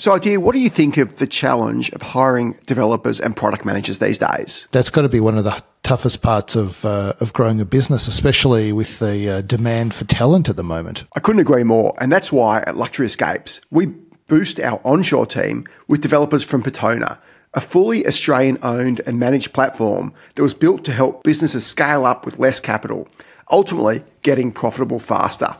[0.00, 3.98] So, idea, what do you think of the challenge of hiring developers and product managers
[3.98, 4.66] these days?
[4.72, 8.08] That's got to be one of the toughest parts of uh, of growing a business,
[8.08, 11.04] especially with the uh, demand for talent at the moment.
[11.14, 13.88] I couldn't agree more, and that's why at Luxury Escapes we
[14.26, 17.18] boost our onshore team with developers from Petona,
[17.52, 22.24] a fully Australian owned and managed platform that was built to help businesses scale up
[22.24, 23.06] with less capital,
[23.50, 25.56] ultimately getting profitable faster.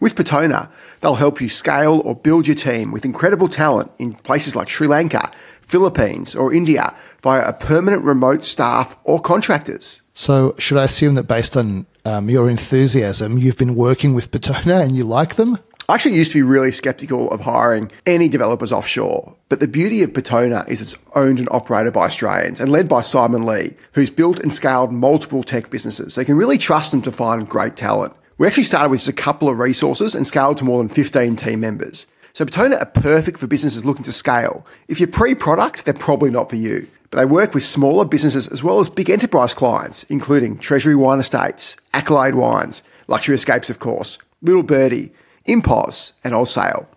[0.00, 0.70] With Petona,
[1.00, 4.86] they'll help you scale or build your team with incredible talent in places like Sri
[4.86, 10.02] Lanka, Philippines, or India via a permanent remote staff or contractors.
[10.14, 14.82] So, should I assume that based on um, your enthusiasm, you've been working with Petona
[14.82, 15.58] and you like them?
[15.86, 20.02] I actually used to be really skeptical of hiring any developers offshore, but the beauty
[20.02, 24.08] of Petona is it's owned and operated by Australians and led by Simon Lee, who's
[24.08, 26.14] built and scaled multiple tech businesses.
[26.14, 28.14] So you can really trust them to find great talent.
[28.36, 31.36] We actually started with just a couple of resources and scaled to more than 15
[31.36, 32.06] team members.
[32.32, 34.66] So Petona are perfect for businesses looking to scale.
[34.88, 36.88] If you're pre-product, they're probably not for you.
[37.10, 41.20] But they work with smaller businesses as well as big enterprise clients, including Treasury Wine
[41.20, 45.12] Estates, Accolade Wines, Luxury Escapes, of course, Little Birdie,
[45.46, 46.88] Impos, and Allsale.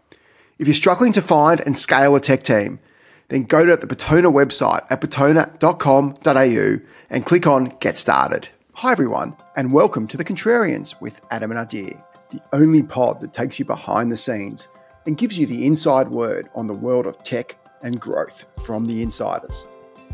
[0.57, 2.79] If you're struggling to find and scale a tech team,
[3.27, 6.79] then go to the Petona website at petona.com.au
[7.11, 8.49] and click on Get Started.
[8.81, 13.33] Hi, everyone, and welcome to The Contrarians with Adam and Adir, the only pod that
[13.33, 14.67] takes you behind the scenes
[15.07, 19.01] and gives you the inside word on the world of tech and growth from the
[19.01, 19.65] insiders.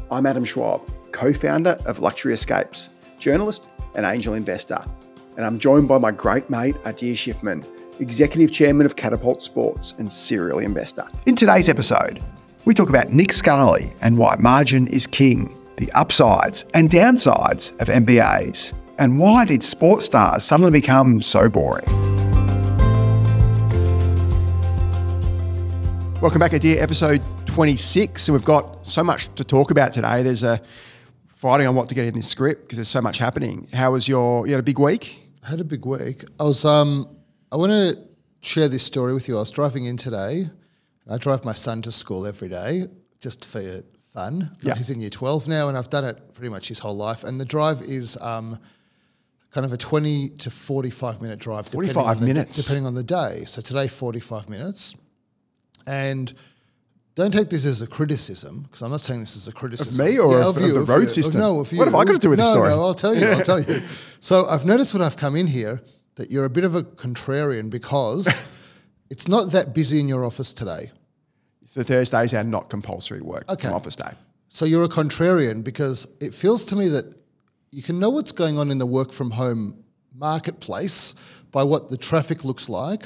[0.09, 4.79] I'm Adam Schwab, co founder of Luxury Escapes, journalist and angel investor,
[5.35, 7.67] and I'm joined by my great mate Adir Shiffman,
[7.99, 11.05] executive chairman of Catapult Sports and serial investor.
[11.25, 12.23] In today's episode,
[12.63, 17.87] we talk about Nick Scali and why margin is king the upsides and downsides of
[17.87, 21.85] MBAs, and why did sports stars suddenly become so boring?
[26.21, 28.29] Welcome back, Adir, episode 26.
[28.29, 30.23] And we've got so much to talk about today.
[30.23, 30.61] There's a
[31.27, 33.67] fighting on what to get in this script because there's so much happening.
[33.73, 35.21] How was your, you had a big week?
[35.45, 36.23] I had a big week.
[36.39, 37.05] I was, um,
[37.51, 37.99] I want to
[38.39, 39.35] share this story with you.
[39.35, 40.45] I was driving in today.
[41.09, 42.83] I drive my son to school every day
[43.19, 43.59] just for
[44.13, 44.55] fun.
[44.61, 44.75] Yeah.
[44.75, 47.23] He's in year 12 now, and I've done it pretty much his whole life.
[47.23, 48.57] And the drive is um,
[49.51, 51.67] kind of a 20 to 45 minute drive.
[51.67, 52.61] 45 on the- minutes.
[52.63, 53.43] depending on the day.
[53.45, 54.95] So today, 45 minutes.
[55.87, 56.33] And
[57.15, 59.99] don't take this as a criticism, because I'm not saying this is a criticism.
[59.99, 61.09] Of me or of- of the road you.
[61.09, 61.41] system?
[61.41, 61.79] No, of you.
[61.79, 62.69] What have I got to do with this story?
[62.69, 63.25] No, I'll tell you.
[63.27, 63.81] I'll tell you.
[64.23, 65.81] So I've noticed when I've come in here
[66.15, 68.47] that you're a bit of a contrarian because
[69.09, 70.91] it's not that busy in your office today.
[71.73, 73.67] The Thursdays are not compulsory work Okay.
[73.67, 74.11] from office day.
[74.49, 77.05] So you're a contrarian because it feels to me that
[77.71, 79.83] you can know what's going on in the work from home
[80.15, 81.15] marketplace
[81.51, 83.03] by what the traffic looks like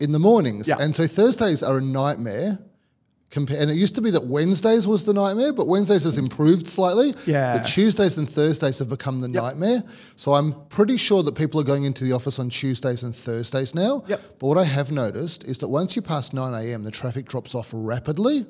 [0.00, 0.68] in the mornings.
[0.68, 0.76] Yeah.
[0.80, 2.58] And so Thursdays are a nightmare.
[3.32, 6.66] Compa- and it used to be that Wednesdays was the nightmare, but Wednesdays has improved
[6.66, 7.14] slightly.
[7.26, 7.56] Yeah.
[7.56, 9.82] But Tuesdays and Thursdays have become the nightmare.
[10.16, 13.74] So I'm pretty sure that people are going into the office on Tuesdays and Thursdays
[13.74, 14.04] now.
[14.06, 14.20] Yep.
[14.38, 17.54] But what I have noticed is that once you pass 9 a.m., the traffic drops
[17.54, 18.44] off rapidly.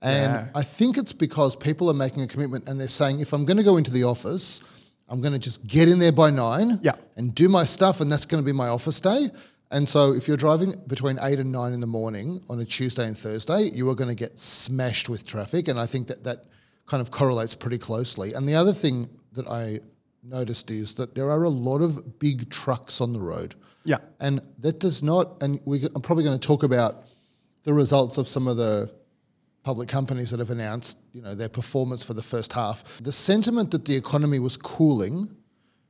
[0.00, 0.48] And Yeah.
[0.54, 3.58] I think it's because people are making a commitment and they're saying, if I'm going
[3.58, 4.62] to go into the office,
[5.10, 6.92] I'm going to just get in there by nine Yeah.
[7.16, 9.28] and do my stuff, and that's going to be my office day.
[9.72, 13.06] And so, if you're driving between eight and nine in the morning on a Tuesday
[13.06, 15.66] and Thursday, you are going to get smashed with traffic.
[15.66, 16.44] And I think that that
[16.86, 18.34] kind of correlates pretty closely.
[18.34, 19.80] And the other thing that I
[20.22, 23.54] noticed is that there are a lot of big trucks on the road.
[23.84, 23.96] Yeah.
[24.20, 27.06] And that does not, and we, I'm probably going to talk about
[27.64, 28.92] the results of some of the
[29.64, 32.84] public companies that have announced, you know, their performance for the first half.
[32.98, 35.34] The sentiment that the economy was cooling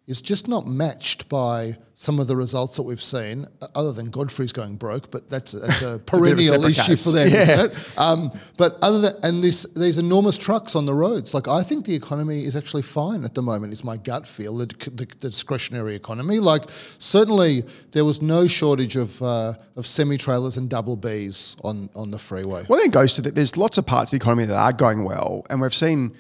[0.09, 4.11] is just not matched by some of the results that we've seen, uh, other than
[4.11, 7.05] Godfrey's going broke, but that's a, that's a perennial separate issue case.
[7.05, 7.43] for them, Yeah.
[7.43, 7.95] isn't it?
[7.97, 11.85] Um, but other than, and this, these enormous trucks on the roads, like I think
[11.87, 15.29] the economy is actually fine at the moment, is my gut feel, the, the, the
[15.31, 16.41] discretionary economy.
[16.41, 16.65] Like
[16.99, 22.19] certainly there was no shortage of, uh, of semi-trailers and double Bs on, on the
[22.19, 22.65] freeway.
[22.69, 23.37] Well, then it goes to that.
[23.37, 26.13] There's lots of parts of the economy that are going well, and we've seen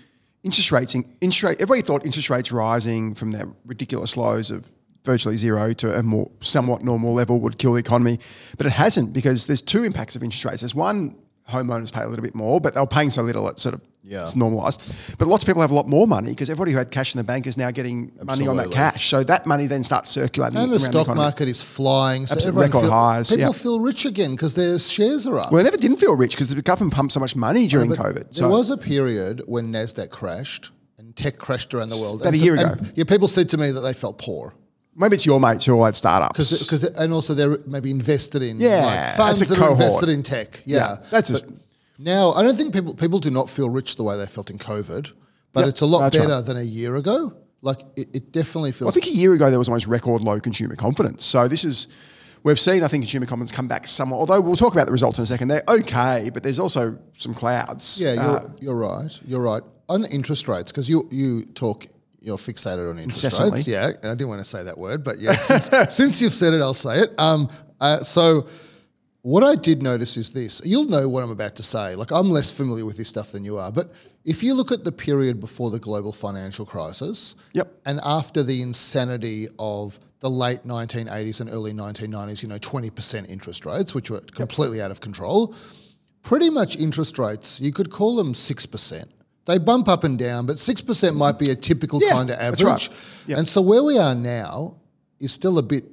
[0.42, 0.94] interest rates.
[0.94, 1.60] Interest rate.
[1.60, 4.70] Everybody thought interest rates rising from their ridiculous lows of
[5.04, 8.18] virtually zero to a more somewhat normal level would kill the economy,
[8.56, 10.60] but it hasn't because there's two impacts of interest rates.
[10.60, 11.16] There's one,
[11.50, 14.24] homeowners pay a little bit more, but they're paying so little it sort of Yeah.
[14.24, 14.80] it's normalised.
[15.18, 17.18] But lots of people have a lot more money because everybody who had cash in
[17.18, 19.10] the bank is now getting money on that cash.
[19.10, 20.58] So that money then starts circulating.
[20.58, 21.20] And the stock economy.
[21.24, 22.26] market is flying.
[22.26, 23.52] So Absolute everyone record feel- highs, People yeah.
[23.52, 25.52] feel rich again because their shares are up.
[25.52, 27.98] Well, they never didn't feel rich because the government pumped so much money during But
[27.98, 28.14] COVID.
[28.14, 32.22] There So was a period when Nasdaq crashed and tech crashed around the world.
[32.22, 32.90] About And a so- year and, ago.
[32.94, 34.54] yeah, people said to me that they felt poor
[34.96, 36.62] maybe it's your mates who all had startups.
[36.64, 40.08] because and also they're maybe invested in Yeah, like funds that's a that are invested
[40.08, 40.62] in tech.
[40.64, 41.50] Yeah, Yeah, that's But
[41.98, 44.58] Now, I don't think people people do not feel rich the way they felt in
[44.58, 45.12] COVID,
[45.52, 46.44] but Yep, it's a lot better right.
[46.44, 47.34] than a year ago.
[47.60, 48.88] Like it, it definitely feels.
[48.96, 51.24] I think a year ago there was almost record low consumer confidence.
[51.24, 51.86] So this is
[52.42, 54.18] we've seen I think consumer confidence come back somewhat.
[54.18, 55.48] Although we'll talk about the results in a second.
[55.48, 58.00] They're okay, but there's also some clouds.
[58.02, 59.20] yeah, you're, Uh, you're right.
[59.26, 61.86] You're right on interest rates because you you talk.
[62.22, 63.66] You're fixated on interest rates.
[63.66, 66.60] Yeah, I didn't want to say that word, but yeah, since, since you've said it,
[66.60, 67.10] I'll say it.
[67.18, 67.48] Um,
[67.80, 68.46] uh, so
[69.22, 70.62] what I did notice is this.
[70.64, 71.94] You'll know what I'm about to say.
[71.96, 73.92] Like I'm less familiar with this stuff than you are, but
[74.24, 77.72] if you look at the period before the global financial crisis, Yep.
[77.86, 83.66] and after the insanity of the late 1980s and early 1990s, you know, 20% interest
[83.66, 85.54] rates, which were completely out of control,
[86.22, 89.04] pretty much interest rates, you could call them 6%.
[89.46, 92.62] They bump up and down, but 6% might be a typical Yeah, kind of that's
[92.62, 92.72] right.
[92.74, 92.90] average.
[93.26, 93.38] Yeah.
[93.38, 94.76] And so where we are now
[95.18, 95.84] is still a bit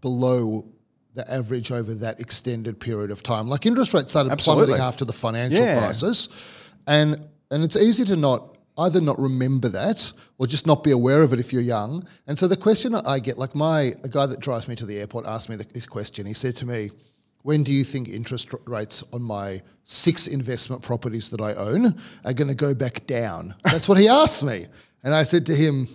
[0.00, 0.66] below
[1.14, 3.48] the average over that extended period of time.
[3.48, 4.66] Like interest rates started Absolutely.
[4.66, 5.78] plummeting after the financial Yeah.
[5.78, 6.28] crisis.
[6.86, 7.18] And
[7.50, 11.32] and it's easy to not either not remember that or just not be aware of
[11.32, 12.06] it if you're young.
[12.26, 14.98] And so the question I get, like my a guy that drives me to the
[14.98, 16.26] airport asked me the, this question.
[16.26, 16.90] He said to me,
[17.42, 21.94] "When do you think interest rates on my six investment properties that I own
[22.24, 24.66] are going to go back down?" That's what he asked me,
[25.02, 25.88] and I said to him.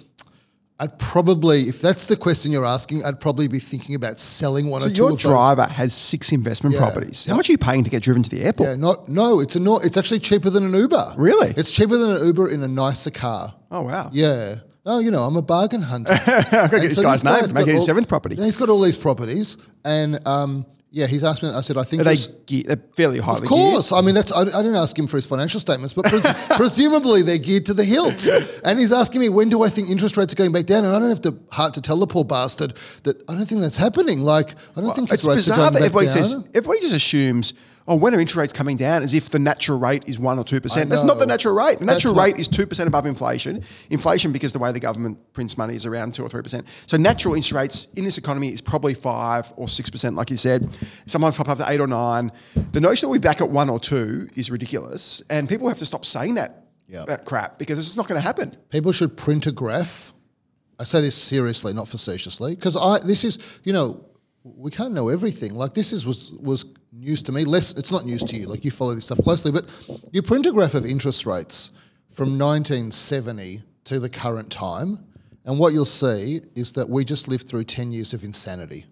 [0.79, 4.81] I'd probably, if that's the question you're asking, I'd probably be thinking about selling one
[4.81, 6.81] so or two your driver has six investment Yeah.
[6.81, 7.25] properties.
[7.25, 8.69] How much are you paying to get driven to the airport?
[8.69, 9.39] Yeah, not no.
[9.39, 9.77] It's a no.
[9.79, 11.13] It's actually cheaper than an Uber.
[11.15, 11.53] Really?
[11.55, 13.53] It's cheaper than an Uber in a nicer car.
[13.71, 14.09] Oh wow.
[14.11, 14.55] Yeah.
[14.85, 16.11] Oh, you know, I'm a bargain hunter.
[16.27, 17.35] I've got to get this so guy's name.
[17.53, 18.35] Make it his seventh property.
[18.35, 21.49] Yeah, he's got all these properties, and um, yeah, he's asked me.
[21.49, 23.91] I said, I think they ge- they're fairly highly of course.
[23.91, 24.31] I mean, that's.
[24.31, 27.73] I, I didn't ask him for his financial statements, but pres- presumably they're geared to
[27.73, 28.27] the hilt.
[28.63, 30.95] And he's asking me when do I think interest rates are going back down, and
[30.95, 33.75] I don't have the heart to tell the poor bastard that I don't think that's
[33.77, 34.19] happening.
[34.19, 36.15] Like I don't think his It's rates are bizarre going that back everybody down.
[36.23, 37.53] says everybody just assumes,
[37.87, 39.03] oh, when are interest rates coming down?
[39.03, 40.89] As if the natural rate is one or two percent.
[40.89, 41.79] That's not the natural rate.
[41.79, 43.63] The That's natural not- rate is two percent above inflation.
[43.89, 46.67] Inflation, because the way the government prints money, is around two or three percent.
[46.87, 50.37] So natural interest rates in this economy is probably five or six percent, like you
[50.37, 50.67] said.
[51.07, 52.31] Sometimes pop up to eight or nine.
[52.71, 55.85] The notion that we're back at one or two is ridiculous, and people have to
[55.85, 57.05] stop saying that Yeah.
[57.07, 58.55] that crap because it's not going to happen.
[58.69, 60.13] People should print a graph.
[60.79, 64.05] I say this seriously, not facetiously, because I this is you know
[64.43, 65.53] we can't know everything.
[65.53, 67.45] Like this is was was news to me.
[67.45, 68.47] Less, it's not news to you.
[68.47, 69.65] Like you follow this stuff closely, but
[70.11, 71.73] you print a graph of interest rates
[72.09, 74.99] from 1970 to the current time,
[75.45, 78.85] and what you'll see is that we just lived through 10 years of insanity.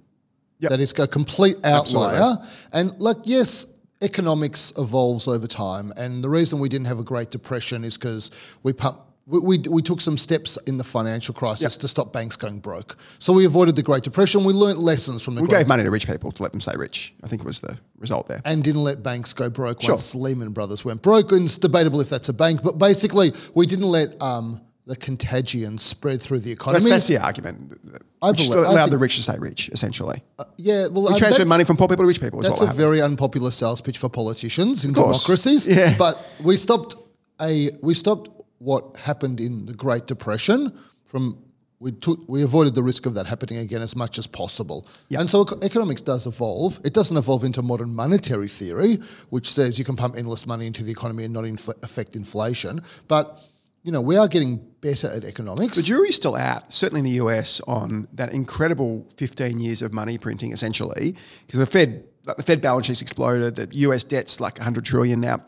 [0.60, 0.70] Yep.
[0.72, 2.38] That is a complete outlier.
[2.40, 2.70] Absolutely.
[2.74, 3.68] And like, yes,
[4.02, 8.32] economics evolves over time, and the reason we didn't have a Great Depression is because
[8.64, 9.02] we pump.
[9.28, 12.98] We, we, we took some steps in the financial crisis to stop banks going broke.
[13.20, 14.44] So we avoided the Great Depression.
[14.44, 16.60] We learnt lessons from the We Great gave money to rich people to let them
[16.60, 17.14] stay rich.
[17.24, 18.42] I think it was the result there.
[18.46, 19.92] and didn't let banks go broke Sure.
[19.94, 21.32] once Lehman Brothers went broke.
[21.32, 25.78] And it's debatable if that's a bank, but basically we didn't let um, the contagion
[25.78, 26.90] spread through the economy.
[26.90, 27.80] That's, that's the argument.
[28.24, 30.24] I believe- I allowed think- the rich to stay rich, essentially.
[30.58, 32.40] yeah, well, we transferred money from poor people to rich people.
[32.40, 32.78] That's a happened.
[32.80, 35.68] very unpopular sales pitch for politicians in democracies.
[35.78, 35.96] Yeah.
[35.98, 36.96] But we stopped
[37.40, 38.30] a we stopped
[38.62, 40.72] what happened in the Great Depression
[41.06, 41.44] from
[41.80, 44.88] we took we avoided the risk of that happening again as much as possible.
[45.10, 46.80] And so economics does evolve.
[46.86, 49.00] It doesn't evolve into modern monetary theory,
[49.32, 52.82] which says you can pump endless money into the economy and not infl- affect inflation.
[53.08, 53.44] But
[53.82, 55.78] you know, we are getting better at economics.
[55.78, 60.20] The jury's still out, certainly in the US, on that incredible 15 years of money
[60.20, 61.16] printing, essentially,
[61.48, 63.56] because the Fed, like the Fed balance sheet's exploded.
[63.56, 65.40] The US debt's like 100 trillion now.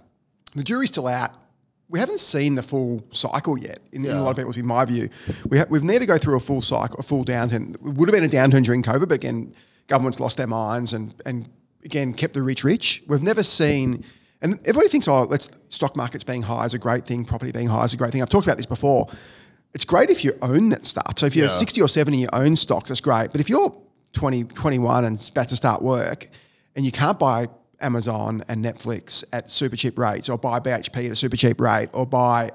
[0.55, 1.42] The jury's still out.
[1.93, 3.77] We haven't seen the full cycle yet.
[3.91, 5.09] In, in a lot of people's, in my view,
[5.47, 7.75] we ha- we've needed to go through a full cycle, a full downturn.
[7.75, 9.53] It would have been a downturn during COVID, but again,
[9.87, 11.47] governments lost their minds and and
[11.85, 13.03] again kept the rich rich.
[13.07, 14.03] We've never seen.
[14.41, 17.67] And everybody thinks, oh, let's stock markets being high is a great thing, property being
[17.67, 18.23] high is a great thing.
[18.23, 19.07] I've talked about this before.
[19.75, 21.19] It's great if you own that stuff.
[21.19, 21.51] So if you're Yeah.
[21.51, 23.31] 60 or 70, you own stocks, that's great.
[23.31, 23.71] But if you're
[24.13, 26.27] 20, 21 and about to start work
[26.75, 27.47] and you can't buy
[27.83, 31.89] Amazon and Netflix at super cheap rates or buy BHP at a super cheap rate
[31.93, 32.51] or buy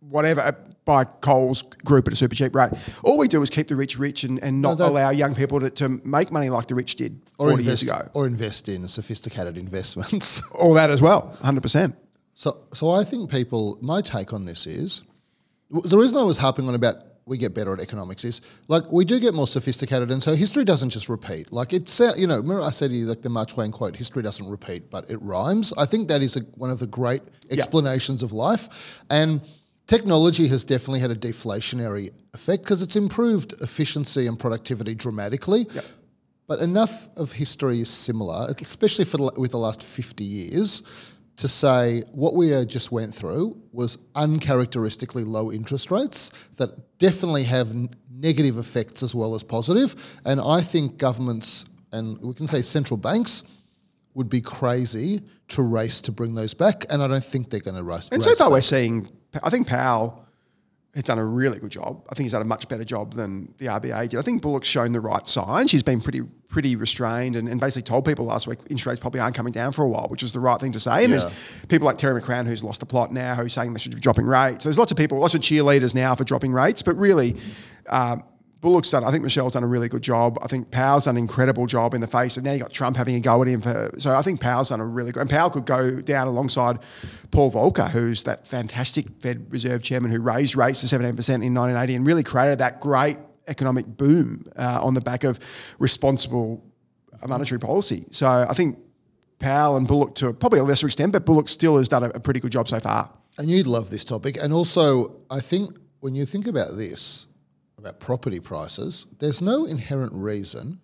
[0.00, 0.52] whatever, uh,
[0.84, 2.70] buy Coles Group at a super cheap rate,
[3.04, 5.60] all we do is keep the rich rich and, and not that- allow young people
[5.60, 8.10] to, to make money like the rich did 40 or years invest, ago.
[8.14, 10.42] or invest in sophisticated investments.
[10.52, 11.94] All that as well, 100%.
[12.34, 13.78] So, so I think people.
[13.82, 15.02] My take on this is
[15.70, 19.04] the reason I was harping on about we get better at economics is like we
[19.04, 21.50] do get more sophisticated, and so history doesn't just repeat.
[21.52, 23.96] Like it's uh, you know, remember I said to you like the Mark Twain quote:
[23.96, 27.22] "History doesn't repeat, but it rhymes." I think that is a, one of the great
[27.50, 29.40] explanations of life, and
[29.86, 35.66] technology has definitely had a deflationary effect because it's improved efficiency and productivity dramatically.
[36.48, 40.82] But enough of history is similar, especially for the, with the last 50 years,
[41.36, 47.74] to say what we just went through was uncharacteristically low interest rates that definitely have
[48.10, 50.20] negative effects as well as positive.
[50.24, 53.44] And I think governments and we can say central banks
[54.14, 56.84] would be crazy to race to bring those back.
[56.90, 58.08] And I don't think they're going to race.
[58.12, 58.54] And so far, back.
[58.54, 59.08] we're seeing.
[59.42, 60.24] I think Powell
[60.94, 62.04] has done a really good job.
[62.10, 64.18] I think he's done a much better job than the RBA did.
[64.18, 65.70] I think Bullock's shown the right signs.
[65.70, 69.20] She's been pretty pretty restrained and, and basically told people last week interest rates probably
[69.20, 71.04] aren't coming down for a while, which is the right thing to say.
[71.04, 71.20] And Yeah.
[71.20, 71.32] there's
[71.68, 74.26] people like Terry McCrann who's lost the plot now, who's saying they should be dropping
[74.26, 74.64] rates.
[74.64, 77.36] So there's lots of people, lots of cheerleaders now for dropping rates, but really.
[77.88, 78.24] Um,
[78.62, 79.04] Bullock's done.
[79.04, 80.38] I think Michele's done a really good job.
[80.42, 82.94] I think Powell's done an incredible job in the face of now you got Trump
[82.98, 83.62] having a go at him.
[83.62, 85.20] For, so I think Powell's done a really good.
[85.22, 86.78] And Powell could go down alongside
[87.30, 91.54] Paul Volcker, who's that fantastic Fed Reserve chairman who raised rates to seventeen percent in
[91.54, 93.16] 1980 and really created that great
[93.48, 95.38] economic boom uh, on the back of
[95.78, 96.64] responsible
[97.26, 98.06] monetary policy.
[98.10, 98.78] So I think
[99.38, 102.20] Powell and Bullock to probably a lesser extent, but Bullock still has done a, a
[102.20, 103.10] pretty good job so far.
[103.38, 104.36] And you'd love this topic.
[104.40, 105.70] And also, I think
[106.00, 107.26] when you think about this,
[107.78, 110.80] about property prices, there's no inherent reason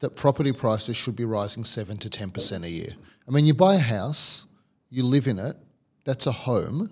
[0.00, 2.90] that property prices should be rising 7 to 10% a year.
[3.28, 4.46] I mean, you buy a house,
[4.90, 5.56] you live in it,
[6.04, 6.90] that's a home.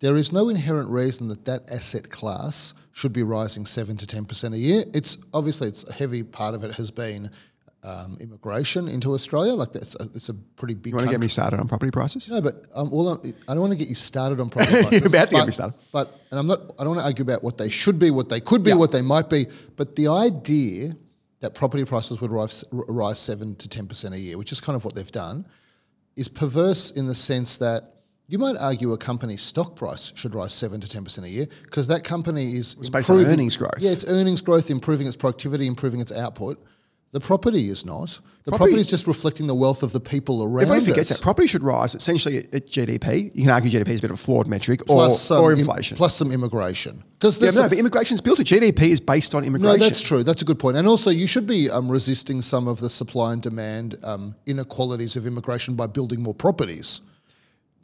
[0.00, 4.52] There is no inherent reason that that asset class should be rising 7 to 10%
[4.52, 4.84] a year.
[4.92, 7.30] It's obviously it's a heavy part of it has been
[7.84, 9.52] um, immigration into Australia.
[9.52, 10.92] Like that's a, it's a pretty big.
[10.92, 12.28] You want to get me started on property prices?
[12.28, 15.00] No, but um, all I'm, I don't want to get you started on property prices.
[15.00, 15.76] You're about to get me started.
[15.92, 16.60] But and I'm not.
[16.78, 18.90] I don't want to argue about what they should be, what they could be, what
[18.90, 19.44] they might be.
[19.76, 20.96] But the idea
[21.40, 24.76] that property prices would rise, rise seven to ten percent a year, which is kind
[24.76, 25.44] of what they've done,
[26.16, 27.93] is perverse in the sense that
[28.26, 31.46] you might argue a company's stock price should rise seven to ten percent a year
[31.64, 33.74] because that company is it's based on earnings growth.
[33.78, 36.62] Yeah, it's earnings growth, improving its productivity, improving its output.
[37.12, 38.18] The property is not.
[38.42, 41.18] The Property- property is just reflecting the wealth of the people around Everybody forgets us.
[41.18, 43.30] that property should rise essentially at, GDP.
[43.34, 45.96] You can argue GDP is a bit of a flawed metric, or, or im- inflation.
[45.96, 47.04] plus some immigration.
[47.20, 48.40] Because yeah, no, but immigration's built.
[48.40, 48.48] It.
[48.48, 49.78] GDP is based on immigration.
[49.78, 50.24] no, that's true.
[50.24, 50.76] That's a good point.
[50.76, 55.14] And also, you should be um, resisting some of the supply and demand um, inequalities
[55.14, 57.00] of immigration by building more properties.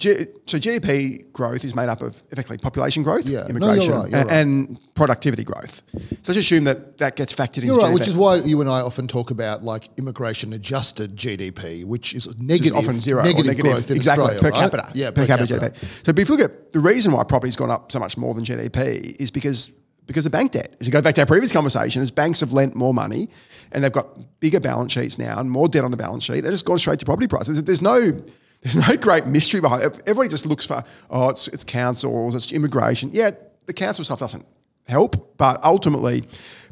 [0.00, 3.40] G- so GDP growth is made up of effectively population growth, Yeah.
[3.42, 4.36] No, immigration, right, you're and, right.
[4.38, 5.82] and productivity growth.
[5.92, 8.80] So let's assume that that gets factored You're right, which is why you and I
[8.80, 13.46] often talk about like immigration adjusted GDP, which is Which negative, is often zero negative,
[13.46, 14.70] negative growth in exactly Australia, per right?
[14.70, 14.90] capita.
[14.94, 15.76] Yeah, per, capita, GDP.
[16.06, 18.44] So if you look at the reason why property's gone up so much more than
[18.44, 19.70] GDP is because
[20.06, 20.74] because of bank debt.
[20.80, 23.28] As you go back to our previous conversation, as banks have lent more money
[23.70, 26.48] and they've got bigger balance sheets now and more debt on the balance sheet, and
[26.48, 27.62] it's gone straight to property prices.
[27.62, 28.20] There's no
[28.62, 30.00] there's no great mystery behind it.
[30.06, 33.10] Everybody just looks for oh, it's it's councils, it's immigration.
[33.12, 33.30] Yeah,
[33.66, 34.46] the council stuff doesn't
[34.86, 36.24] help, but ultimately.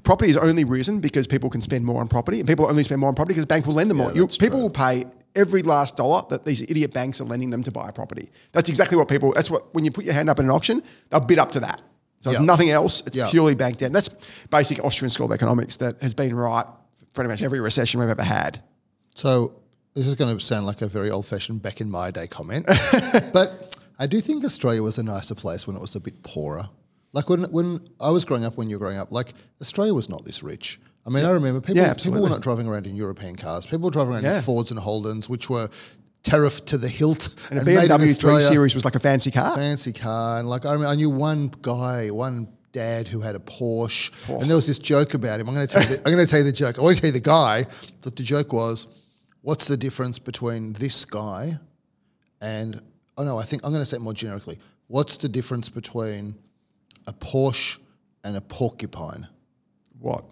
[0.04, 3.00] Property is only risen because people can spend more on property, and people only spend
[3.00, 4.12] more on property because the bank will lend them more.
[4.12, 5.04] You, people will pay
[5.34, 8.30] every last dollar that these idiot banks are lending them to buy a property.
[8.52, 9.32] That's exactly what people.
[9.32, 11.60] That's what when you put your hand up in an auction, they'll bid up to
[11.60, 11.82] that.
[12.20, 12.44] So it's Yeah.
[12.44, 13.02] nothing else.
[13.06, 13.28] It's Yeah.
[13.28, 13.86] purely bank debt.
[13.86, 14.08] And that's
[14.50, 16.64] basic Austrian school of economics that has been right
[16.96, 18.62] for pretty much every recession we've ever had.
[19.14, 19.52] So
[19.94, 22.66] this is going to sound like a very old-fashioned back in my day comment,
[23.32, 26.68] but I do think Australia was a nicer place when it was a bit poorer.
[27.12, 30.08] Like when when I was growing up, when you were growing up, like Australia was
[30.08, 30.78] not this rich.
[31.06, 33.64] I mean, I remember people Yeah, people were not driving around in European cars.
[33.66, 34.36] People were driving around Yeah.
[34.36, 35.68] in Fords and Holdens, which were
[36.22, 39.30] tariffed to the hilt And a made in BMW 3 Series was like a fancy
[39.30, 39.56] car.
[39.56, 43.38] fancy car, and like I remember, I knew one guy, one dad who had a
[43.38, 45.48] Porsche, and there was this joke about him.
[45.48, 46.78] I'm going to tell you, the, I'm going to tell you the joke.
[46.78, 47.64] I won't tell you the guy,
[48.02, 48.86] but the joke was,
[49.42, 51.52] what's the difference between this guy
[52.40, 52.80] and
[53.16, 54.58] oh no, I think I'm going to say it more generically.
[54.86, 56.36] What's the difference between
[57.06, 57.78] a Porsche
[58.24, 59.26] and a porcupine?
[59.98, 60.24] What?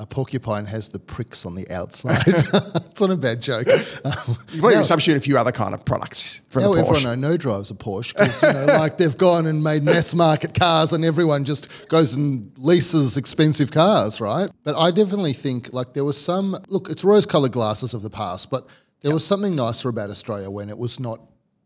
[0.00, 2.22] A porcupine has the pricks on the outside.
[2.26, 3.68] it's not a bad joke.
[3.68, 7.04] Um, You might now- substitute a few other kind of products for now the everyone
[7.04, 10.54] I know drives a Porsche because you know, like they've gone and made mass market
[10.54, 14.50] cars, and everyone just goes and leases expensive cars, right?
[14.64, 16.88] But I definitely think like there was some look.
[16.88, 18.68] It's rose-colored glasses of the past, but
[19.02, 21.20] there was something nicer about Australia when it was not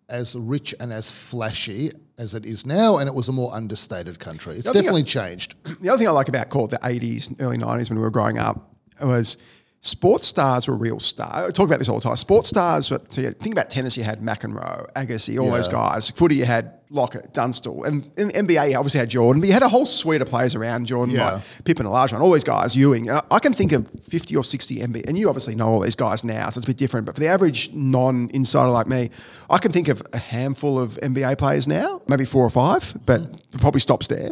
[0.09, 4.19] as rich and as flashy as it is now, and it was a more understated
[4.19, 4.57] country.
[4.57, 5.55] It's think I- definitely changed.
[5.81, 8.03] The other thing I like about call it the 80s, and early 90s when we
[8.03, 9.37] were growing up was
[9.85, 11.49] sports stars were real stars.
[11.49, 12.17] I talk about this all the time.
[12.17, 16.09] Sports stars, were, so you think about tennis, you had McEnroe, Agassi, all those guys.
[16.09, 17.85] Footy, you had Lockett, Dunstall.
[17.85, 20.29] And in the NBA, you obviously had Jordan, but you had a whole suite of
[20.29, 21.33] players around Jordan, Yeah.
[21.35, 23.11] like Pippen, Olajuwon, all these guys, Ewing.
[23.11, 25.97] And I- can think of 50 or 60 NBA, and you obviously know all these
[25.97, 27.05] guys now, so it's a bit different.
[27.05, 29.11] But for the average non-insider like me,
[29.51, 33.21] I can think of a handful of NBA players now, maybe four or five, but
[33.21, 34.31] it probably stops there.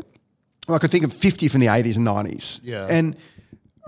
[0.68, 2.60] I could think of 50 from the 80s and 90s.
[2.64, 2.86] Yeah.
[2.88, 3.16] And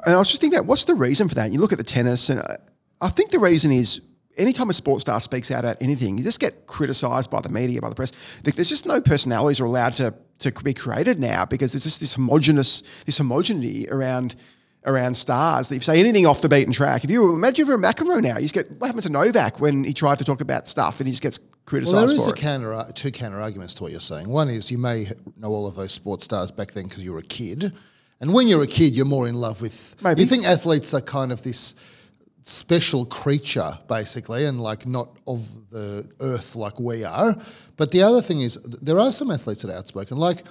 [0.07, 1.53] and I was just thinking about what's the reason for that?
[1.53, 2.57] You look at the tennis, and I,
[3.01, 4.01] I think the reason is
[4.37, 7.81] anytime a sports star speaks out about anything, you just get criticised by the media,
[7.81, 8.13] by the press.
[8.43, 12.15] There's just no personalities are allowed to to be created now because there's just this
[12.15, 14.35] homogenous, this homogeneity around
[14.85, 15.69] around stars.
[15.69, 17.83] That if you say anything off the beaten track, if you imagine if you're a
[17.83, 20.69] McEnroe now, you just get what happened to Novak when he tried to talk about
[20.69, 22.41] stuff and he just gets criticised Well, there is for a it.
[22.41, 24.29] counter, uh, two counter arguments to what you're saying.
[24.29, 25.07] One is you may
[25.39, 27.73] know all of those sports stars back then because you were a kid,
[28.21, 29.97] and when you're a kid, you're more in love with.
[30.03, 30.23] Maybe.
[30.23, 31.75] you think athletes are kind of this
[32.43, 37.37] special creature, basically, and like not of the earth like we are.
[37.77, 40.45] But the other thing is, there are some athletes that are outspoken, like.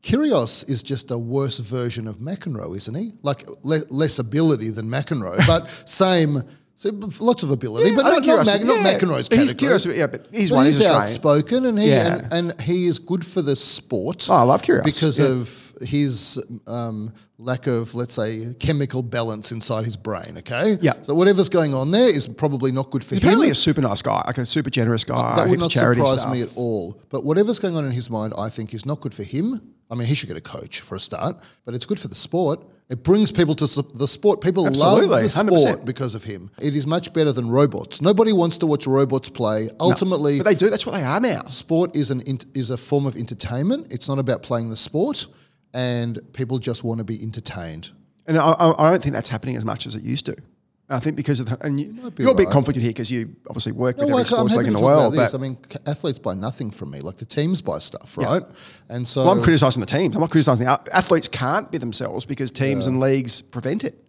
[0.00, 3.10] Kyrgios is just a worse version of McEnroe, isn't he?
[3.22, 6.40] Like le- less ability than McEnroe, but same,
[6.76, 8.78] so lots of ability, Yeah, but not, not, Mac- not.
[8.86, 9.74] McEnroe's But he's category.
[9.74, 12.20] Kyrgios, yeah, but he's But one, he's he's outspoken, and he Yeah.
[12.30, 14.28] and, and he is good for the sport.
[14.30, 15.26] Oh, I love Kyrgios, because yeah.
[15.26, 20.38] of his um, lack of, let's say, chemical balance inside his brain.
[20.38, 20.94] Okay, Yeah.
[21.02, 23.28] So whatever's going on there is probably not good for He's him.
[23.28, 25.34] apparently a super nice guy, like a super generous guy.
[25.36, 26.32] that would not surprise stuff.
[26.32, 27.00] me at all.
[27.10, 29.60] But whatever's going on in his mind, I think is not good for him.
[29.90, 32.14] I mean, he should get a coach for a start, but it's good for the
[32.14, 32.60] sport.
[32.90, 34.40] It brings people to the sport.
[34.40, 35.84] People Absolutely, love the sport 100%.
[35.84, 36.50] because of him.
[36.58, 38.00] It is much better than robots.
[38.00, 39.68] Nobody wants to watch robots play.
[39.78, 40.70] Ultimately, But they do.
[40.70, 41.42] That's what they are now.
[41.44, 42.22] sport is an
[42.54, 43.92] is a form of entertainment.
[43.92, 45.26] It's not about playing the sport,
[45.74, 47.92] and people just want to be entertained.
[48.26, 50.36] And I, I I don't think that's happening as much as it used to.
[50.90, 53.10] I think because of the, and you, might be you're a bit conflicted here because
[53.10, 55.14] you obviously work with No, every sports league in the world.
[55.14, 57.00] But I mean, athletes buy nothing from me.
[57.00, 58.42] Like the teams buy stuff, right?
[58.88, 60.14] And so, well, I'm criticising the teams.
[60.14, 61.28] I'm not criticising the athletes.
[61.28, 64.02] Can't be themselves because teams and leagues prevent it.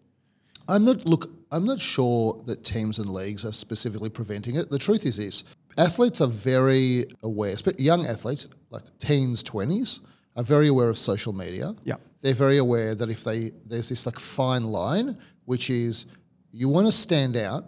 [0.70, 1.30] I'm not look.
[1.52, 4.70] I'm not sure that teams and leagues are specifically preventing it.
[4.70, 5.44] The truth is this:
[5.78, 10.00] athletes are very aware, young athletes, like teens, twenties,
[10.36, 11.74] are very aware of social media.
[11.84, 11.96] Yeah.
[12.22, 16.06] they're very aware that if they there's this like fine line, which is
[16.52, 17.64] you want to stand out.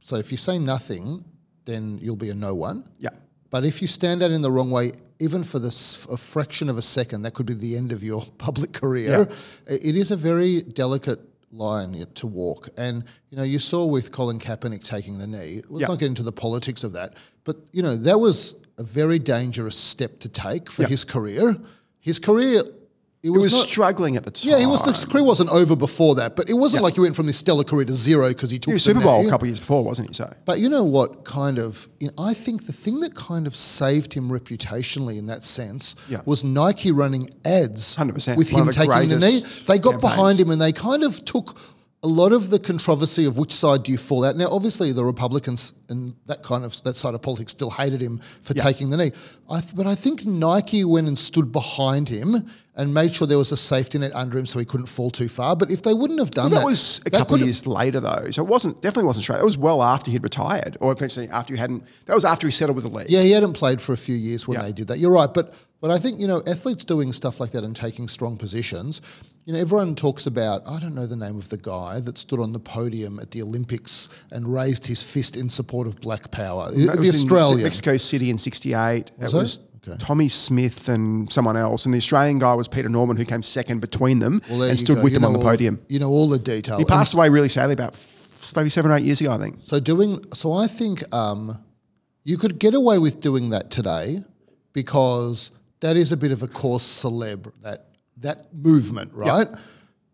[0.00, 1.24] So if you say nothing,
[1.64, 2.84] then you'll be a no one.
[2.98, 3.10] Yeah.
[3.50, 6.78] But if you stand out in the wrong way, even for this a fraction of
[6.78, 9.28] a second, that could be the end of your public career.
[9.68, 11.20] I- It is a very delicate
[11.50, 12.68] line to walk.
[12.76, 15.62] And you know, you saw with Colin Kaepernick taking the knee.
[15.68, 15.88] Let's Yeah.
[15.88, 19.76] not get into the politics of that, but you know, that was a very dangerous
[19.76, 20.88] step to take for Yeah.
[20.88, 21.56] his career.
[22.08, 22.66] His career, it
[23.22, 24.50] He was, was not, struggling at the time.
[24.50, 24.80] yeah, he was.
[24.84, 27.64] His career wasn't over before that, but it wasn't like he went from this stellar
[27.64, 29.60] career to zero because he took He was the Super Bowl a couple of years
[29.60, 30.14] before, wasn't he?
[30.14, 33.46] So But you know what kind of, you know, I think the thing that kind
[33.46, 36.20] of saved him reputationally in that sense Yeah.
[36.26, 38.36] was Nike running ads 100%.
[38.36, 39.40] with him taking the knee.
[39.66, 40.00] They got campaigns.
[40.00, 41.58] behind him and they kind of took
[42.04, 44.36] a lot of the controversy of which side do you fall out.
[44.36, 48.18] Now, obviously, the Republicans and that kind of that side of politics still hated him
[48.18, 49.10] for taking the knee.
[49.50, 53.36] I th- but I think Nike went and stood behind him and made sure there
[53.38, 55.56] was a safety net under him so he couldn't fall too far.
[55.56, 57.98] But if they wouldn't have done that that, was a that couple of years later,
[57.98, 58.30] though.
[58.30, 59.40] So it wasn't definitely wasn't straight.
[59.40, 61.82] It was well after he'd retired, or eventually after he hadn't.
[62.06, 63.10] That was after he settled with the league.
[63.10, 64.66] Yeah, he hadn't played for a few years when Yeah.
[64.66, 64.98] they did that.
[65.00, 68.08] You're right, but but I think you know athletes doing stuff like that and taking
[68.08, 69.00] strong positions.
[69.46, 72.38] You know, everyone talks about I don't know the name of the guy that stood
[72.38, 76.70] on the podium at the Olympics and raised his fist in support of Black Power.
[76.70, 77.62] That the was in Australian.
[77.62, 79.10] Mexico City in '68.
[79.10, 79.62] It Was was it?
[79.88, 79.96] Okay.
[80.04, 83.80] Tommie Smith and someone else, and the Australian guy was Peter Norman, who came second
[83.80, 85.02] between them Well, and stood go.
[85.04, 85.80] with You them on the podium.
[85.88, 86.76] you know all the detail.
[86.76, 89.38] He And passed away really sadly about f- maybe seven or eight years ago, I
[89.38, 89.60] think.
[89.62, 91.56] So doing so, I think um,
[92.24, 94.18] you could get away with doing that today
[94.74, 97.86] because that is a bit of a coarse celeb that
[98.18, 99.48] that movement, right?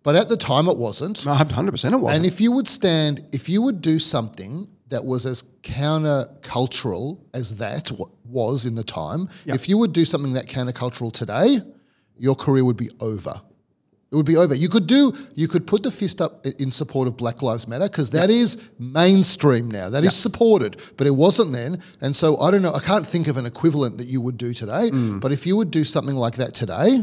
[0.02, 1.24] But at the time, it wasn't.
[1.24, 2.02] No, 100% it wasn't.
[2.16, 7.56] And if you would stand, if you would do something that was as countercultural as
[7.58, 11.58] that wa- was in the time, if you would do something that countercultural today,
[12.18, 13.40] your career would be over.
[14.14, 14.54] It would be over.
[14.54, 17.88] You could do, you could put the fist up in support of Black Lives Matter
[17.88, 19.90] because that is mainstream now.
[19.90, 21.82] That is supported, but it wasn't then.
[22.00, 22.72] And so I don't know.
[22.72, 24.90] I can't think of an equivalent that you would do today.
[24.92, 25.20] Mm.
[25.20, 27.00] But if you would do something like that today,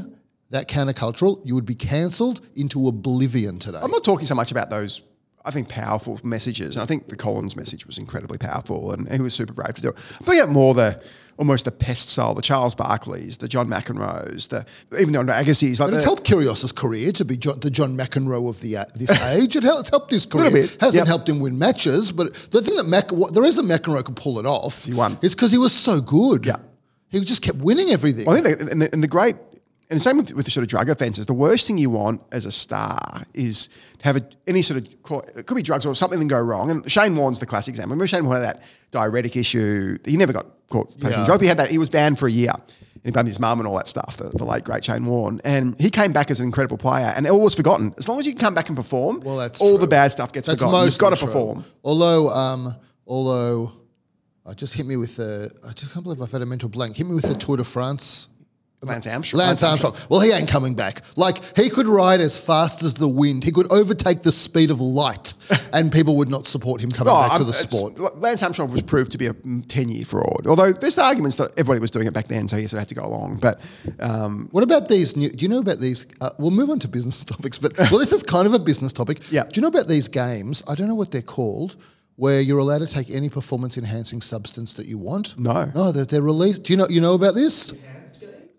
[0.52, 3.80] that countercultural, you would be cancelled into oblivion today.
[3.84, 5.02] I'm not talking so much about those,
[5.44, 6.78] I think, powerful messages.
[6.78, 9.82] And I think the Colin's message was incredibly powerful and he was super brave to
[9.82, 9.98] do it.
[10.24, 11.04] But yeah, more the
[11.42, 14.64] almost the pest style, the Charles Barkleys, the John McEnroes, the
[15.00, 15.80] even the Andre Agassi's.
[15.80, 18.86] Like But it's helped Kyrgios's career to be John, the John McEnroe of the uh,
[18.94, 19.56] this age.
[19.56, 20.52] It helped, it's helped his career.
[20.52, 21.08] Bit, Hasn't yep.
[21.08, 24.46] helped him win matches, but the thing that Mac, the reason McEnroe could pull it
[24.46, 25.18] off, He won.
[25.24, 26.46] is because he was so good.
[26.46, 26.58] Yeah.
[27.10, 28.30] he just kept winning everything.
[28.30, 29.36] I think, the, and, the, and the great,
[29.90, 32.22] and the same with, with the sort of drug offences, the worst thing you want
[32.32, 33.00] as a star
[33.34, 34.86] is to have a, any sort of,
[35.36, 36.70] it could be drugs or something that go wrong.
[36.70, 37.90] And Shane Warne's the classic example.
[37.96, 39.98] Remember Shane Warne had that diuretic issue.
[40.06, 40.46] He never got
[40.98, 41.26] Yeah.
[41.26, 41.42] drugs.
[41.42, 42.52] He had that, he was banned for a year.
[42.54, 45.42] And he blamed his mum and all that stuff, the, the late great Shane Warne.
[45.44, 47.96] And he came back as an incredible player and all was forgotten.
[47.98, 49.78] As long as you can come back and perform, Well, that's all true.
[49.80, 50.86] the bad stuff gets That's forgotten.
[50.86, 51.26] You've got to true.
[51.28, 51.66] perform.
[51.84, 52.76] Although, um,
[53.08, 53.72] Although,
[54.46, 55.50] I just hit me with the.
[55.68, 56.96] I just can't believe I've had a mental blank.
[56.96, 58.30] Hit me with the Tour de France.
[58.84, 59.40] Lance Armstrong.
[59.40, 59.96] Lance Armstrong.
[60.10, 61.02] Well, he ain't coming back.
[61.16, 63.44] Like he could ride as fast as the wind.
[63.44, 65.36] He could overtake the speed of light,
[65.74, 68.00] and people would not support him coming Oh, back to I'm- the sport.
[68.18, 69.34] Lance Armstrong was proved to be a
[69.68, 70.48] 10 year fraud.
[70.48, 72.90] Although there's arguments that everybody was doing it back then, so he sort of had
[72.90, 73.38] to go along.
[73.38, 73.62] But
[74.00, 75.30] um, What about these new?
[75.30, 76.08] Do you know about these?
[76.20, 78.94] Uh, we'll move on to business topics, but well, this is kind of a business
[78.94, 79.20] topic.
[79.32, 79.44] Yeah.
[79.44, 80.64] Do you know about these games?
[80.68, 81.76] I don't know what they're called,
[82.16, 85.38] where you're allowed to take any performance enhancing substance that you want.
[85.40, 85.66] No.
[85.76, 86.64] no, they're, they're released.
[86.64, 86.88] Do you know?
[86.90, 87.76] You know about this?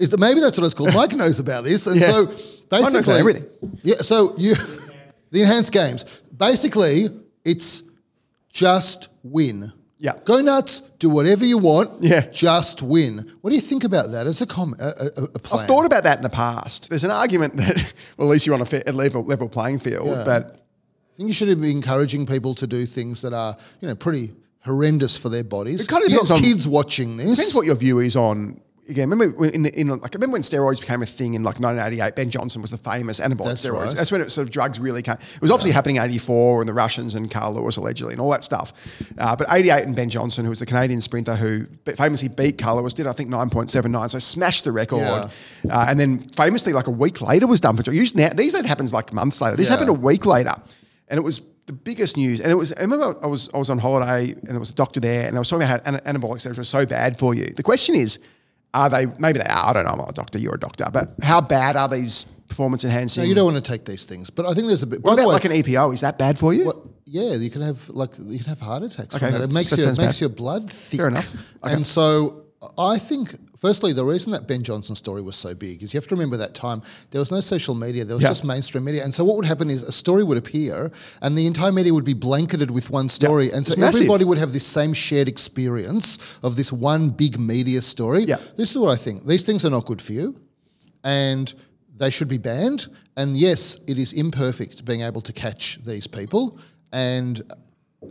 [0.02, 0.94] Is that maybe that's what it's called?
[1.00, 2.10] Mike knows about this, and Yeah.
[2.10, 2.26] so
[2.70, 3.46] basically everything.
[3.82, 3.96] Yeah.
[4.02, 4.54] So you,
[5.30, 6.04] the enhanced games.
[6.36, 7.06] Basically,
[7.44, 7.82] it's
[8.50, 9.72] just win.
[9.98, 10.14] Yeah.
[10.24, 10.80] Go nuts.
[10.98, 12.02] Do whatever you want.
[12.02, 12.22] Yeah.
[12.32, 13.24] Just win.
[13.40, 15.60] What do you think about that as a com- a, a, a plan?
[15.62, 16.90] I've thought about that in the past.
[16.90, 19.78] There's an argument that, well, at least you're on a, fair, a level, level playing
[19.78, 20.08] field.
[20.08, 20.24] Yeah.
[20.24, 23.94] But I think you should be encouraging people to do things that are, you know,
[23.94, 24.32] pretty
[24.64, 25.74] horrendous for their bodies.
[25.74, 27.30] It You've got depends on- kids watching this.
[27.36, 28.60] depends what your view is on.
[28.88, 31.44] Again, remember when in the in like I remember when steroids became a thing in
[31.44, 32.16] like 1988?
[32.16, 33.86] Ben Johnson was the famous anabolic That's steroids.
[33.86, 33.96] right.
[33.96, 35.14] That's when it sort of drugs really came.
[35.14, 38.30] It was obviously happening in '84 and the Russians and Carl Lewis allegedly and all
[38.30, 38.72] that stuff.
[39.16, 41.64] Uh, but '88 and Ben Johnson, who was the Canadian sprinter who
[41.94, 44.98] famously beat Carl Lewis, did I think 9.79, so smashed the record.
[44.98, 45.28] Yeah.
[45.70, 48.64] Uh, and then famously, like a week later, was done for usually now these days
[48.66, 49.56] happens like months later.
[49.56, 49.74] This Yeah.
[49.74, 50.54] happened a week later,
[51.08, 52.40] and it was the biggest news.
[52.40, 52.72] And it was.
[52.72, 55.36] I remember I was I was on holiday and there was a doctor there, and
[55.36, 57.46] I was talking about how anabolic steroids were so bad for you.
[57.56, 58.18] The question is,
[58.74, 59.06] are they?
[59.18, 59.68] Maybe they are.
[59.70, 59.90] I don't know.
[59.92, 60.38] I'm not a doctor.
[60.38, 63.22] You're a doctor, but how bad are these performance enhancing?
[63.24, 64.30] no, you don't want to take these things.
[64.30, 65.02] But I think there's a bit.
[65.02, 65.94] What by the about way, like an EPO?
[65.94, 66.66] Is that bad for you?
[66.66, 69.42] what- yeah, you can have like you can have heart attacks Okay, from that.
[69.42, 70.20] It makes that your, it makes bad.
[70.22, 70.98] your blood thick.
[70.98, 71.34] Fair enough.
[71.62, 71.74] Okay.
[71.74, 72.44] And so
[72.78, 76.08] I think, firstly, the reason that Ben Johnson's story was so big is you have
[76.08, 78.30] to remember that time there was no social media, there was Yeah.
[78.30, 79.02] just mainstream media.
[79.04, 80.90] And so what would happen is a story would appear
[81.22, 83.50] and the entire media would be blanketed with one story.
[83.52, 84.00] And so It's massive.
[84.02, 88.24] everybody would have this same shared experience of this one big media story.
[88.24, 88.38] Yeah.
[88.56, 89.26] This is what I think.
[89.26, 90.34] These things are not good for you
[91.04, 91.54] and
[91.96, 92.88] they should be banned.
[93.16, 96.58] And yes, it is imperfect being able to catch these people,
[96.92, 97.42] and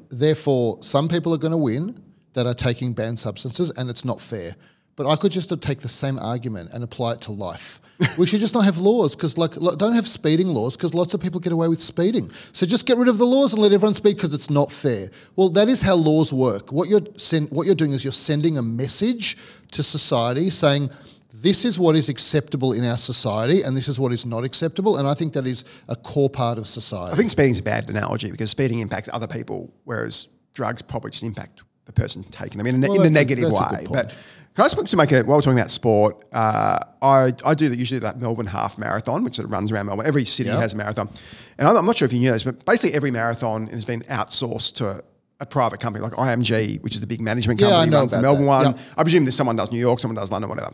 [0.09, 1.97] therefore some people are going to win
[2.33, 4.55] that are taking banned substances, and it's not fair.
[5.01, 7.81] But I could just take the same argument and apply it to life.
[8.19, 11.19] we should just not have laws because, like, don't have speeding laws because lots of
[11.19, 12.29] people get away with speeding.
[12.53, 15.09] So just get rid of the laws and let everyone speed because it's not fair.
[15.35, 16.71] Well, that is how laws work.
[16.71, 19.39] What you're send, what you're doing is you're sending a message
[19.71, 20.91] to society saying
[21.33, 24.97] this is what is acceptable in our society and this is what is not acceptable.
[24.97, 27.13] And I think that is a core part of society.
[27.13, 31.09] I think speeding is a bad analogy because speeding impacts other people, whereas drugs probably
[31.09, 33.87] just impact the person taking them in, a, Well, in the negative a way.
[33.89, 34.15] But
[34.55, 36.25] can I just to make a while we're talking about sport?
[36.33, 39.85] Uh, I I do the, usually that Melbourne half marathon, which sort of runs around
[39.87, 40.05] Melbourne.
[40.05, 40.59] Every city Yeah.
[40.59, 41.09] has a marathon,
[41.57, 44.01] and I'm, I'm not sure if you knew this, but basically every marathon has been
[44.03, 45.03] outsourced to.
[45.41, 48.11] A, private company like IMG, which is the big management Yeah, company, I know runs
[48.11, 48.47] the Melbourne that.
[48.47, 48.65] one.
[48.75, 48.81] Yeah.
[48.97, 50.71] I presume there's someone does New York, someone does London, whatever.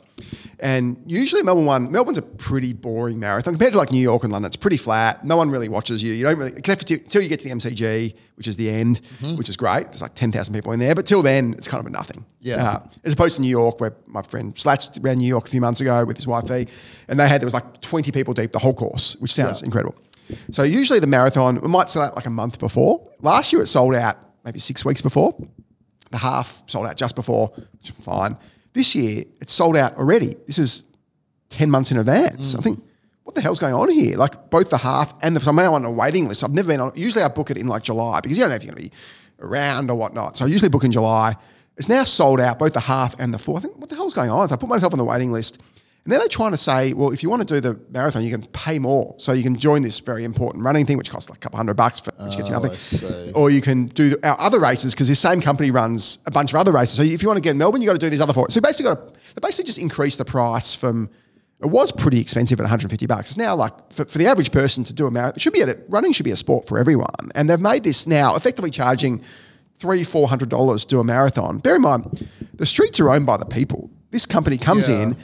[0.60, 4.32] And usually Melbourne one, Melbourne's a pretty boring marathon compared to like New York and
[4.34, 4.48] London.
[4.48, 5.24] It's pretty flat.
[5.24, 6.14] No one really watches you.
[6.14, 9.02] You don't really, except for till, you get to the MCG, which is the end,
[9.22, 9.38] Mm-hmm.
[9.38, 9.86] which is great.
[9.88, 10.96] There's like 10,000 people in there.
[10.96, 12.26] But till then, it's kind of a nothing.
[12.42, 12.56] Yeah.
[12.70, 15.62] Uh, as opposed to New York, where my friend Slatch ran New York a few
[15.62, 18.60] months ago with his wife, and they had, there was like 20 people deep the
[18.60, 19.66] whole course, which sounds Yeah.
[19.66, 19.96] incredible.
[20.52, 23.02] So usually the marathon, we might sell out like a month before.
[23.22, 25.38] Last year it sold out maybe six weeks before.
[26.10, 28.38] The half sold out just before, which is fine.
[28.72, 30.38] This year it's sold out already.
[30.48, 30.84] This is
[31.50, 32.56] 10 months in advance.
[32.56, 32.64] I mm.
[32.64, 32.84] think,
[33.24, 34.16] what the hell's going on here?
[34.16, 36.46] Like both the half and the, so I'm now on a waiting list.
[36.46, 38.56] I've never been on, usually I book it in like July because you don't know
[38.56, 38.96] if you're going to be
[39.42, 40.38] around or whatnot.
[40.38, 41.36] So I usually book in July.
[41.76, 43.58] It's now sold out, both the half and the full.
[43.58, 44.48] I think, what the hell's going on?
[44.48, 45.62] So I put myself on the waiting list.
[46.08, 48.32] And then they're trying to say, well, if you want to do the marathon, you
[48.32, 49.14] can pay more.
[49.18, 51.74] So you can join this very important running thing, which costs like a couple hundred
[51.74, 53.34] bucks, for, which oh, gets you Oh, nothing.
[53.36, 56.60] Or you can do our other races because this same company runs a bunch of
[56.62, 56.96] other races.
[56.96, 58.50] So if you want to get in Melbourne, you got to do these other four.
[58.50, 61.10] So basically, got to, they basically just increased the price from.
[61.60, 63.32] It was pretty expensive at 150 bucks.
[63.32, 65.62] It's now like for, for the average person to do a marathon, it should be
[65.62, 67.08] a, running should be a sport for everyone.
[67.36, 69.22] And they've made this now effectively charging
[69.80, 71.58] three, four hundred dollars to do a marathon.
[71.58, 73.90] Bear in mind, the streets are owned by the people.
[74.12, 75.02] This company comes Yeah.
[75.02, 75.18] in.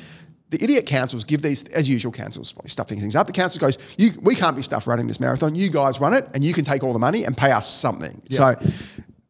[0.53, 3.25] The idiot councils give these, as usual, councils stuffing things up.
[3.25, 5.55] The council goes, you, we can't be stuff running this marathon.
[5.55, 8.21] You guys run it, and you can take all the money and pay us something.
[8.29, 8.53] So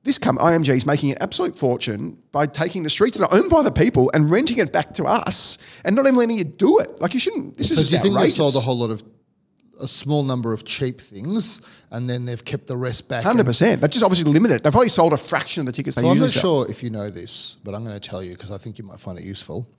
[0.04, 3.50] this com- IMG is making an absolute fortune by taking the streets that are owned
[3.50, 6.80] by the people and renting it back to us, and not even letting you do
[6.80, 7.00] it.
[7.00, 7.56] Like you shouldn't.
[7.58, 9.02] This So is just do you think they've sold a whole lot of
[9.82, 13.24] a small number of cheap things, and then they've kept the rest back?
[13.24, 13.80] Hundred percent.
[13.80, 14.62] They've just obviously limited.
[14.62, 17.10] They've probably sold a fraction of the tickets they I'm not sure if you know
[17.10, 19.70] this, but I'm going to tell you because I think you might find it useful.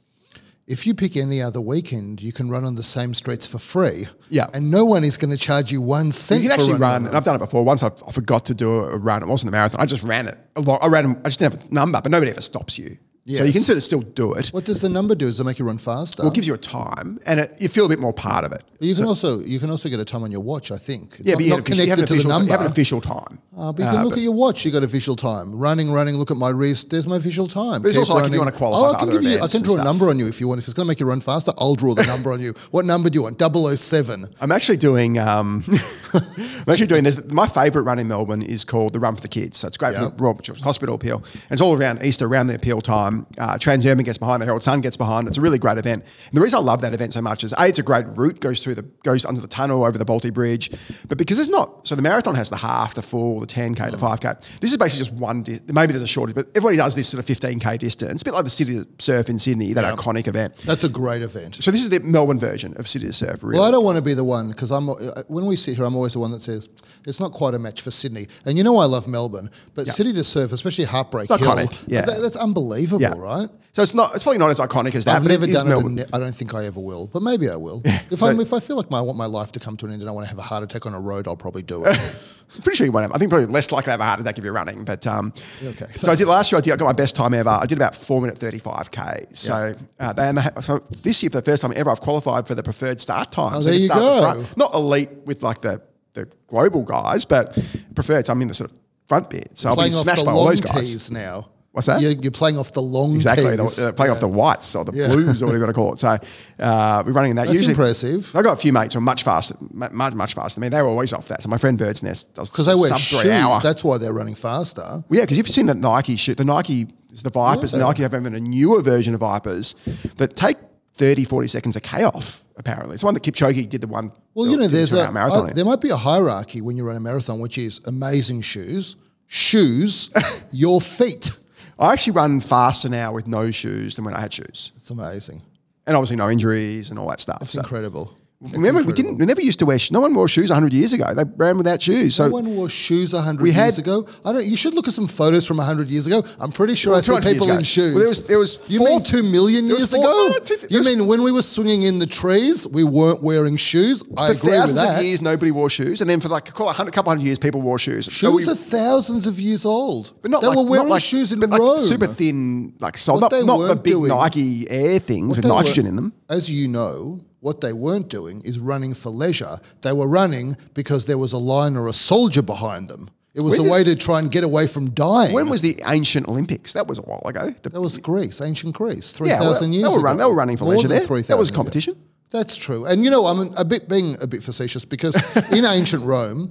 [0.66, 4.06] If you pick any other weekend, you can run on the same streets for free.
[4.30, 4.46] Yeah.
[4.54, 6.42] And no one is going to charge you one cent.
[6.42, 7.16] You can actually run, and.
[7.16, 7.64] I've done it before.
[7.64, 9.22] Once I, I forgot to do a run.
[9.22, 9.80] It wasn't a marathon.
[9.80, 10.38] I just ran it.
[10.56, 10.82] A lot.
[10.82, 11.20] I ran.
[11.24, 12.96] I just didn't have a number, but nobody ever stops you.
[13.26, 14.48] So you can sort of still do it.
[14.48, 15.24] What does the number do?
[15.24, 16.22] Does it make you run faster?
[16.22, 18.52] Well, it gives you a time, and it, you feel a bit more part of
[18.52, 18.62] it.
[18.80, 20.70] you can also you can also get a time on your watch.
[20.70, 21.14] I think.
[21.20, 22.44] It's Yeah, not, but you, not have, official- you have connected an to the number.
[22.46, 23.38] you have an official time.
[23.56, 24.64] Uh, but you can look at your watch.
[24.66, 25.58] You got official time.
[25.58, 26.16] Running, running.
[26.16, 26.90] Look at my wrist.
[26.90, 27.80] There's my official time.
[27.80, 29.40] But it's Keep also like if you wanna qualify Oh, I can other give you.
[29.40, 30.58] I can draw a number on you if you want.
[30.58, 32.52] If it's going to make you run faster, I'll draw the number on you.
[32.72, 33.40] What number do you want?
[33.40, 34.26] 007.
[34.40, 35.16] I'm actually doing.
[35.18, 35.64] Um,
[36.12, 37.22] I'm actually doing this.
[37.30, 39.58] My favourite run in Melbourne is called the Run for the Kids.
[39.58, 40.16] So it's great for Yep.
[40.16, 41.18] the Royal Children's Hospital appeal.
[41.32, 43.13] And it's all around Easter, around the appeal time.
[43.38, 45.28] Uh, Transurban gets behind, the Herald Sun gets behind.
[45.28, 46.02] It's a really great event.
[46.28, 48.40] And the reason I love that event so much is a it's a great route
[48.40, 50.70] goes through the goes under the tunnel over the Bolte Bridge,
[51.08, 53.96] but because it's not so the marathon has the half, the full, the 10k, the
[53.96, 54.60] 5k.
[54.60, 55.42] This is basically just one.
[55.42, 58.22] Di- maybe there's a shortage, but everybody does this sort of 15k distance.
[58.22, 59.92] a bit like the City Surf in Sydney, that Yeah.
[59.92, 60.56] iconic event.
[60.64, 61.56] That's a great event.
[61.62, 63.42] So this is the Melbourne version of City Surf.
[63.42, 63.58] Really.
[63.58, 64.94] Well, I don't want to be the one because I'm uh,
[65.28, 66.68] when we sit here, I'm always the one that says
[67.06, 68.26] it's not quite a match for Sydney.
[68.44, 71.84] And you know, I love Melbourne, but City to Surf, especially Heartbreak It's Hill, iconic,
[71.86, 72.02] yeah.
[72.02, 73.14] that- that's unbelievable, Yeah.
[73.16, 73.48] right?
[73.72, 74.14] So it's not.
[74.14, 75.16] It's probably not as iconic as that.
[75.16, 75.70] I've never done it.
[75.70, 75.94] Melbourne.
[75.96, 77.82] ne- I don't think I ever will, but maybe I will.
[77.84, 79.86] if so- I'm, if I feel like my, I want my life to come to
[79.86, 81.62] an end and I want to have a heart attack on a road, I'll probably
[81.62, 82.16] do it.
[82.62, 83.12] Pretty sure you won't have.
[83.12, 84.84] I think probably less likely to have a heart attack if you're running.
[84.84, 85.32] But um,
[85.64, 85.86] Okay.
[85.94, 86.58] So I did last year.
[86.58, 86.72] I did.
[86.72, 87.48] I got my best time ever.
[87.48, 89.24] I did about four minute thirty five k.
[89.32, 92.54] So, uh, they, and so this year for the first time ever, I've qualified for
[92.54, 93.54] the preferred start time.
[93.56, 94.20] Oh, so there you start at the go.
[94.44, 94.56] front.
[94.56, 95.80] Not elite with like the
[96.14, 97.56] the global guys, but
[97.94, 98.26] preferred.
[98.26, 99.50] So I'm in the sort of front bit.
[99.58, 101.10] So I'll be smashed by all those guys.
[101.10, 101.50] now.
[101.72, 102.00] What's that?
[102.00, 104.92] You're, you're playing off the long Exactly, the, uh, playing off the whites or the
[104.94, 105.08] Yeah.
[105.08, 105.98] blues or whatever you want to call it.
[105.98, 106.16] So
[106.64, 107.46] uh, we're running in that.
[107.46, 108.30] That's Usually, impressive.
[108.36, 110.60] I got a few mates who are much faster, much much faster.
[110.60, 111.42] I mean, they're always off that.
[111.42, 113.22] So my friend Bird's Nest does Because they wear sub shoes.
[113.22, 113.58] three hour.
[113.60, 114.82] That's why they're running faster.
[114.82, 116.36] Well, yeah, because you've seen the Nike shoot.
[116.36, 117.72] The Nike is the Vipers.
[117.72, 117.80] Yeah.
[117.80, 119.74] Nike have even a newer version of Vipers
[120.18, 120.58] that take
[120.94, 122.94] 30, 40 seconds a K off, apparently.
[122.94, 124.12] It's the one that Kipchoge did the one.
[124.34, 125.52] Well, you know, there's a marathon.
[125.54, 130.10] there might be a hierarchy when you run a marathon, which is amazing shoes, shoes,
[130.52, 131.30] your feet.
[131.78, 134.70] I actually run faster now with no shoes than when I had shoes.
[134.76, 135.42] It's amazing.
[135.86, 137.38] And obviously no injuries and all that stuff.
[137.42, 138.16] It's So- incredible.
[138.46, 139.16] It's Remember, we didn't.
[139.18, 139.78] We never used to wear.
[139.78, 141.06] sh- No one wore shoes hundred years ago.
[141.14, 142.16] They ran without shoes.
[142.16, 144.06] So No one wore shoes hundred years had- ago.
[144.24, 144.44] I don't.
[144.46, 146.22] You should look at some photos from hundred years ago.
[146.40, 147.94] I'm pretty sure Well, I see 200 years people in shoes.
[147.94, 150.28] Well, there was- there was You four- mean two million years four- ago?
[150.32, 154.02] no, two- you mean when we were swinging in the trees, we weren't wearing shoes?
[154.16, 154.98] I for agree with thousands that.
[154.98, 156.68] of years, nobody wore shoes, and then for like a couple
[157.12, 158.04] hundred years, people wore shoes.
[158.06, 160.12] So Shoes we- are thousands of years old.
[160.20, 161.78] But not they like, were wearing like, shoes in but like Rome.
[161.78, 165.88] super thin, like sole, not, not the big doing- Nike Air things with nitrogen were-
[165.90, 166.12] in them.
[166.28, 169.58] As you know, what they weren't doing is running for leisure.
[169.82, 173.10] They were running because there was a lion or a soldier behind them.
[173.34, 175.34] It was When a way to try and get away from dying.
[175.34, 176.72] When was the ancient Olympics?
[176.72, 177.50] That was a while ago.
[177.62, 180.00] The- that was Greece, ancient Greece, three Yeah, well, years they were ago.
[180.02, 181.00] run- they were running for More leisure there.
[181.00, 181.56] 3,000 That was years.
[181.56, 181.96] competition.
[182.30, 185.14] That's true, and you know I'm a bit being a bit facetious because
[185.52, 186.50] in ancient Rome,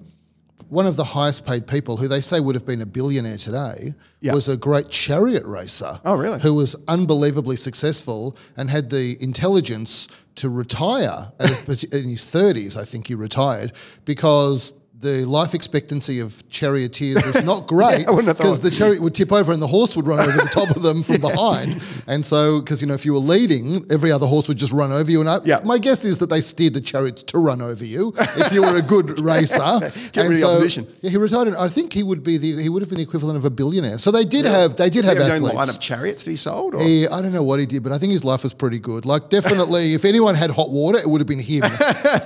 [0.73, 3.93] one of the highest paid people, who they say would have been a billionaire today,
[4.21, 4.33] Yeah.
[4.33, 5.99] was a great chariot racer.
[6.03, 6.39] Oh, really?
[6.41, 12.75] Who was unbelievably successful and had the intelligence to retire at a, in his 30s.
[12.75, 13.73] I think he retired
[14.05, 14.73] because
[15.03, 18.63] the life expectancy of charioteers was not great I wouldn't have because thought.
[18.69, 21.03] the chariot would tip over and the horse would run over the top of them
[21.03, 21.81] from behind.
[22.07, 24.91] And so, because you know, if you were leading, every other horse would just run
[24.91, 25.19] over you.
[25.19, 25.59] And I, Yeah.
[25.63, 28.75] my guess is that they steered the chariots to run over you if you were
[28.77, 29.57] a good racer.
[29.57, 30.87] Get and rid of the opposition.
[31.01, 31.49] Yeah, he retired.
[31.49, 33.49] And I think he would be the he would have been the equivalent of a
[33.51, 33.97] billionaire.
[33.99, 35.55] So they did have they did have Have athletes.
[35.55, 36.79] line of chariots that he sold?
[36.81, 39.05] He, I don't know what he did, but I think his life was pretty good.
[39.05, 41.63] Like, definitely, if anyone had hot water, it would have been him.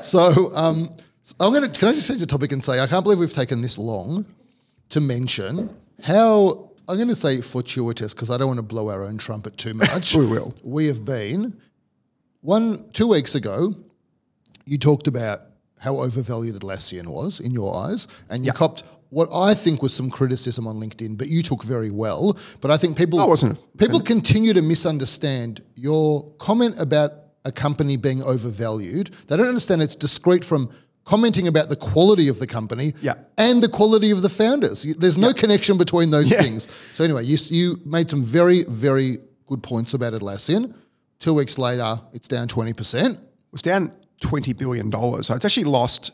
[0.03, 0.89] so, um,
[1.39, 1.69] I'm gonna.
[1.69, 4.25] Can I just change the topic and say I can't believe we've taken this long
[4.89, 9.03] to mention how I'm going to say fortuitous because I don't want to blow our
[9.03, 10.15] own trumpet too much.
[10.15, 10.53] We will.
[10.63, 11.59] We have been
[12.41, 13.73] one two weeks ago.
[14.65, 15.39] You talked about
[15.79, 20.09] how overvalued Atlassian was in your eyes, and you copped what I think was some
[20.09, 22.37] criticism on LinkedIn, but you took very well.
[22.61, 23.57] But I think people I wasn't.
[23.77, 27.11] people continue to misunderstand your comment about
[27.45, 29.07] a company being overvalued.
[29.27, 30.69] They don't understand it's discrete from
[31.07, 33.13] commenting about the quality of the company Yeah.
[33.37, 34.83] and the quality of the founders.
[34.99, 36.41] There's no connection between those Yeah.
[36.41, 36.67] things.
[36.93, 39.17] So anyway, you, you made some very, very
[39.47, 40.73] good points about Atlassian.
[41.19, 43.13] Two weeks later, it's down 20%.
[43.13, 43.19] It
[43.53, 44.91] was down $20 billion.
[45.23, 46.11] So it's actually lost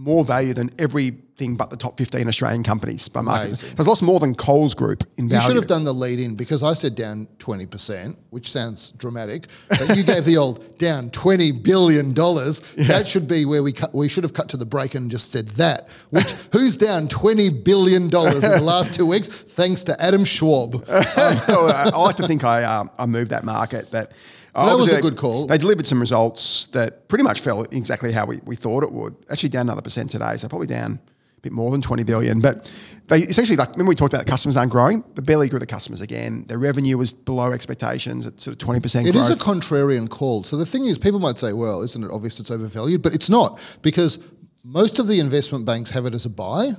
[0.00, 3.46] more value than everything but the top 15 Australian companies by market.
[3.48, 3.68] Amazing.
[3.78, 5.42] It's lost more than Coles Group in value.
[5.42, 9.46] You should have done the lead in because I said down 20%, which sounds dramatic,
[9.68, 12.14] but you gave the old down $20 billion.
[12.14, 15.32] That should be where we cut, we should have cut to the break and just
[15.32, 15.88] said that.
[16.08, 19.28] Which, who's down $20 billion in the last two weeks?
[19.28, 20.82] Thanks to Adam Schwab.
[20.88, 24.12] I like to think I, um, I moved that market, but
[24.54, 25.46] that was a good call.
[25.46, 29.14] They delivered some results that pretty much fell exactly how we, we thought it would.
[29.30, 31.00] Actually, down another percent today, so probably down
[31.38, 32.40] a bit more than 20 billion.
[32.40, 32.70] But
[33.08, 35.04] they essentially, like, remember we talked about the customers aren't growing?
[35.14, 36.44] They barely grew the customers again.
[36.48, 39.24] Their revenue was below expectations at sort of 20% It growth.
[39.24, 40.44] is a contrarian call.
[40.44, 43.02] So the thing is, people might say, well, isn't it obvious it's overvalued?
[43.02, 44.18] But it's not because
[44.62, 46.72] most of the investment banks have it as a buy.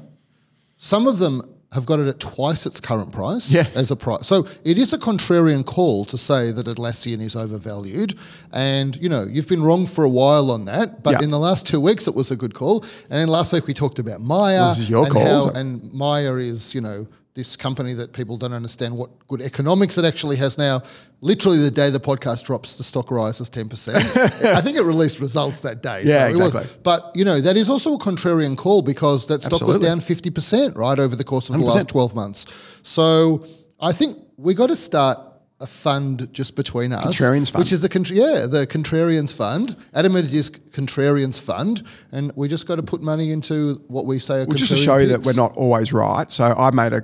[0.78, 1.42] Some of them
[1.74, 3.66] have got it at twice its current price Yeah.
[3.76, 4.28] as a price.
[4.28, 8.16] So it is a contrarian call to say that Atlassian is overvalued.
[8.52, 11.24] And, you know, you've been wrong for a while on that, but Yeah.
[11.24, 12.82] in the last two weeks it was a good call.
[13.10, 15.24] And then last week we talked about Maya this is your and call.
[15.24, 19.98] how and Maya is, you know, this company that people don't understand what good economics
[19.98, 20.82] it actually has now.
[21.22, 23.98] Literally, the day the podcast drops, the stock rises ten percent.
[24.18, 26.02] I think it released results that day.
[26.04, 26.82] Yeah, it was- exactly.
[26.84, 29.80] but you know that is also a contrarian call because that stock Absolutely.
[29.80, 31.68] was down fifty percent right over the course of the 100%.
[31.76, 32.80] last twelve months.
[32.84, 33.46] So
[33.80, 35.18] I think we got to start
[35.62, 37.62] a fund just between us, Contrarians fund.
[37.64, 42.48] which is the contra- yeah the Contrarians Fund, Adam and his Contrarians Fund, and we
[42.48, 45.08] just got to put money into what we say are Well, just to show you
[45.08, 46.32] that we're not always right.
[46.32, 47.04] So I made a,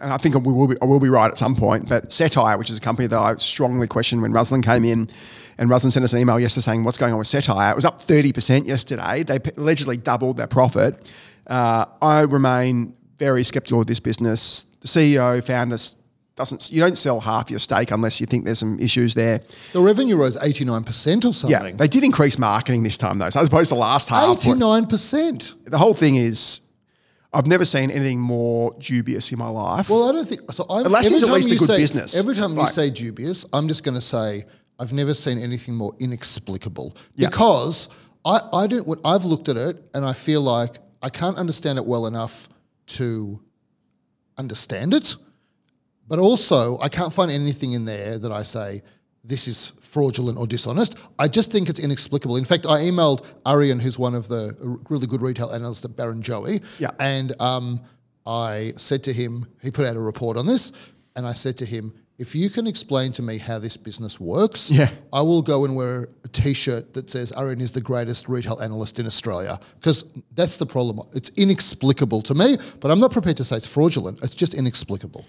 [0.00, 1.88] and I think we will be, I will be right at some point.
[1.88, 5.10] But Cettire, which is a company that I strongly questioned when Ruslan came in,
[5.58, 7.72] and Ruslan sent us an email yesterday saying what's going on with Cettire.
[7.72, 9.24] It was up thirty percent yesterday.
[9.24, 11.10] They allegedly doubled their profit.
[11.46, 14.64] Uh, I remain very skeptical of this business.
[14.80, 15.96] The CEO found us.
[16.36, 19.40] Doesn't you don't sell half your stake unless you think there's some issues there.
[19.72, 21.50] The revenue rose 89% or something.
[21.50, 24.36] Yeah, they did increase marketing this time though, so as opposed to last half.
[24.38, 25.64] 89%.
[25.64, 26.60] the whole thing is,
[27.32, 29.88] I've never seen anything more dubious in my life.
[29.88, 30.66] Well, I don't think so.
[30.68, 32.18] I'm, every at time least a good say, business.
[32.18, 34.44] Every time you say dubious, I'm just going to say
[34.78, 37.28] I've never seen anything more inexplicable Yeah.
[37.28, 37.88] because
[38.26, 38.86] I, I don't.
[38.86, 42.48] When I've looked at it and I feel like I can't understand it well enough
[42.88, 43.40] to
[44.38, 45.16] understand it,
[46.08, 48.80] but also I can't find anything in there that I say
[49.24, 50.96] this is fraudulent or dishonest.
[51.18, 52.36] I just think it's inexplicable.
[52.36, 56.62] In fact, I emailed Arian, who's one of the really good retail analysts at Barrenjoey,
[56.78, 56.90] Yeah.
[57.00, 57.80] and um,
[58.24, 60.72] I said to him, he put out a report on this,
[61.16, 64.70] and I said to him, if you can explain to me how this business works,
[64.70, 64.88] Yeah.
[65.12, 68.98] I will go and wear a T-shirt that says Arian is the greatest retail analyst
[69.00, 71.00] in Australia because that's the problem.
[71.14, 74.22] It's inexplicable to me, but I'm not prepared to say it's fraudulent.
[74.22, 75.26] It's just inexplicable.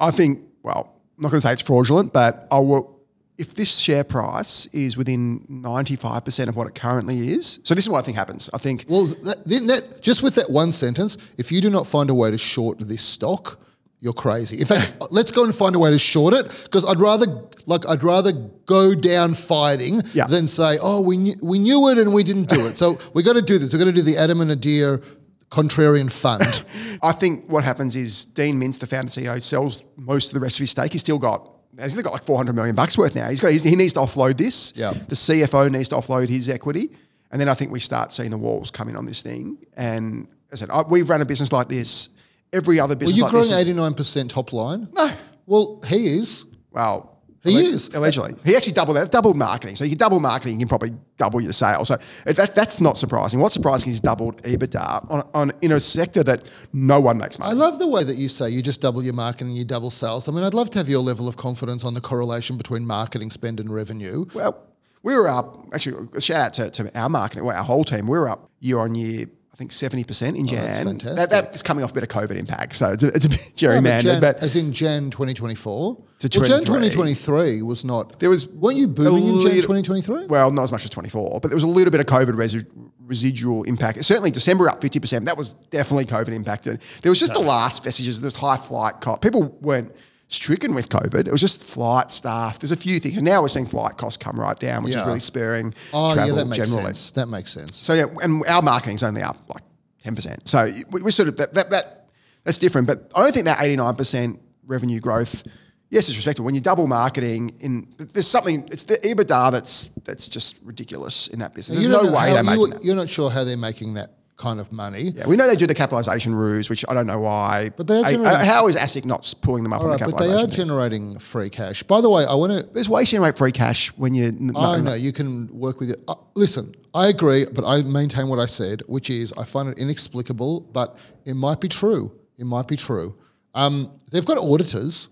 [0.00, 2.96] I think, well, I'm not going to say it's fraudulent, but I will.
[3.36, 7.88] If this share price is within 95% of what it currently is, so this is
[7.88, 8.50] what I think happens.
[8.52, 12.10] I think Well, that, that, just with that one sentence, if you do not find
[12.10, 13.60] a way to short this stock,
[14.00, 14.58] you're crazy.
[14.60, 17.26] In fact, let's go and find a way to short it because I'd rather
[17.66, 18.32] like I'd rather
[18.66, 20.26] go down fighting Yeah.
[20.26, 22.76] than say, oh, we knew, we knew it and we didn't do it.
[22.76, 23.72] So we got to do this.
[23.72, 25.04] We got to do the Adam and Adir
[25.50, 26.64] contrarian fund.
[27.02, 30.56] I think what happens is Dean Mintz, the founder CEO, sells most of the rest
[30.56, 30.92] of his stake.
[30.92, 33.28] He's still got he's still got like 400 million bucks worth now.
[33.28, 34.72] He's got he needs to offload this.
[34.76, 34.92] Yeah.
[34.92, 36.90] The CFO needs to offload his equity,
[37.30, 39.58] and then I think we start seeing the walls come in on this thing.
[39.76, 42.10] And as I said, I, we've run a business like this.
[42.52, 43.16] Every other business.
[43.16, 44.88] business you like growing eighty nine percent top line?
[44.92, 45.10] No.
[45.46, 46.46] Well, he is.
[46.70, 47.88] Well, He alle- is.
[47.94, 48.34] allegedly.
[48.44, 49.10] He actually doubled that.
[49.10, 49.76] Doubled marketing.
[49.76, 51.88] So you can double marketing, you can probably double your sales.
[51.88, 53.40] So that, that's not surprising.
[53.40, 57.50] What's surprising is doubled EBITDA on, on in a sector that no one makes money.
[57.50, 60.28] I love the way that you say you just double your marketing, you double sales.
[60.28, 63.30] I mean, I'd love to have your level of confidence on the correlation between marketing
[63.30, 64.26] spend and revenue.
[64.34, 64.64] Well,
[65.02, 65.68] we were up.
[65.72, 68.06] Actually, shout out to, to our marketing, well, our whole team.
[68.06, 69.26] We were up year on year.
[69.58, 70.60] I think seventy percent in Jan.
[70.60, 71.16] Oh, that's fantastic.
[71.16, 73.28] That, that is coming off a bit of COVID impact, so it's a, it's a
[73.28, 74.02] bit Yeah, but gerrymandered.
[74.02, 75.96] Jan- but as in Jan 2024.
[75.96, 78.20] To well, Jan 2023 was not.
[78.20, 80.26] There was weren't you booming in Jan 2023?
[80.26, 82.66] Well, not as much as 24, but there was a little bit of COVID resi-
[83.04, 84.04] residual impact.
[84.04, 85.24] Certainly December up 50%.
[85.24, 86.80] That was definitely COVID impacted.
[87.02, 89.22] There was just the last vestiges of this high flight cop.
[89.22, 89.92] People weren't
[90.28, 91.26] stricken with COVID.
[91.26, 92.58] It was just flight staff.
[92.58, 93.16] There's a few things.
[93.16, 95.00] And now we're seeing flight costs come right down, which Yeah.
[95.00, 96.84] is really spurring oh travel yeah, that makes generally.
[96.86, 97.10] sense.
[97.12, 97.76] That makes sense.
[97.76, 99.62] So yeah, and our marketing's only up like
[100.04, 100.46] 10%.
[100.46, 102.08] So we, sort of, that, that, that,
[102.44, 102.86] that's different.
[102.86, 105.44] But I don't think that 89% revenue growth,
[105.88, 106.44] yes, it's respectable.
[106.44, 111.38] When you double marketing in, there's something, it's the EBITDA that's, that's just ridiculous in
[111.38, 111.82] that business.
[111.82, 112.84] There's You no way how- they're making that.
[112.84, 115.10] You're not sure how they're making that kind of money.
[115.14, 117.70] Yeah, we know they do the capitalisation ruse, which I don't know why.
[117.76, 120.16] But they are generating- how is ASIC not pulling them up on the right, but
[120.18, 120.50] they are thing?
[120.50, 121.82] generating free cash.
[121.82, 122.66] By the way, I want to.
[122.72, 124.26] There's ways to generate free cash when you.
[124.28, 126.00] n- I no- know you can work with it.
[126.08, 129.76] Uh, listen, I agree, but I maintain what I said, which is I find it
[129.76, 130.96] inexplicable, but
[131.26, 132.12] it might be true.
[132.38, 133.16] It might be true.
[133.54, 135.08] Um, they've got auditors.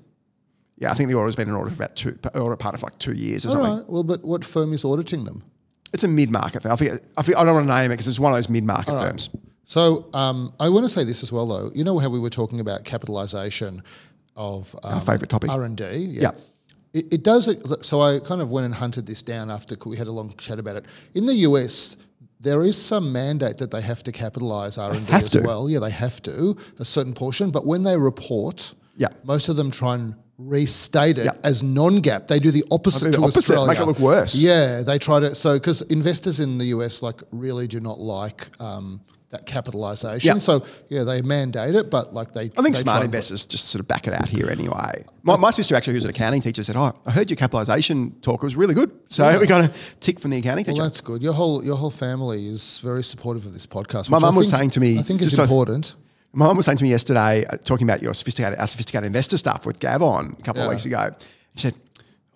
[0.79, 2.97] Yeah, I think the order's been in order for about two, audit part of like
[2.99, 3.77] two years or All something.
[3.79, 3.89] right.
[3.89, 5.43] Well, but what firm is auditing them?
[5.93, 6.73] It's a mid-market thing.
[6.73, 8.49] I, forget, I, forget, I don't want to name it because it's one of those
[8.49, 9.31] mid-market firms.
[9.65, 11.71] So um, I want to say this as well, though.
[11.75, 13.83] You know how we were talking about capitalisation
[14.37, 15.51] of um, favourite topic.
[15.51, 15.85] R and D.
[16.11, 16.33] Yeah.
[16.93, 17.45] It, it does.
[17.87, 20.59] So I kind of went and hunted this down after we had a long chat
[20.59, 20.87] about it.
[21.15, 21.97] In the US,
[22.39, 25.43] there is some mandate that they have to capitalise R and D as to.
[25.43, 25.69] well.
[25.69, 27.51] Yeah, they have to a certain portion.
[27.51, 29.09] But when they report, Yeah.
[29.25, 31.33] most of them try and restate it Yeah.
[31.45, 32.27] as non-GAAP.
[32.27, 33.69] They do the opposite do the to opposite, Australia.
[33.69, 34.35] make it look worse.
[34.35, 35.35] Yeah, they try to.
[35.35, 38.49] So because investors in the US like really do not like.
[38.61, 40.39] Um, that capitalisation, Yeah.
[40.39, 43.81] so yeah, they mandate it, but like they, I think they smart investors just sort
[43.81, 45.05] of back it out here anyway.
[45.25, 48.45] My, my sister actually, who's an accounting teacher, said, "Oh, I heard your capitalisation talk
[48.45, 51.25] It was really good." So we got a tick from the accounting Well, that's good.
[51.25, 54.11] Your whole your whole family is very supportive of this podcast.
[54.11, 55.97] My mum was saying to me, I think it's important.
[56.37, 59.39] My mum was saying to me yesterday, uh, talking about your sophisticated, our sophisticated investor
[59.39, 60.67] stuff with Gab on a couple Yeah.
[60.67, 61.09] of weeks ago.
[61.55, 61.75] She said,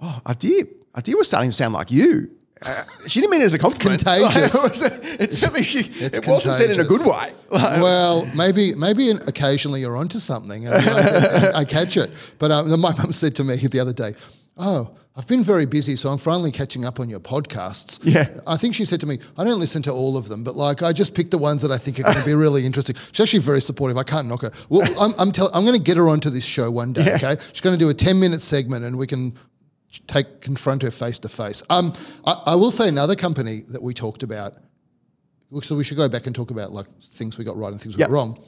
[0.01, 2.31] "Oh, Adir, Adir was starting to sound like you."
[2.65, 4.03] Uh, she didn't mean it as a compliment.
[4.03, 4.55] contagious.
[4.55, 4.81] it, was,
[5.21, 7.33] it's certainly she, It's it wasn't said in a good way.
[7.51, 12.11] Like, well, maybe maybe occasionally you're onto something, and, like, and I catch it.
[12.39, 14.15] But um, my mum said to me the other day,
[14.57, 14.91] "Oh,
[15.21, 18.27] I've been very busy, so I'm finally catching up on your podcasts." Yeah.
[18.47, 20.83] I think she said to me, "I don't listen to all of them, but like
[20.83, 23.21] I just picked the ones that I think are going to be really interesting." She's
[23.21, 23.99] actually very supportive.
[23.99, 24.51] I can't knock her.
[24.71, 27.05] Well, I'm I'm, tell- I'm going to get her onto this show one day.
[27.05, 27.17] Yeah.
[27.17, 29.35] Okay, she's going to do a 10 minute segment, and we can
[30.07, 31.63] take confront her face to face.
[31.69, 31.93] Um,
[32.25, 34.55] I, I will say another company that we talked about.
[35.63, 37.97] So we should go back and talk about like things we got right and things
[37.97, 38.09] we Yep.
[38.09, 38.39] got wrong.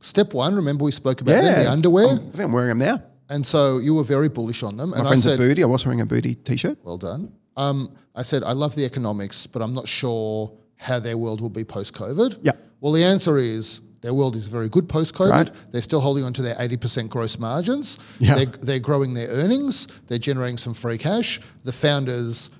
[0.00, 2.78] Step one, remember we spoke about yeah, them, the underwear, I'm- I think I'm wearing
[2.78, 3.02] them now.
[3.28, 4.90] And so you were very bullish on them.
[4.90, 5.62] My and I friend's said, a booty.
[5.62, 6.78] I was wearing a booty t-shirt.
[6.84, 7.32] well done.
[7.56, 11.50] Um, I said, I love the economics, but I'm not sure how their world will
[11.50, 12.38] be post COVID.
[12.42, 12.52] Yeah.
[12.80, 15.30] Well, the answer is their world is very good post COVID.
[15.30, 15.50] Right.
[15.72, 17.98] They're still holding on to their 80% gross margins.
[18.18, 18.34] Yeah.
[18.36, 19.88] They're, they're growing their earnings.
[20.06, 21.40] They're generating some free cash.
[21.64, 22.50] The founders,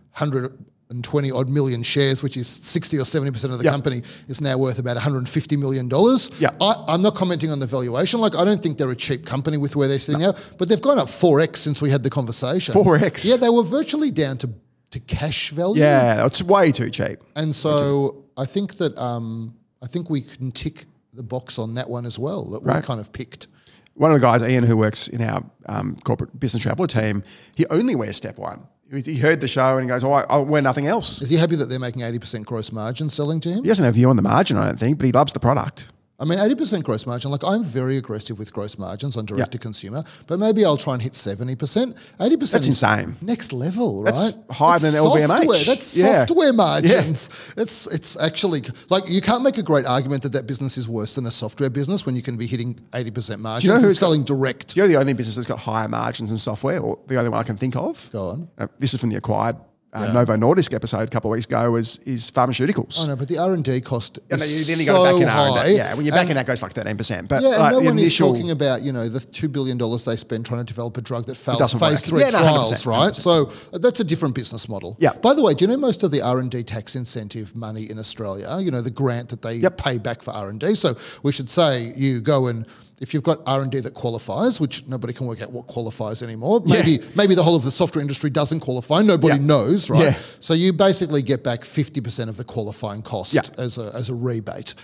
[0.89, 3.73] 120 odd million shares, which is 60 or 70% of the Yeah.
[3.73, 6.31] company, is now worth about 150 million dollars.
[6.39, 6.51] Yeah.
[6.61, 8.21] I'm not commenting on the valuation.
[8.21, 10.81] Like, I don't think they're a cheap company with where they're sitting now, but they've
[10.81, 12.73] gone up 4x since we had the conversation.
[12.75, 13.25] 4x?
[13.25, 14.51] Yeah, they were virtually down to,
[14.91, 15.83] to cash value.
[15.83, 17.19] Yeah, it's way too cheap.
[17.35, 21.89] And so I think that um, I think we can tick the box on that
[21.91, 23.49] one as well that we kind of picked.
[23.95, 27.25] One of the guys, Ian, who works in our um, corporate business traveler team,
[27.57, 28.69] he only wears step one.
[28.91, 31.31] He he heard the show and he goes, "Oh, I, I wear nothing else." Is
[31.31, 33.65] he happy that they're making 80% gross margin selling to him?
[33.65, 35.41] He doesn't have a view on the margin, I don't think, but he loves the
[35.41, 35.89] product.
[36.19, 39.59] I mean, 80% gross margin, like I'm very aggressive with gross margins on direct to
[39.59, 41.57] consumer, but maybe I'll try and hit 70%.
[41.57, 43.17] 80% That's is insane.
[43.21, 44.35] Next level, That's right?
[44.51, 45.67] higher than LVMH.
[45.67, 46.25] That's Yeah.
[46.25, 47.29] software margins.
[47.59, 51.15] It's it's actually like you can't make a great argument that that business is worse
[51.17, 54.23] than a software business when you can be hitting 80% margins and who's got- selling
[54.25, 54.75] direct.
[54.77, 57.43] You're the only business that's got higher margins in software, or the only one I
[57.43, 58.09] can think of.
[58.13, 58.49] Go on.
[58.59, 59.57] Uh, this is from the acquired
[59.97, 61.71] uh, Novo Nordisk episode a couple of weeks ago.
[61.71, 63.03] Was is pharmaceuticals?
[63.03, 65.23] I know, but the R and D cost And is then you so got back
[65.23, 65.67] in high.
[65.69, 67.29] Yeah, when you're back in that goes like thirteen percent.
[67.29, 70.05] But Yeah, like, no one initial, is talking about you know the two billion dollars
[70.05, 71.99] they spend trying to develop a drug that fails phase work.
[72.01, 73.15] three Yeah, no, 100%, trials, right?
[73.15, 74.97] So uh, that's a different business model.
[74.99, 75.13] Yeah.
[75.23, 77.91] By the way, do you know most of the R and D tax incentive money
[77.91, 78.49] in Australia?
[78.61, 79.79] You know the grant that they Yep.
[79.79, 80.75] pay back for R and D.
[80.75, 82.67] So we should say you go and.
[82.99, 86.23] If you've got R and D that qualifies, which nobody can work out what qualifies
[86.23, 89.03] anymore, maybe maybe the whole of the software industry doesn't qualify.
[89.03, 89.47] Nobody Yeah.
[89.47, 90.03] knows, right?
[90.03, 90.19] Yeah.
[90.41, 93.43] So you basically get back fifty percent of the qualifying cost Yeah.
[93.59, 94.75] as a as a rebate.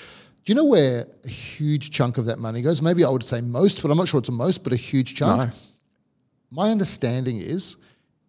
[0.45, 2.83] Do you know where a huge chunk of that money goes?
[2.83, 5.15] Maybe I would say most, but I'm not sure it's a most, but a huge
[5.15, 5.51] chunk.
[5.51, 5.57] No.
[6.51, 7.77] My understanding is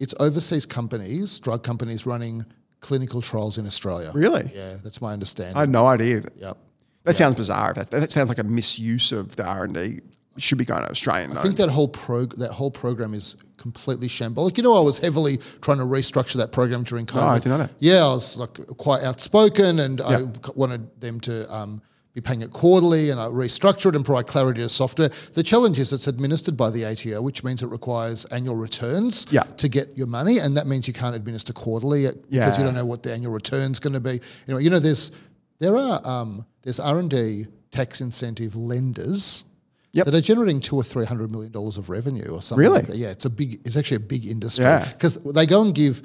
[0.00, 2.46] it's overseas companies, drug companies running
[2.80, 4.10] clinical trials in Australia.
[4.14, 4.50] Really?
[4.54, 5.56] Yeah, that's my understanding.
[5.56, 6.22] I had no idea.
[6.38, 6.56] yep.
[7.04, 7.72] That sounds bizarre.
[7.74, 10.00] That, that sounds like a misuse of the R and D.
[10.36, 11.36] Should be going to Australian.
[11.36, 14.56] I think that whole prog- that whole program is completely shambolic.
[14.56, 17.22] You know, I was heavily trying to restructure that program during COVID.
[17.22, 17.70] I didn't know that.
[17.78, 20.26] Yeah, I was like quite outspoken, and I Yeah.
[20.56, 21.80] wanted them to um,
[22.14, 25.10] be paying it quarterly, and I restructured it and provide clarity to software.
[25.34, 29.44] The challenge is it's administered by the ATO, which means it requires annual returns Yeah.
[29.58, 32.58] to get your money, and that means you can't administer quarterly uh, because Yeah.
[32.58, 34.14] you don't know what the annual return's going to be.
[34.48, 35.12] You know, you know, there's
[35.58, 39.44] there are um, there's R and D tax incentive lenders
[39.92, 40.06] Yep.
[40.06, 42.64] that are generating two or three hundred million dollars of revenue or something.
[42.64, 42.80] Really?
[42.80, 42.96] Like that.
[42.96, 43.60] Yeah, it's a big.
[43.64, 44.84] It's actually a big industry Yeah.
[44.92, 46.02] because they go and give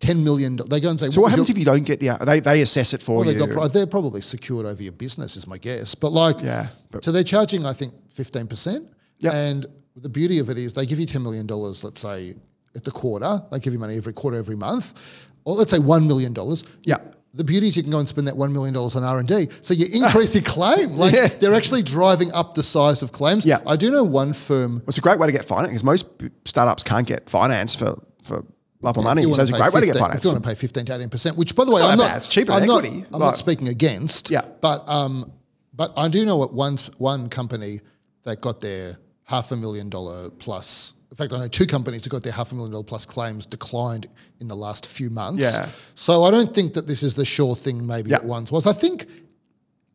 [0.00, 0.58] ten million.
[0.68, 2.18] They go and say, So what happens if you don't get the?
[2.24, 3.46] They they assess it for well, you.
[3.46, 5.94] got, they're probably secured over your business, is my guess.
[5.94, 8.88] But like, Yeah, but- so they're charging, I think, fifteen percent.
[9.20, 9.32] Yep.
[9.32, 11.84] And the beauty of it is, they give you ten million dollars.
[11.84, 12.34] Let's say
[12.74, 16.08] at the quarter, they give you money every quarter, every month, or let's say one
[16.08, 16.64] million dollars.
[16.82, 16.98] Yeah.
[17.36, 19.26] The beauty is you can go and spend that one million dollars on R and
[19.28, 20.90] D, so you increase your claim.
[20.90, 21.26] Like Yeah.
[21.26, 23.44] they're actually driving up the size of claims.
[23.44, 23.58] Yeah.
[23.66, 24.82] I do know one firm.
[24.86, 26.06] it's a great way to get finance because most
[26.44, 28.44] startups can't get finance for for
[28.82, 29.22] love or money.
[29.22, 30.18] If So it's a great way to get 15 finance.
[30.20, 31.98] If you want to pay 15 to 18 percent, which by the way, not I'm
[31.98, 32.16] not.
[32.16, 33.04] It's cheaper I'm not, equity.
[33.12, 34.30] I'm Like- not speaking against.
[34.30, 34.42] Yeah.
[34.60, 35.32] But um,
[35.74, 37.80] but I do know what once one company
[38.22, 40.94] that got their half a million dollar plus.
[41.14, 43.46] In fact, I know two companies that got their half a million dollar plus claims
[43.46, 44.08] declined
[44.40, 45.40] in the last few months.
[45.40, 45.68] Yeah.
[45.94, 47.86] So I don't think that this is the sure thing.
[47.86, 48.16] Maybe Yeah.
[48.16, 48.66] it once was.
[48.66, 49.06] I think.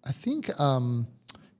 [0.07, 1.07] I think um,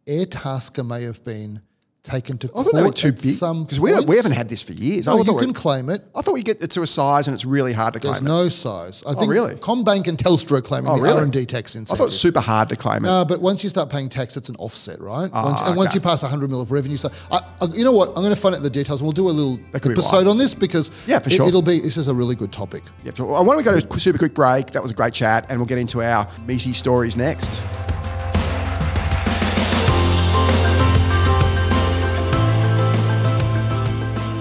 [0.08, 1.62] Airtasker may have been
[2.04, 4.48] taken to I court thought they were too big some because we, we haven't had
[4.50, 5.06] this for years.
[5.06, 6.02] No, you can claim it.
[6.16, 8.14] I thought we get it to a size and it's really hard to claim.
[8.14, 8.26] There's it.
[8.26, 9.04] no size.
[9.06, 9.56] I oh, think really?
[9.56, 11.18] CommBank and Telstra are claiming Oh, the really?
[11.18, 11.94] R and D tax incentive.
[11.94, 13.08] I thought it was super hard to claim it.
[13.08, 15.30] no, but once you start paying tax, it's an offset, right?
[15.34, 17.94] Ah, once, and once you pass 100 mil of revenue, so I, I, you know
[17.94, 18.10] what?
[18.10, 19.94] I'm going to find out the details, and we'll do a little That could be
[19.94, 21.48] episode on this because Yeah, for it, sure.
[21.48, 21.80] it'll be.
[21.80, 22.84] This is a really good topic.
[23.04, 23.18] Yep.
[23.18, 24.68] So I want to go to a super quick break.
[24.68, 27.60] That was a great chat, and we'll get into our meaty stories next.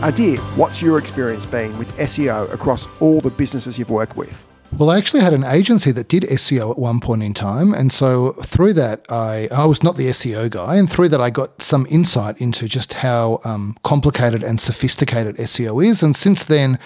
[0.01, 4.47] Adir, what's your experience been with SEO across all the businesses you've worked with?
[4.79, 7.91] Well, I actually had an agency that did SEO at one point in time, and
[7.91, 11.61] so through that, I I was not the SEO guy, and through that, I got
[11.61, 16.01] some insight into just how um, complicated and sophisticated SEO is.
[16.01, 16.79] And since then,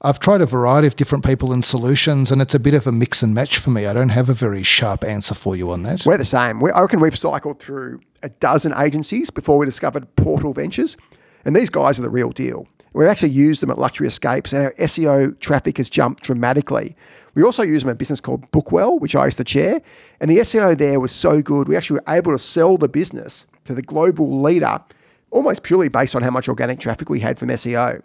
[0.00, 2.92] I've tried a variety of different people and solutions, and it's a bit of a
[2.92, 3.84] mix and match for me.
[3.84, 6.06] I don't have a very sharp answer for you on that.
[6.06, 6.60] We're the same.
[6.60, 10.96] We, I reckon we've cycled through a dozen agencies before we discovered Portal Ventures,
[11.46, 12.68] and these guys are the real deal.
[12.92, 16.96] We've actually used them at Luxury Escapes, and our SEO traffic has jumped dramatically.
[17.34, 19.80] We also use them at a business called Bookwell, which I used to chair,
[20.20, 23.46] and the SEO there was so good, we actually were able to sell the business
[23.64, 24.80] to the global leader
[25.30, 28.02] almost purely based on how much organic traffic we had from SEO.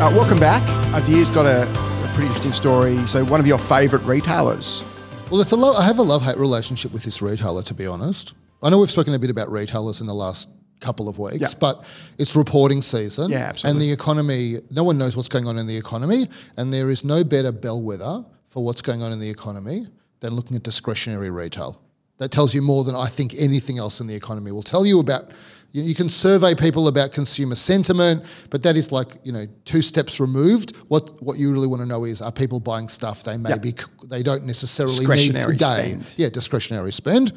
[0.00, 0.62] Uh, welcome back.
[0.94, 2.96] Adir's got a, a pretty interesting story.
[3.06, 4.82] So, one of your favourite retailers.
[5.30, 7.86] Well, it's a lo- I have a love hate relationship with this retailer, to be
[7.86, 8.32] honest.
[8.62, 10.48] I know we've spoken a bit about retailers in the last
[10.80, 11.48] couple of weeks, Yeah.
[11.60, 11.84] but
[12.18, 13.30] it's reporting season.
[13.30, 13.70] Yeah, absolutely.
[13.70, 17.04] And the economy, no one knows what's going on in the economy, and there is
[17.04, 19.86] no better bellwether for what's going on in the economy
[20.20, 21.80] than looking at discretionary retail.
[22.18, 25.00] That tells you more than I think anything else in the economy will tell you
[25.00, 25.24] about.
[25.72, 29.82] You, you can survey people about consumer sentiment, but that is like you know two
[29.82, 30.76] steps removed.
[30.88, 33.86] What what you really want to know is are people buying stuff they maybe c-
[34.08, 35.92] they don't necessarily need Discretionary today?
[35.92, 36.06] spend.
[36.16, 37.32] Yeah, discretionary spend.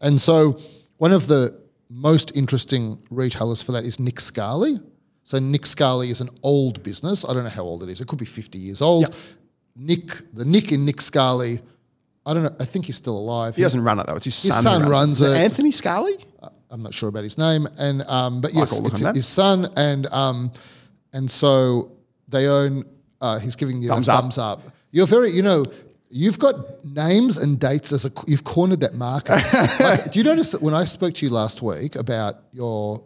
[0.00, 0.58] And so
[0.98, 1.58] one of the
[1.90, 4.76] most interesting retailers for that is Nick Scali.
[5.24, 7.24] So Nick Scali is an old business.
[7.28, 8.00] I don't know how old it is.
[8.00, 9.02] It could be 50 years old.
[9.02, 9.14] Yep.
[9.76, 11.60] Nick, the Nick in Nick Scali,
[12.26, 12.54] I don't know.
[12.60, 13.56] I think he's still alive.
[13.56, 14.62] He doesn't run it though; it's his, His son.
[14.62, 15.34] son who runs it.
[15.34, 16.16] Anthony Scali.
[16.70, 20.52] I'm not sure about his name, and um, but yes, it's his son, and um,
[21.14, 21.92] and so
[22.28, 22.82] they own.
[23.20, 24.20] Uh, he's giving you Thumbs the up.
[24.20, 24.60] thumbs up.
[24.90, 25.64] You're very, you know,
[26.10, 28.10] you've got names and dates as a.
[28.26, 29.42] You've cornered that market.
[29.80, 33.02] Like, do you notice that when I spoke to you last week about your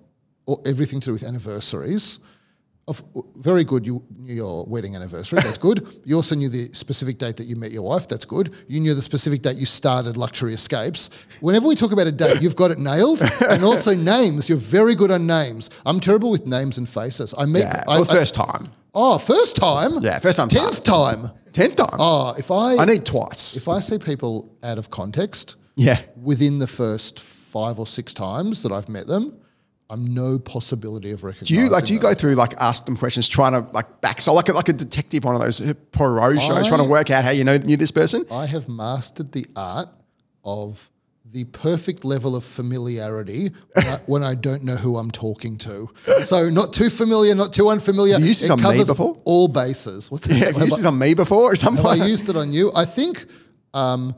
[0.66, 2.18] everything to do with anniversaries?
[2.88, 3.00] Of,
[3.36, 3.86] very good.
[3.86, 5.38] You knew your wedding anniversary.
[5.40, 5.86] That's good.
[6.04, 8.08] You also knew the specific date that you met your wife.
[8.08, 8.52] That's good.
[8.66, 11.08] You knew the specific date you started Luxury Escapes.
[11.40, 13.22] Whenever we talk about a date, you've got it nailed.
[13.48, 14.48] And also names.
[14.48, 15.70] You're very good on names.
[15.86, 17.34] I'm terrible with names and faces.
[17.38, 17.60] I met.
[17.60, 19.92] Yeah, I, well, I- first time, oh, first time.
[20.00, 20.48] Yeah, first time.
[20.48, 21.30] Tenth time.
[21.52, 21.96] Tenth time.
[21.98, 23.56] Oh, if I I need twice.
[23.56, 26.00] if I see people out of context, Yeah.
[26.20, 29.36] within the first five or six times that I've met them,
[29.90, 31.54] I'm no possibility of recognizing.
[31.56, 31.84] Do you like?
[31.84, 32.10] Do you them.
[32.12, 34.72] go through like ask them questions, trying to like back so like a, like a
[34.72, 37.56] detective, one of those uh, Poirot shows, I- trying to work out how you know
[37.58, 38.24] knew this person?
[38.30, 39.90] I have mastered the art
[40.44, 40.90] of
[41.32, 45.88] the perfect level of familiarity when I, when I don't know who I'm talking to.
[46.24, 48.18] So not too familiar, not too unfamiliar.
[48.18, 49.20] You used this it on me covers before?
[49.24, 50.10] all bases.
[50.10, 50.26] What's?
[50.32, 51.84] Yeah, have you used this on me before or something?
[51.84, 52.70] Have I used it on you?
[52.74, 53.26] I think
[53.74, 54.14] um,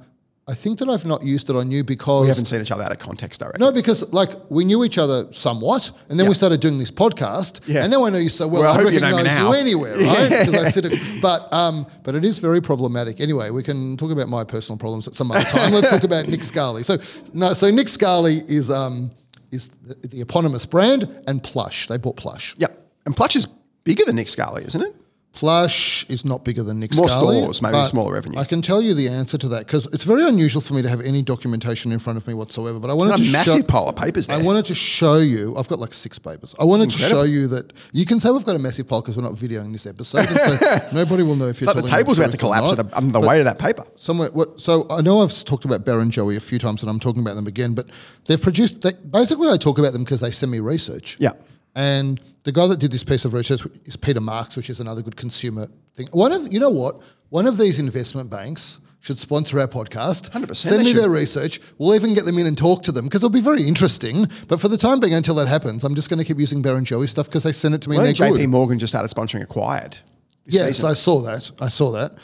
[0.47, 2.83] I think that I've not used it on you because We haven't seen each other
[2.85, 3.65] out of context directly.
[3.65, 7.61] no, because like we knew each other somewhat, and then we started doing this podcast,
[7.67, 7.83] Yeah.
[7.83, 8.61] and now I know you so well.
[8.61, 10.29] Well, I I hope you know recognise you, anywhere, right?
[10.45, 13.21] 'Cause I sit at- but um, but it is very problematic.
[13.21, 15.73] Anyway, we can talk about my personal problems at some other time.
[15.73, 16.83] Let's talk about Nick Scali.
[16.83, 16.99] So
[17.33, 19.13] no, so Nick Scali is um
[19.51, 21.87] is the, the eponymous brand and Plush.
[21.87, 22.55] They bought Plush.
[22.59, 22.79] Yep.
[23.07, 23.47] And Plush is
[23.85, 24.95] bigger than Nick Scali, isn't it?
[25.35, 28.39] Plush is not bigger than Nick More Scali, stores, maybe smaller revenue.
[28.39, 30.89] I can tell you the answer to that because it's very unusual for me to
[30.89, 32.79] have any documentation in front of me whatsoever.
[32.79, 34.39] But I wanted a to massive show, pile of papers there.
[34.39, 35.57] I wanted to show you.
[35.57, 36.55] I've got like six papers.
[36.61, 39.17] I wanted to show you that you can say we've got a massive pile because
[39.17, 40.57] we're not videoing this episode, so
[40.93, 41.73] nobody will know if you're.
[41.73, 43.85] Like the table's about to collapse under the, the weight of that paper.
[43.97, 47.23] Somewhere, what, so I know I've talked about Barrenjoey a few times, and I'm talking
[47.23, 47.75] about them again.
[47.75, 47.91] But
[48.27, 48.83] they've produced.
[48.83, 51.17] They, basically, I talk about them because they send me research.
[51.19, 51.33] Yeah.
[51.75, 55.03] And the guy that did this piece of research is Peter Marks, which is another
[55.03, 56.09] good consumer thing.
[56.13, 57.03] One of you know what?
[57.31, 60.31] One of these investment banks should sponsor our podcast.
[60.31, 61.61] 100% Send me their research.
[61.79, 64.27] We'll even get them in and talk to them because it'll be very interesting.
[64.49, 67.09] But for the time being, until that happens, I'm just going to keep using Barrenjoey
[67.09, 68.49] stuff because they send it to me Well, JP good.
[68.49, 69.97] Morgan just started sponsoring Acquired.
[70.47, 70.91] Yes, season.
[70.91, 71.51] I saw that.
[71.61, 72.15] I saw that.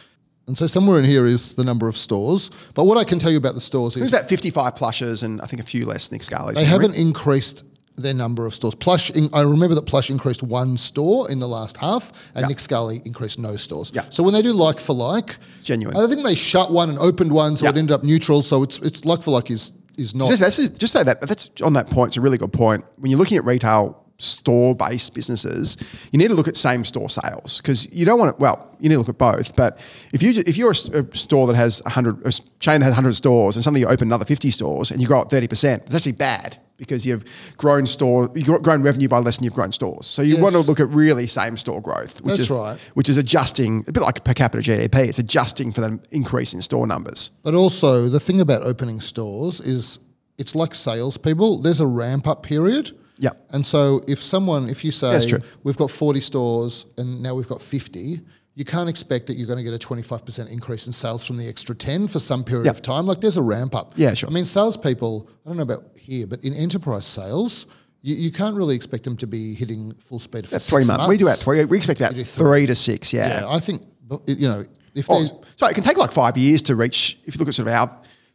[0.46, 2.50] And so somewhere in here is the number of stores.
[2.74, 4.10] But what I can tell you about the stores is.
[4.10, 6.56] There's about 55 plushes and I think a few less Nick Scali's.
[6.56, 7.62] they haven't increased
[7.96, 8.74] their number of stores.
[8.74, 12.48] Plush, in, I remember that Plush increased one store in the last half, and Yeah.
[12.48, 13.92] Nick Scali increased no stores.
[13.94, 14.02] Yeah.
[14.10, 15.96] So when they do like for like, Genuine.
[15.96, 17.70] I think they shut one and opened one, so Yeah.
[17.70, 18.42] it ended up neutral.
[18.42, 20.28] So it's it's like for like is is not.
[20.28, 21.20] Just, that's, just say that.
[21.20, 22.10] That's on that point.
[22.10, 22.84] It's a really good point.
[22.96, 25.76] When you're looking at retail store-based businesses,
[26.12, 28.40] you need to look at same-store sales because you don't want to.
[28.42, 29.56] Well, you need to look at both.
[29.56, 29.78] But
[30.12, 32.22] if you if you're a store that has hundred,
[32.60, 35.20] chain that has hundred stores, and suddenly you open another fifty stores and you grow
[35.20, 37.24] up thirty percent, that's actually bad because you've
[37.56, 40.06] grown store, you've grown revenue by less than you've grown stores.
[40.08, 40.42] So you Yes.
[40.42, 42.78] want to look at really same-store growth, which That's is right.
[42.94, 45.06] which is adjusting a bit like per capita GDP.
[45.08, 47.30] It's adjusting for the increase in store numbers.
[47.44, 50.00] But also, the thing about opening stores is
[50.38, 51.58] it's like salespeople.
[51.58, 52.92] There's a ramp up period.
[53.18, 53.30] Yeah.
[53.50, 55.20] And so, if someone, if you say
[55.62, 58.20] we've got 40 stores and now we've got 50,
[58.60, 61.48] you can't expect that you're going to get a 25% increase in sales from the
[61.48, 62.72] extra 10 for some period Yeah.
[62.72, 63.06] of time.
[63.06, 63.94] Like there's a ramp up.
[63.96, 64.28] Yeah, sure.
[64.28, 67.66] I mean, salespeople, I don't know about here, but in enterprise sales,
[68.02, 71.08] you, you can't really expect them to be hitting full speed for three months.
[71.08, 71.64] We do about three.
[71.64, 73.14] We expect about do three to six.
[73.14, 73.82] Yeah, I think,
[74.26, 75.24] you know, if Oh,
[75.56, 77.16] so it can take like five years to reach.
[77.24, 77.88] If you look at sort of our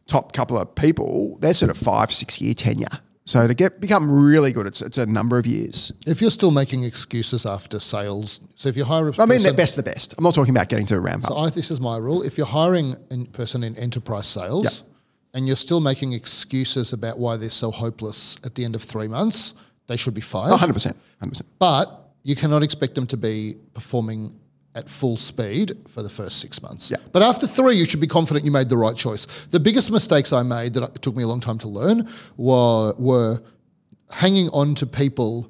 [0.08, 2.88] top couple of people, they're sort of five, six year tenure.
[3.28, 5.92] So to get become really good, it's it's a number of years.
[6.06, 9.54] If you're still making excuses after sales, so if you hire a I mean, the
[9.54, 10.14] best of the best.
[10.18, 11.32] I'm not talking about getting to a ramp up.
[11.32, 12.22] So I, this is my rule.
[12.22, 14.74] If you're hiring a person in enterprise sales Yep.
[15.34, 19.08] and you're still making excuses about why they're so hopeless at the end of three
[19.08, 19.56] months,
[19.88, 20.52] they should be fired.
[20.52, 21.50] 100 percent, 100 percent.
[21.58, 21.86] But
[22.22, 24.34] you cannot expect them to be performing
[24.76, 26.92] at full speed for the first six months.
[26.92, 26.98] Yeah.
[27.14, 29.46] But after three, you should be confident you made the right choice.
[29.46, 32.08] The biggest mistakes I made that it took me a long time to learn
[32.38, 33.40] were, were
[34.12, 35.50] hanging on to people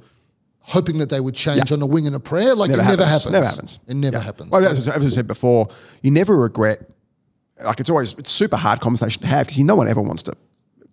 [0.62, 1.78] hoping that they would change Yeah.
[1.78, 2.56] on a wing and a prayer.
[2.56, 3.30] Like it never happens.
[3.32, 3.80] Never happens.
[3.88, 4.24] It never Yeah.
[4.24, 4.52] happens.
[4.52, 5.68] Well, as, as I said before,
[6.02, 6.90] you never regret.
[7.64, 10.24] Like it's always it's super hard conversation to have because you no one ever wants
[10.24, 10.34] to.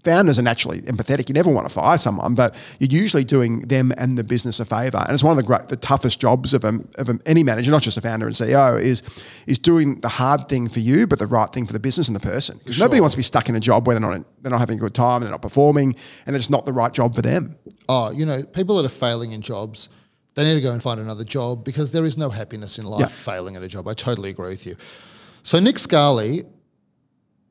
[0.05, 1.29] Founders are naturally empathetic.
[1.29, 4.65] You never want to fire someone, but you're usually doing them and the business a
[4.65, 4.99] favor.
[4.99, 7.71] And it's one of the great, the toughest jobs of, a, of a, any manager,
[7.71, 9.03] not just a founder and CEO, is
[9.47, 12.17] is doing the hard thing for you, but the right thing for the business and
[12.17, 12.59] the person.
[12.59, 14.77] Because nobody wants to be stuck in a job where they're not they're not having
[14.77, 15.95] a good time, they're not performing,
[16.27, 17.55] and it's not the right job for them.
[17.89, 19.89] oh, you know, people that are failing in jobs,
[20.35, 23.01] they need to go and find another job because there is no happiness in life
[23.01, 23.07] Yeah.
[23.07, 23.87] failing at a job.
[23.87, 24.75] I totally agree with you.
[25.45, 26.43] So Nick Scali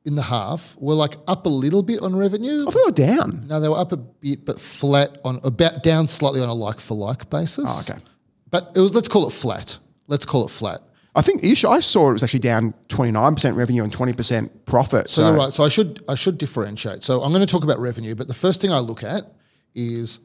[0.06, 2.66] in the half were like up a little bit on revenue.
[2.68, 3.44] I thought they were down.
[3.48, 6.80] No, they were up a bit, but flat on about down slightly on a like
[6.80, 7.66] for like basis.
[7.68, 8.02] Oh, okay.
[8.50, 9.78] But it was let's call it flat.
[10.08, 10.82] Let's call it flat.
[11.14, 15.10] I think should- I saw it was actually down 29% revenue and 20% profit.
[15.10, 15.54] So you're right.
[15.54, 17.04] So I should I should differentiate.
[17.04, 19.22] So I'm going to talk about revenue, but the first thing I look at
[19.74, 20.20] is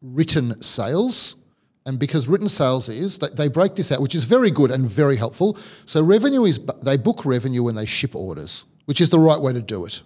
[0.00, 1.36] written sales.
[1.84, 4.88] And because written sales is, they, they break this out, which is very good and
[4.88, 5.56] very helpful.
[5.84, 9.52] So revenue is, they book revenue when they ship orders, which is the right way
[9.52, 10.02] to do it.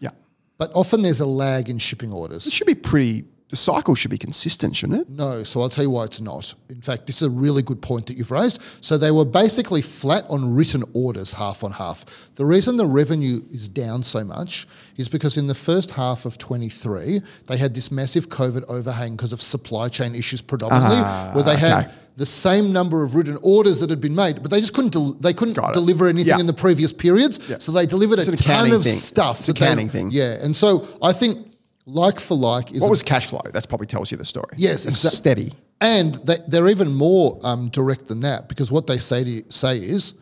[0.00, 0.10] Yeah.
[0.58, 2.46] But often there's a lag in shipping orders.
[2.46, 5.08] It should be pretty, the cycle should be consistent, shouldn't it?
[5.08, 6.54] No, so I'll tell you why it's not.
[6.68, 8.60] In fact, this is a really good point that you've raised.
[8.84, 12.04] So they were basically flat on written orders, half on half.
[12.34, 14.66] The reason the revenue is down so much
[14.96, 19.32] is because in the first half of 23, they had this massive COVID overhang because
[19.32, 21.94] of supply chain issues predominantly, ah, where they had okay.
[22.16, 25.12] The same number of written orders that had been made, but they just couldn't del-
[25.20, 26.40] they couldn't deliver anything Yeah.
[26.40, 27.38] in the previous periods.
[27.62, 28.94] So they delivered It's a ton of thing.
[28.94, 29.38] stuff.
[29.40, 30.10] It's that they- thing.
[30.10, 31.46] Yeah, and so I think
[31.84, 33.42] like for like is What a was cash flow?
[33.52, 34.54] That's probably tells you the story.
[34.56, 35.52] Yes, it's steady.
[35.80, 39.76] and they, they're even more um, direct than that because what they say to, say
[39.78, 40.14] is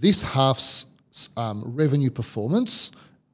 [0.00, 0.86] this half's
[1.36, 2.90] um, revenue performance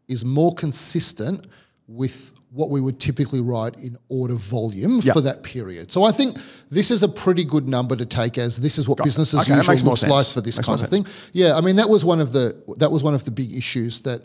[0.06, 1.46] is more consistent
[1.88, 5.12] with what we would typically write in order volume Yeah.
[5.12, 5.92] for that period.
[5.92, 6.38] So I think
[6.70, 9.56] this is a pretty good number to take as this is what business as Okay,
[9.56, 11.06] usual looks like for this Makes kind of thing.
[11.32, 14.00] Yeah, I mean that was one of the that was one of the big issues
[14.00, 14.22] that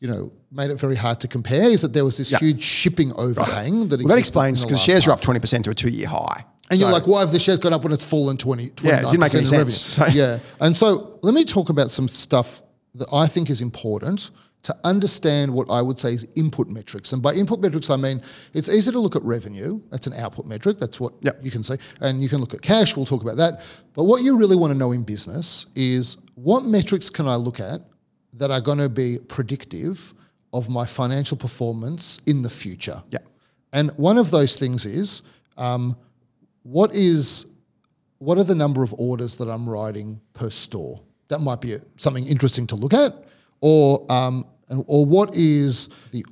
[0.00, 2.38] you know made it very hard to compare is that there was this Yeah.
[2.38, 5.74] huge shipping overhang that Well, that explains because shares are up twenty percent to a
[5.74, 6.44] two-year high.
[6.70, 8.98] And you're like, why have the shares gone up when it's fallen 20, 29% Yeah,
[8.98, 9.74] it didn't make any sense.
[9.96, 10.38] So- Yeah.
[10.60, 12.62] And so let me talk about some stuff
[12.94, 14.30] that I think is important
[14.62, 17.12] to understand what I would say is input metrics.
[17.12, 18.20] And by input metrics, I mean
[18.52, 19.80] it's easy to look at revenue.
[19.90, 20.78] That's an output metric.
[20.78, 21.40] That's what Yep.
[21.42, 21.76] you can see.
[22.00, 22.96] And you can look at cash.
[22.96, 23.62] We'll talk about that.
[23.94, 27.58] But what you really want to know in business is what metrics can I look
[27.58, 27.80] at
[28.34, 30.14] that are going to be predictive
[30.52, 33.02] of my financial performance in the future?
[33.10, 33.18] Yeah.
[33.72, 35.22] And one of those things is
[35.56, 35.96] um,
[36.62, 37.46] what is
[38.18, 41.00] what are the number of orders that I'm writing per store?
[41.28, 43.14] That might be a, something interesting to look at,
[43.60, 44.44] or um,
[44.86, 46.24] or what is the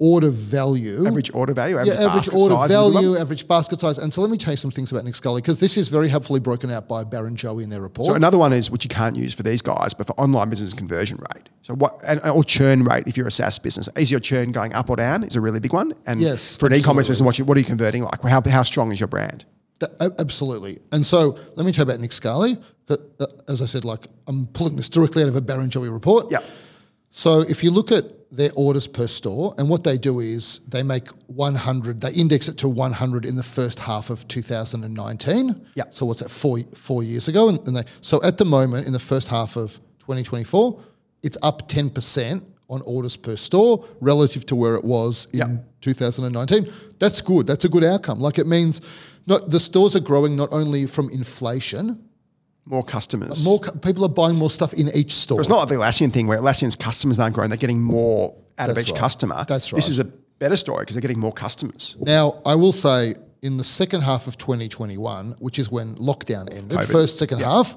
[0.00, 1.06] order value?
[1.06, 2.92] average order value, average, yeah, average basket order size is a good one.
[3.04, 3.98] value, average basket size.
[3.98, 6.08] And so let me tell you some things about Nick Scali because this is very
[6.08, 8.08] helpfully broken out by Barrenjoey in their report.
[8.08, 10.74] So another one is which you can't use for these guys, but for online business
[10.74, 11.48] conversion rate.
[11.62, 13.88] So what and, or churn rate if you're a SaaS business.
[13.96, 15.22] Is your churn going up or down?
[15.22, 15.94] Is a really big one.
[16.06, 18.20] And Yes, for an e-commerce business, what, you, what are you converting like?
[18.22, 19.44] How, how strong is your brand?
[20.18, 20.80] Absolutely.
[20.92, 22.56] And so let me tell you about Nick Scali.
[22.88, 22.96] Uh,
[23.48, 26.30] As I said, like I'm pulling this directly out of a Barrenjoey report.
[26.30, 26.40] Yeah.
[27.16, 28.04] So if you look at
[28.36, 32.58] their orders per store, and what they do is they make 100, they index it
[32.58, 35.64] to 100 in the first half of 2019.
[35.76, 35.84] Yeah.
[35.90, 37.48] So what's that, four, four years ago?
[37.48, 40.80] And, and they, so at the moment, in the first half of 2024,
[41.22, 45.56] it's up 10% on orders per store relative to where it was in Yeah.
[45.82, 46.66] 2019.
[46.98, 47.46] That's good.
[47.46, 48.18] That's a good outcome.
[48.18, 48.80] Like it means
[49.26, 52.03] not, the stores are growing not only from inflation,
[52.66, 53.44] More customers.
[53.44, 55.38] more cu- people are buying more stuff in each store.
[55.40, 58.70] It's not like the Atlassian thing where Atlassian's customers aren't growing; they're getting more out
[58.70, 59.00] of each right.
[59.00, 59.44] customer.
[59.46, 59.76] That's right.
[59.76, 60.04] This is a
[60.38, 61.96] better story because they're getting more customers.
[62.00, 66.78] Now, I will say in the second half of 2021, which is when lockdown ended,
[66.78, 67.50] COVID, first, second yeah.
[67.50, 67.76] half,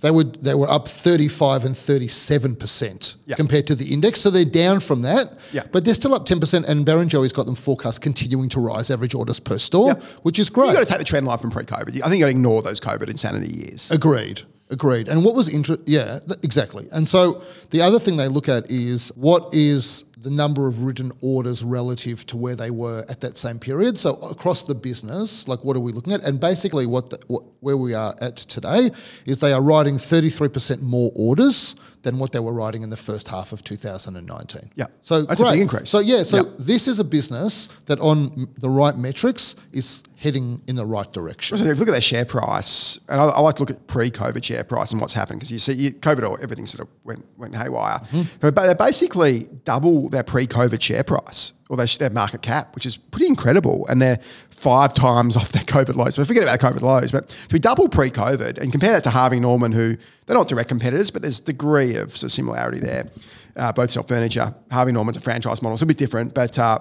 [0.00, 3.36] they would they were up 35 and 37% Yeah.
[3.36, 4.20] compared to the index.
[4.20, 5.36] So they're down from that.
[5.52, 5.62] Yeah.
[5.72, 6.68] But they're still up 10%.
[6.68, 10.04] And Barrenjoey's got them forecast continuing to rise average orders per store, Yeah.
[10.22, 10.68] which is great.
[10.68, 12.00] You got to take the trend line from pre-COVID.
[12.02, 13.90] I think you got to ignore those COVID insanity years.
[13.90, 14.42] Agreed.
[14.70, 15.08] Agreed.
[15.08, 15.84] And what was interesting?
[15.86, 16.86] Yeah, th- exactly.
[16.92, 21.10] And so the other thing they look at is what is the number of written
[21.22, 23.98] orders relative to where they were at that same period.
[23.98, 26.22] So across the business, like what are we looking at?
[26.22, 28.88] And basically, what, the, what where we are at today
[29.26, 32.90] is they are writing thirty three percent more orders than what they were writing in
[32.90, 34.70] the first half of 2019.
[34.76, 34.86] Yeah.
[35.00, 35.52] So That's a great.
[35.54, 35.90] big increase.
[35.90, 36.22] So yeah.
[36.22, 36.42] So Yeah.
[36.58, 41.58] this is a business that on the right metrics is heading in the right direction.
[41.58, 43.86] So if you look at their share price, and I, I like to look at
[43.88, 46.94] pre-COVID share price and what's happened because you see you, COVID or everything sort of
[47.04, 47.98] went went haywire.
[48.12, 48.48] Mm-hmm.
[48.50, 52.96] But they basically double their pre-COVID share price or their, their market cap, which is
[52.96, 54.18] pretty incredible, and they're
[54.50, 56.14] five times off their COVID lows.
[56.14, 59.40] So forget about COVID lows, but to be double pre-COVID and compare that to Harvey
[59.40, 59.96] Norman, who
[60.26, 63.10] they're not direct competitors, but there's degree of similarity there.
[63.56, 64.54] Uh, both sell furniture.
[64.70, 66.58] Harvey Norman's a franchise model, it's a bit different, but.
[66.58, 66.78] Uh,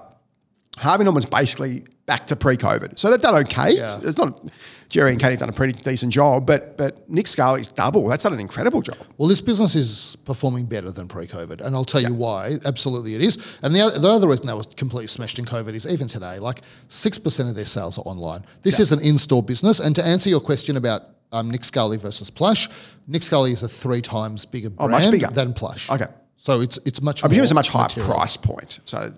[0.78, 3.76] Harvey Norman's basically back to pre-COVID, so they've done okay.
[3.76, 3.96] Yeah.
[4.02, 4.50] It's not
[4.90, 8.08] Gerry and Katie have done a pretty decent job, but but Nick Scali's double.
[8.08, 8.98] That's done an incredible job.
[9.18, 12.54] Well, this business is performing better than pre-COVID, and I'll tell you why.
[12.66, 13.60] Absolutely, it is.
[13.62, 16.40] And the other, the other reason they was completely smashed in COVID is even today,
[16.40, 18.44] like six percent of their sales are online.
[18.64, 19.80] This is an in-store business.
[19.82, 21.02] And to answer your question about
[21.34, 22.70] um, Nick Scali versus Plush,
[23.08, 25.28] Nick Scali is a three times bigger Oh, brand much bigger.
[25.28, 25.90] than Plush.
[25.90, 26.08] Okay.
[26.38, 27.26] so it's it's much.
[27.26, 28.14] I presume more it's a much higher material.
[28.16, 28.80] price point.
[28.86, 29.12] So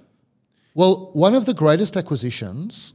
[0.76, 2.94] Well, one of the greatest acquisitions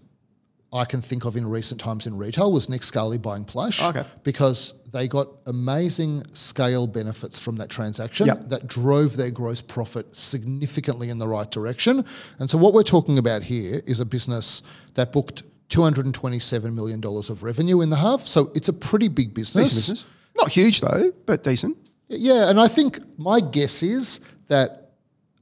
[0.73, 3.81] I can think of in recent times in retail was Nick Scali buying Plush.
[3.83, 4.03] Okay.
[4.25, 8.49] Because they got amazing scale benefits from that transaction Yep.
[8.49, 12.05] that drove their gross profit significantly in the right direction.
[12.41, 14.63] And so what we're talking about here is a business
[14.95, 18.23] that booked $227 million of revenue in the half.
[18.23, 19.75] So it's a pretty big business.
[19.75, 20.05] business,
[20.37, 21.77] not huge though, but decent.
[22.09, 24.84] Yeah, and I think my guess is that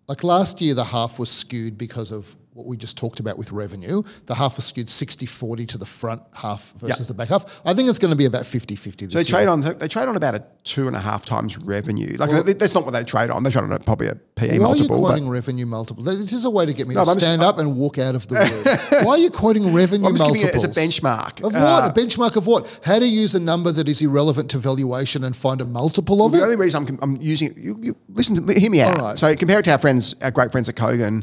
[0.08, 3.50] like last year the half was skewed because of what we just talked about with
[3.50, 4.02] revenue.
[4.26, 7.06] The half was skewed 60-40 to the front half versus Yeah.
[7.06, 7.62] the back half.
[7.64, 9.24] I think it's going to be about 50-50 this So they year.
[9.24, 12.16] trade on they trade on about a two and a half times revenue.
[12.18, 13.42] Like that's not what they trade on.
[13.42, 15.00] They trade on a, probably a PE Why are you multiple.
[15.00, 16.04] but- quoting revenue multiple?
[16.04, 17.96] This is a way to get me No, to I'm just- stand up and walk
[17.98, 19.04] out of the room.
[19.06, 20.50] Why are you quoting revenue just multiples?
[20.50, 21.42] it as a benchmark.
[21.42, 21.90] Of Uh, what?
[21.96, 22.80] a benchmark of what?
[22.84, 26.32] How to use a number that is irrelevant to valuation and find a multiple of
[26.32, 26.40] The it?
[26.40, 28.98] The only reason I'm, I'm using it, you, you listen to hear me out.
[28.98, 29.18] Right.
[29.18, 31.22] So compare it to our friends, our great friends at Kogan,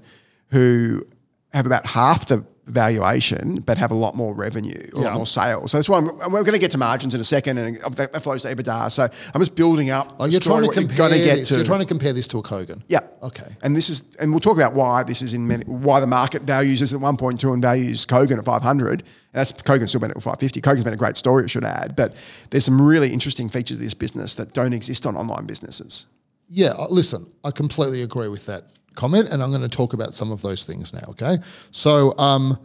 [0.51, 1.03] who
[1.54, 5.10] have about half the valuation, but have a lot more revenue, or a Yeah.
[5.10, 5.72] lot more sales.
[5.72, 8.22] So that's why I'm, we're going to get to margins in a second, and that,
[8.24, 8.91] flows to EBITDA.
[8.91, 10.16] So I'm just building up.
[10.20, 11.47] Oh, you're trying to you're compare get this.
[11.50, 11.56] to.
[11.56, 12.84] You're trying to compare this to a Kogan.
[12.88, 13.00] Yeah.
[13.24, 13.56] Okay.
[13.64, 16.43] And this is, and we'll talk about why this is in many, why the market
[16.43, 19.02] values is at 1.2 and values Kogan at 500.
[19.02, 20.62] And that's Kogan's still been at 550.
[20.62, 21.95] Kogan's been a great story, I should add.
[21.95, 22.16] But
[22.52, 26.06] there's some really interesting features of this business that don't exist on online businesses.
[26.52, 28.64] Yeah, uh, listen, I completely agree with that
[28.96, 31.04] comment, and I'm going to talk about some of those things now.
[31.10, 31.38] Okay,
[31.72, 32.58] so um,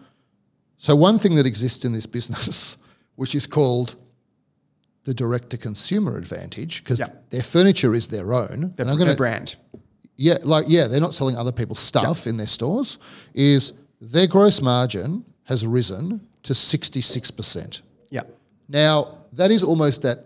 [0.78, 2.76] so one thing that exists in this business,
[3.16, 3.96] which is called
[5.04, 7.08] the direct to consumer advantage, because Yeah.
[7.30, 9.56] their furniture is their own, Their, and I'm to brand.
[10.16, 12.98] yeah, like yeah, they're not selling other people's stuff in their stores.
[13.34, 17.82] Is their gross margin has risen to sixty six percent.
[18.10, 18.22] Yeah.
[18.68, 20.24] Now, that is almost at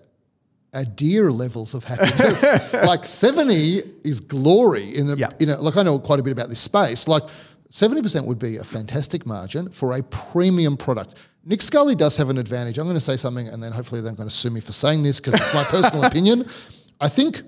[0.85, 2.43] Adir levels of happiness.
[2.73, 5.31] like 70 is glory in the, Yeah.
[5.39, 7.09] you know, like I know quite a bit about this space.
[7.09, 7.25] Like
[7.73, 11.15] 70% would be a fantastic margin for a premium product.
[11.45, 12.79] Nick Scali does have an advantage.
[12.79, 15.03] I'm going to say something and then hopefully they're going to sue me for saying
[15.03, 16.45] this because it's my personal opinion.
[17.01, 17.43] I think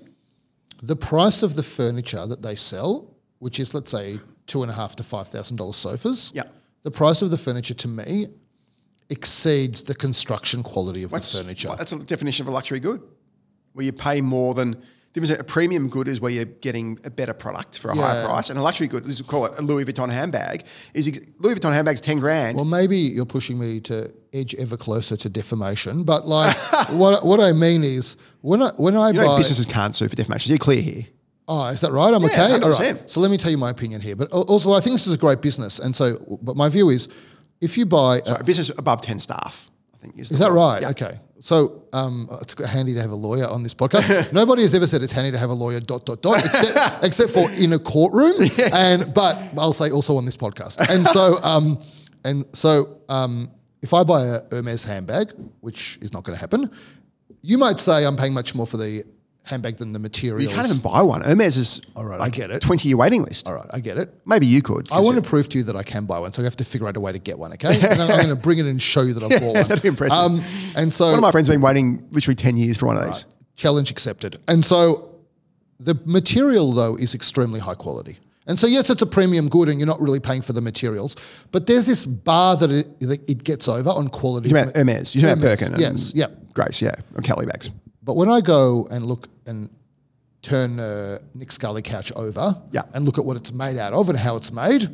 [0.83, 4.75] the price of the furniture that they sell, which is let's say two and a
[4.75, 6.43] half to five thousand dollars sofas, Yeah.
[6.83, 8.25] the price of the furniture to me
[9.09, 11.69] exceeds the construction quality of That's, the furniture.
[11.77, 13.01] that's a definition of a luxury good,
[13.73, 14.75] where you pay more than.
[15.13, 18.49] difference- A premium good is where you're getting a better product for a higher price,
[18.49, 20.63] and a luxury good, this is call it a Louis Vuitton handbag,
[20.93, 22.55] is ex- Louis Vuitton handbag's ten grand.
[22.55, 26.55] Well, maybe you're pushing me to edge ever closer to defamation, but like
[26.91, 30.07] what what I mean is when I when I you buy know, businesses can't sue
[30.07, 30.49] for defamation.
[30.51, 31.05] You're clear here.
[31.47, 32.13] Oh, is that right?
[32.13, 32.53] I'm Yeah, okay.
[32.63, 32.79] All 100%.
[32.79, 33.09] right.
[33.09, 34.15] So let me tell you my opinion here.
[34.15, 36.05] But also, I think this is a great business, and so
[36.41, 37.09] but my view is
[37.59, 40.31] if you buy a, business above ten staff, I think is.
[40.31, 40.81] Is that right?
[40.83, 40.91] Yeah.
[40.91, 41.19] Okay.
[41.41, 44.31] So um, it's handy to have a lawyer on this podcast.
[44.33, 45.79] Nobody has ever said it's handy to have a lawyer.
[45.79, 46.37] Dot dot dot.
[46.45, 50.79] Except, except for in a courtroom, and but I'll say also on this podcast.
[50.87, 51.81] And so um,
[52.23, 53.49] and so um,
[53.81, 55.31] if I buy a Hermes handbag,
[55.61, 56.69] which is not going to happen,
[57.41, 59.03] you might say I'm paying much more for the
[59.45, 60.43] handbag than the materials.
[60.49, 61.21] You can't even buy one.
[61.21, 62.61] Hermes is All right, I get it.
[62.61, 63.47] Twenty year waiting list.
[63.47, 64.13] All right, I get it.
[64.25, 64.91] Maybe you could.
[64.91, 66.65] I want to prove to you that I can buy one, so I have to
[66.65, 67.53] figure out a way to get one.
[67.53, 69.67] Okay, and then I'm going to bring it and show you that I've bought one.
[69.67, 70.17] that'd be impressive.
[70.17, 70.41] Um,
[70.75, 73.05] and so One of my friends has been waiting literally ten years for one of
[73.05, 73.25] these.
[73.55, 74.37] challenge accepted.
[74.47, 75.15] And so
[75.79, 78.17] the material though is extremely high quality.
[78.47, 81.15] And so yes, it's a premium good, and you're not really paying for the materials,
[81.51, 84.49] but there's this bar that it, that it gets over on quality.
[84.49, 85.15] You meant Hermes.
[85.15, 85.75] You meant Birkin.
[85.77, 86.27] Yes, yeah.
[86.53, 86.81] Grace.
[86.81, 86.95] Yeah.
[87.15, 87.69] And Kelly bags.
[88.03, 89.69] But when I go and look and
[90.41, 92.83] turn uh, Nick Scali couch over Yeah.
[92.93, 94.89] and look at what it's made out of and how it's made,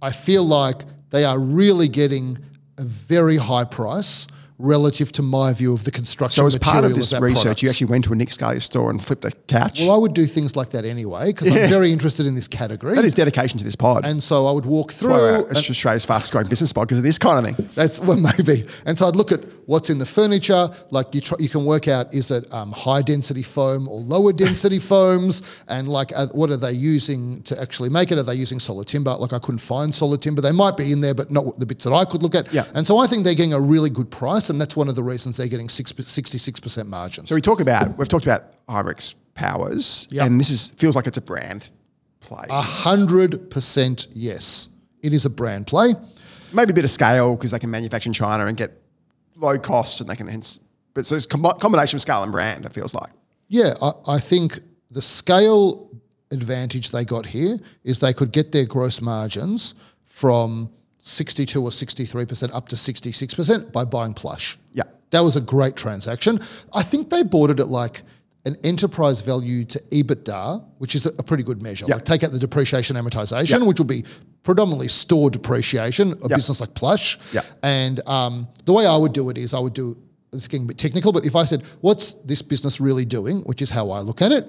[0.00, 2.38] I feel like they are really getting
[2.78, 4.26] a very high price
[4.58, 7.62] relative to my view of the construction So as part of this that research, product.
[7.62, 9.80] you actually went to a Nick Scali store and flipped a couch.
[9.80, 12.94] Well, I would do things like that anyway because I'm very interested in this category.
[12.94, 14.04] that is dedication to this pod.
[14.04, 15.10] and so I would walk through.
[15.10, 17.68] Well, it's Australia's fastest growing business pod because of this kind of thing.
[17.74, 18.64] that's well, maybe.
[18.86, 20.68] And so I'd look at what's in the furniture.
[20.90, 24.32] Like you, try, you can work out is it um, high density foam or lower
[24.32, 28.18] density foams, and like uh, what are they using to actually make it?
[28.18, 29.14] Are they using solid timber?
[29.14, 30.40] Like I couldn't find solid timber.
[30.40, 32.52] They might be in there, but not the bits that I could look at.
[32.52, 32.64] Yeah.
[32.74, 35.02] And so I think they're getting a really good price, and that's one of the
[35.02, 37.28] reasons they're getting six, 66% margins.
[37.28, 40.24] So we talk about we've talked about Irex powers, Yeah.
[40.24, 41.70] and this is feels like it's a brand
[42.20, 42.46] play.
[42.50, 44.68] A hundred percent yes.
[45.02, 45.94] It is a brand play.
[46.52, 48.70] Maybe a bit of scale because they can manufacture in China and get
[49.36, 50.60] low costs, and they can hence.
[50.94, 52.64] But so it's a com- combination of scale and brand.
[52.64, 53.10] It feels like.
[53.48, 55.90] Yeah, I, I think the scale
[56.30, 59.74] advantage they got here is they could get their gross margins
[60.04, 60.70] from
[61.04, 64.56] 62 or 63% up to 66% by buying plush.
[64.72, 64.84] Yeah.
[65.10, 66.38] That was a great transaction.
[66.72, 68.02] I think they bought it at like
[68.46, 71.86] an enterprise value to EBITDA, which is a pretty good measure.
[71.88, 71.96] Yeah.
[71.96, 73.66] Like take out the depreciation amortization, Yeah.
[73.66, 74.04] which will be
[74.44, 76.36] predominantly store depreciation, a Yeah.
[76.36, 77.18] business like Plush.
[77.32, 77.42] Yeah.
[77.64, 79.96] And um, the way I would do it is I would do,
[80.32, 83.60] it's getting a bit technical, but if I said, what's this business really doing, which
[83.60, 84.48] is how I look at it,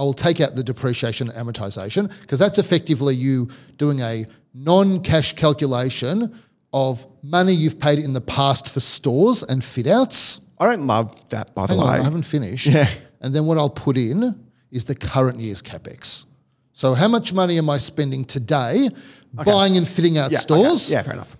[0.00, 4.24] I will take out the depreciation and amortization because that's effectively you doing a
[4.54, 6.34] non cash calculation
[6.72, 10.40] of money you've paid in the past for stores and fit outs.
[10.58, 11.88] I don't love that, by the Hang way.
[11.88, 12.66] on, I haven't finished.
[12.66, 12.88] Yeah.
[13.20, 16.24] And then what I'll put in is the current year's capex.
[16.72, 18.88] So how much money am I spending today
[19.34, 20.42] buying and fitting out yeah, okay.
[20.42, 20.90] stores?
[20.90, 21.36] Yeah, fair enough.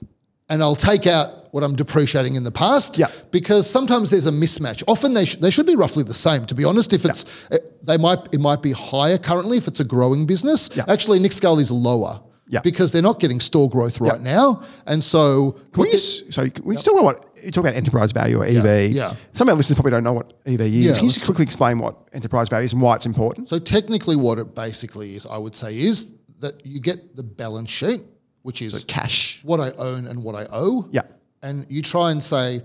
[0.50, 2.98] And I'll take out what I'm depreciating in the past.
[2.98, 3.06] Yeah.
[3.30, 4.84] Because sometimes there's a mismatch.
[4.86, 6.44] Often they, sh- they should be roughly the same.
[6.46, 9.80] To be honest, if it's eh, they might it might be higher currently if it's
[9.80, 10.70] a growing business.
[10.76, 10.84] Yeah.
[10.88, 12.20] Actually, Nick Scali is lower.
[12.48, 12.60] Yeah.
[12.64, 16.32] Because they're not getting store growth right now, and so Can we what the- just,
[16.32, 18.90] so we talk about what you talk about enterprise value or EV.
[18.90, 19.14] yeah.
[19.34, 20.70] Some of our listeners probably don't know what EV is.
[20.74, 23.48] Yeah, Can you just quickly explain what enterprise value is and why it's important?
[23.48, 27.70] So technically, what it basically is, I would say, is that you get the balance
[27.70, 28.02] sheet
[28.42, 29.40] which is Cash.
[29.42, 30.88] what I own and what I owe.
[30.90, 31.02] Yeah.
[31.42, 32.60] And you try and say,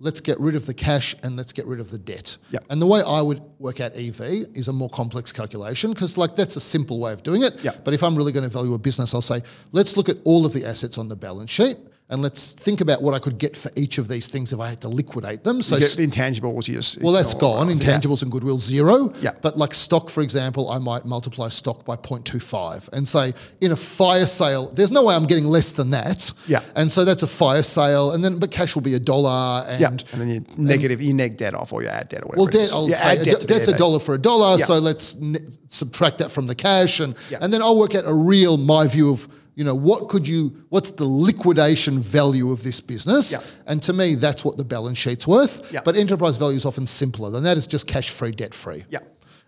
[0.00, 2.36] let's get rid of the cash and let's get rid of the debt.
[2.50, 2.60] Yeah.
[2.70, 4.20] And the way I would work out EV
[4.54, 7.64] is a more complex calculation because, like, that's a simple way of doing it.
[7.64, 7.72] Yeah.
[7.84, 9.40] But if I'm really going to value a business, I'll say,
[9.72, 11.76] let's look at all of the assets on the balance sheet
[12.10, 14.68] and let's think about what I could get for each of these things if I
[14.68, 15.60] had to liquidate them.
[15.60, 16.66] So You get the intangibles.
[16.66, 17.68] You just well, that's gone.
[17.68, 19.12] Intangibles and goodwill zero.
[19.20, 19.32] Yeah.
[19.42, 23.76] But like stock, for example, I might multiply stock by 0.25 and say in a
[23.76, 26.32] fire sale, there's no way I'm getting less than that.
[26.46, 26.60] Yeah.
[26.76, 29.80] And so that's a fire sale, and then but cash will be a dollar and.
[29.80, 29.88] Yeah.
[30.12, 32.40] And then you negative, you neg debt off or you add debt or whatever.
[32.40, 32.70] Well, debt.
[32.72, 34.58] I'll say a debt to that's a dollar for a dollar.
[34.58, 34.64] Yeah.
[34.64, 35.36] So let's n-
[35.68, 37.38] subtract that from the cash, and Yeah.
[37.42, 39.28] and then I'll work out a real my view of
[39.58, 43.38] you know what could you what's the liquidation value of this business, Yeah.
[43.66, 45.72] and to me that's what the balance sheet's worth.
[45.72, 45.80] Yeah.
[45.84, 47.56] But enterprise value is often simpler than that.
[47.56, 48.84] It's just cash free, debt free.
[48.88, 49.00] Yeah.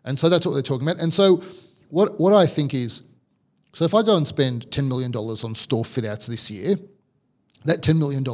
[0.04, 1.00] And so that's what they're talking about.
[1.00, 1.42] And so
[1.90, 3.02] what what I think is,
[3.72, 6.74] so if I go and spend ten million dollars on store fit outs this year,
[7.64, 8.24] that $10 million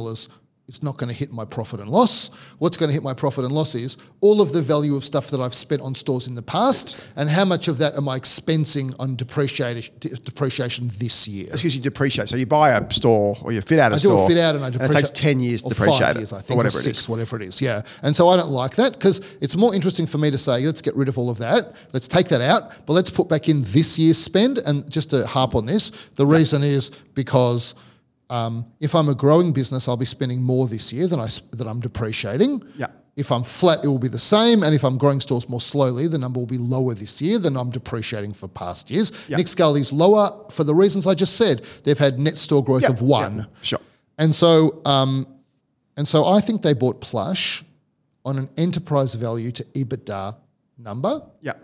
[0.67, 2.29] is not going to hit my profit and loss.
[2.59, 5.27] What's going to hit my profit and loss is all of the value of stuff
[5.27, 8.19] that I've spent on stores in the past and how much of that am I
[8.19, 11.47] expensing on depreciation, depreciation this year.
[11.51, 12.27] It's because you depreciate.
[12.27, 14.11] So you buy a store or you fit out a I store.
[14.11, 15.99] I do a fit out and I depreciate it takes 10 years to or depreciate
[15.99, 16.19] five it.
[16.19, 17.09] years, I think, or whatever or six, it is.
[17.09, 17.61] whatever it is.
[17.61, 20.65] Yeah, and so I don't like that because it's more interesting for me to say,
[20.65, 21.73] let's get rid of all of that.
[21.93, 24.57] Let's take that out, but let's put back in this year's spend.
[24.57, 27.73] And just to harp on this, the reason is because.
[28.29, 31.67] Um, if I'm a growing business, I'll be spending more this year than I than
[31.67, 32.61] I'm depreciating.
[32.75, 32.87] Yeah.
[33.15, 36.07] If I'm flat, it will be the same, and if I'm growing stores more slowly,
[36.07, 39.27] the number will be lower this year than I'm depreciating for past years.
[39.27, 39.37] Yeah.
[39.37, 41.63] Nick Scali's lower for the reasons I just said.
[41.83, 43.37] They've had net store growth Yeah, of one.
[43.37, 43.79] yeah, sure.
[44.19, 45.25] And so, um,
[45.95, 47.63] and so I think they bought Plush
[48.23, 50.35] on an enterprise value to EBITDA
[50.77, 51.19] number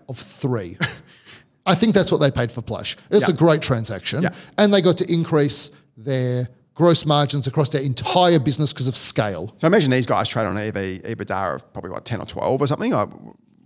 [0.09, 0.77] of three.
[1.67, 2.97] I think that's what they paid for Plush.
[3.11, 4.25] It's a great transaction,
[4.57, 9.53] and they got to increase their gross margins across their entire business because of scale.
[9.59, 12.67] So imagine these guys trade on EV, EBITDA of probably what, 10 or 12 or
[12.67, 12.91] something.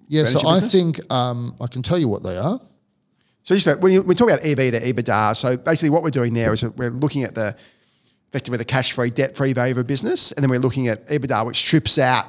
[0.09, 2.59] Yeah, so furniture I think um, I can tell you what they are.
[3.43, 6.09] So just that, when you, we talk about EV to EBITDA, so basically what we're
[6.09, 7.55] doing there is we're looking at the
[8.29, 11.55] effectively the cash-free, debt-free value of a business, and then we're looking at EBITDA, which
[11.57, 12.25] strips out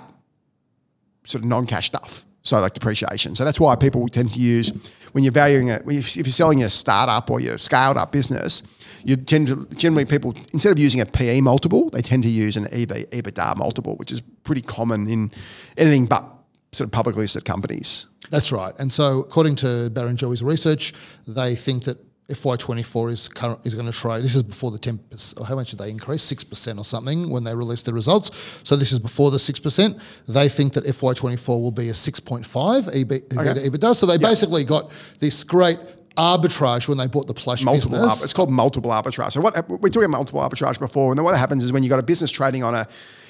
[1.25, 3.35] sort of non-cash stuff, so like depreciation.
[3.35, 4.71] So that's why people tend to use
[5.11, 5.83] when you're valuing it.
[5.87, 8.63] If you're selling a startup or your scaled-up business,
[9.05, 12.57] you tend to generally people instead of using a PE multiple, they tend to use
[12.57, 15.31] an EV EBITDA multiple, which is pretty common in
[15.77, 16.25] anything but
[16.73, 18.07] sort of publicly listed companies.
[18.31, 18.75] That's right.
[18.79, 20.93] And so, according to Barrenjoey's research,
[21.27, 24.23] they think that FY24 is current is going to trade.
[24.23, 26.31] This is before the 10%, or how much did they increase?
[26.31, 28.61] 6% or something when they released the results.
[28.65, 30.01] So, this is before the 6%.
[30.29, 33.69] They think that FY24 will be a 6.5 EB, Okay.
[33.69, 33.95] EBITDA.
[33.95, 34.91] So, they basically got
[35.21, 35.79] this great
[36.19, 38.25] arbitrage when they bought the plush multiple business.
[38.25, 39.33] it's called multiple arbitrage.
[39.33, 41.89] So what we talked about multiple arbitrage before, and then what happens is when you
[41.89, 42.87] got a business trading on a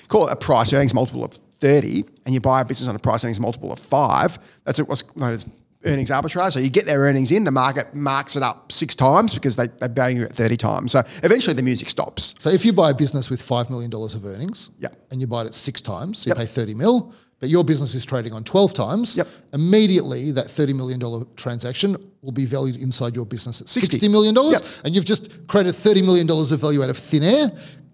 [0.09, 2.99] call it a price earnings multiple of thirty, and you buy a business on a
[2.99, 5.45] price earnings multiple of five, that's what's known as
[5.85, 6.53] earnings arbitrage.
[6.55, 9.69] So you get their earnings in, the market marks it up six times because they,
[9.69, 10.93] they value it thirty times.
[10.93, 12.35] So eventually the music stops.
[12.39, 14.97] So if you buy a business with five million dollars of earnings, Yep.
[15.11, 16.39] and you buy it at six times, so you Yep.
[16.39, 19.29] pay thirty mil, but your business is trading on twelve times, Yep.
[19.55, 24.35] immediately that thirty million dollar transaction will be valued inside your business at sixty million
[24.35, 24.63] dollars, Yep.
[24.85, 27.51] and you've just created thirty million dollars of value out of thin air.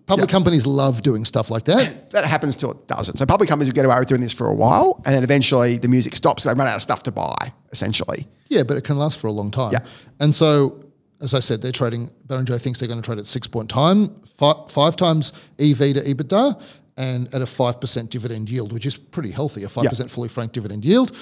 [0.06, 0.32] Public Yep.
[0.32, 2.10] companies love doing stuff like that.
[2.14, 3.16] That happens till it doesn't.
[3.18, 5.78] So public companies will get away with doing this for a while, and then eventually
[5.78, 6.44] the music stops.
[6.44, 8.28] They run out of stuff to buy, essentially.
[8.48, 9.72] Yeah, but it can last for a long time.
[9.72, 9.80] Yeah.
[10.20, 10.84] And so,
[11.20, 12.10] as I said, they're trading.
[12.28, 16.00] Barrenjoey thinks they're going to trade at six point time, five, five times EV to
[16.14, 16.60] EBITDA,
[16.96, 19.64] and at a five percent dividend yield, which is pretty healthy.
[19.64, 21.16] A five percent fully franked dividend yield.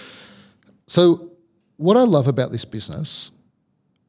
[0.86, 1.32] So,
[1.76, 3.32] what I love about this business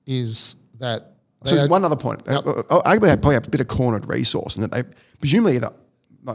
[0.06, 1.14] is that
[1.46, 2.22] So there's one other point.
[2.28, 4.84] Uh, Arguably, they probably have a bit of cornered resource, and that they
[5.20, 5.70] presumably either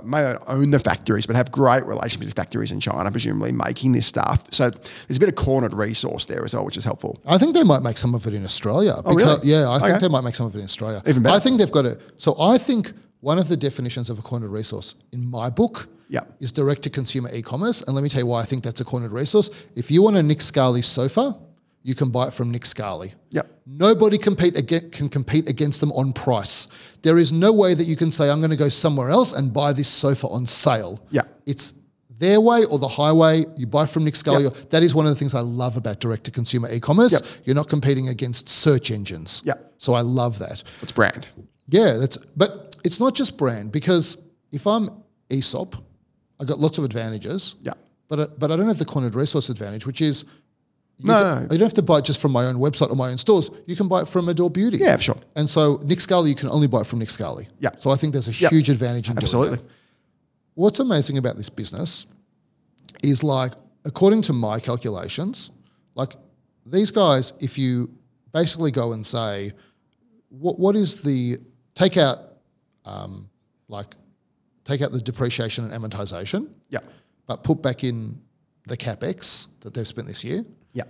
[0.04, 4.06] may own the factories, but have great relationships with factories in China, presumably making this
[4.06, 4.44] stuff.
[4.50, 7.20] So there's a bit of cornered resource there as well, which is helpful.
[7.26, 8.94] I think they might make some of it in Australia.
[9.04, 9.38] Oh, really?
[9.44, 11.02] Yeah, I think they might make some of it in Australia.
[11.06, 11.36] Even better.
[11.36, 12.00] I think they've got it.
[12.18, 16.22] So I think one of the definitions of a cornered resource in my book Yeah.
[16.40, 17.82] is direct to consumer e-commerce.
[17.82, 19.50] And let me tell you why I think that's a cornered resource.
[19.74, 21.36] If you want a Nick Scali sofa,
[21.82, 23.12] you can buy it from Nick Scali.
[23.30, 23.46] Yep.
[23.66, 26.68] Nobody compete against, can compete against them on price.
[27.02, 29.52] There is no way that you can say, I'm going to go somewhere else and
[29.52, 31.00] buy this sofa on sale.
[31.10, 31.22] Yeah.
[31.46, 31.74] It's
[32.18, 33.44] their way or the highway.
[33.56, 34.44] You buy from Nick Scali.
[34.44, 34.54] Yep.
[34.70, 37.12] That is one of the things I love about direct to consumer e commerce.
[37.12, 37.22] Yep.
[37.46, 39.42] You're not competing against search engines.
[39.44, 39.74] Yep.
[39.78, 40.62] So I love that.
[40.82, 41.28] It's brand.
[41.68, 44.16] Yeah, that's but it's not just brand because
[44.50, 44.88] if I'm
[45.30, 45.76] Aesop,
[46.40, 47.56] I got lots of advantages.
[47.60, 47.74] Yeah.
[48.08, 50.24] But I, but I don't have the cornered resource advantage, which is
[50.98, 51.42] You No, can- no.
[51.42, 53.50] You don't have to buy it just from my own website or my own stores.
[53.66, 54.78] You can buy it from Adore Beauty.
[54.78, 55.16] Yeah, sure.
[55.36, 57.46] And so Nick Scali, you can only buy it from Nick Scali.
[57.60, 57.70] Yeah.
[57.76, 58.50] So I think there's a Yep.
[58.50, 59.58] huge advantage in Absolutely.
[59.58, 59.64] that.
[60.54, 62.06] What's amazing about this business
[63.02, 63.52] is like,
[63.84, 65.50] according to my calculations,
[65.94, 66.16] like
[66.66, 67.90] these guys, if you
[68.32, 69.52] basically go and say,
[70.30, 71.38] what what is the
[71.78, 72.18] take out,
[72.84, 73.28] um,
[73.68, 73.94] like,
[74.64, 76.80] take out the depreciation and amortization, Yeah.
[77.26, 78.20] but put back in
[78.66, 80.44] the capex that they've spent this year.
[80.74, 80.84] Yeah.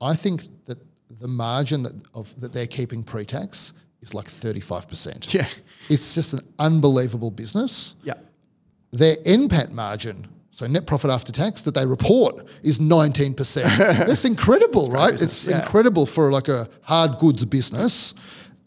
[0.00, 0.78] I think that
[1.20, 3.72] the margin that, of that they're keeping pre-tax
[4.02, 5.32] is like thirty five percent.
[5.32, 5.48] Yeah.
[5.88, 7.96] It's just an unbelievable business.
[8.04, 8.14] Yeah.
[8.92, 13.62] Their NPAT margin, so net profit after tax that they report is 19%.
[14.06, 15.10] That's incredible, right?
[15.12, 15.60] business, It's yeah.
[15.62, 18.14] incredible for like a hard goods business.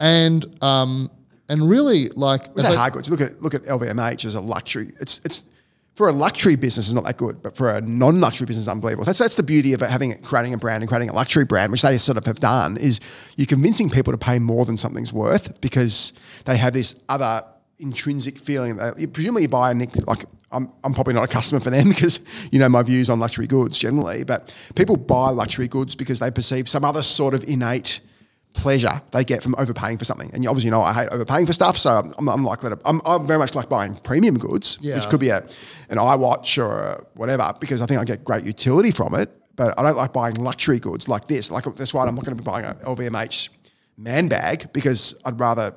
[0.00, 1.10] And um
[1.48, 4.90] and really like With as hard goods, look at look at LVMH as a luxury.
[5.00, 5.48] It's it's
[5.94, 9.04] for a luxury business, it's not that good, but for a non-luxury business, it's unbelievable.
[9.04, 11.72] That's that's the beauty of it, having creating a brand and creating a luxury brand,
[11.72, 12.76] which they sort of have done.
[12.76, 13.00] Is
[13.36, 16.12] you're convincing people to pay more than something's worth because
[16.44, 17.42] they have this other
[17.80, 18.76] intrinsic feeling.
[18.76, 20.24] That, you- presumably, you buy a Nick like.
[20.50, 22.20] I'm, I'm probably not a customer for them because
[22.50, 26.30] you know my views on luxury goods generally, but people buy luxury goods because they
[26.30, 28.00] perceive some other sort of innate
[28.58, 30.30] pleasure they get from overpaying for something.
[30.34, 32.78] And you obviously know I hate overpaying for stuff, so I'm, I'm, I'm like that.
[32.84, 34.96] I'm, I'm very much like buying premium goods, Yeah.
[34.96, 35.38] which could be a
[35.88, 39.30] an iWatch or a whatever, because I think I get great utility from it.
[39.56, 41.50] But I don't like buying luxury goods like this.
[41.50, 43.48] Like that's why I'm not going to be buying a LVMH
[43.96, 45.74] man bag because I'd rather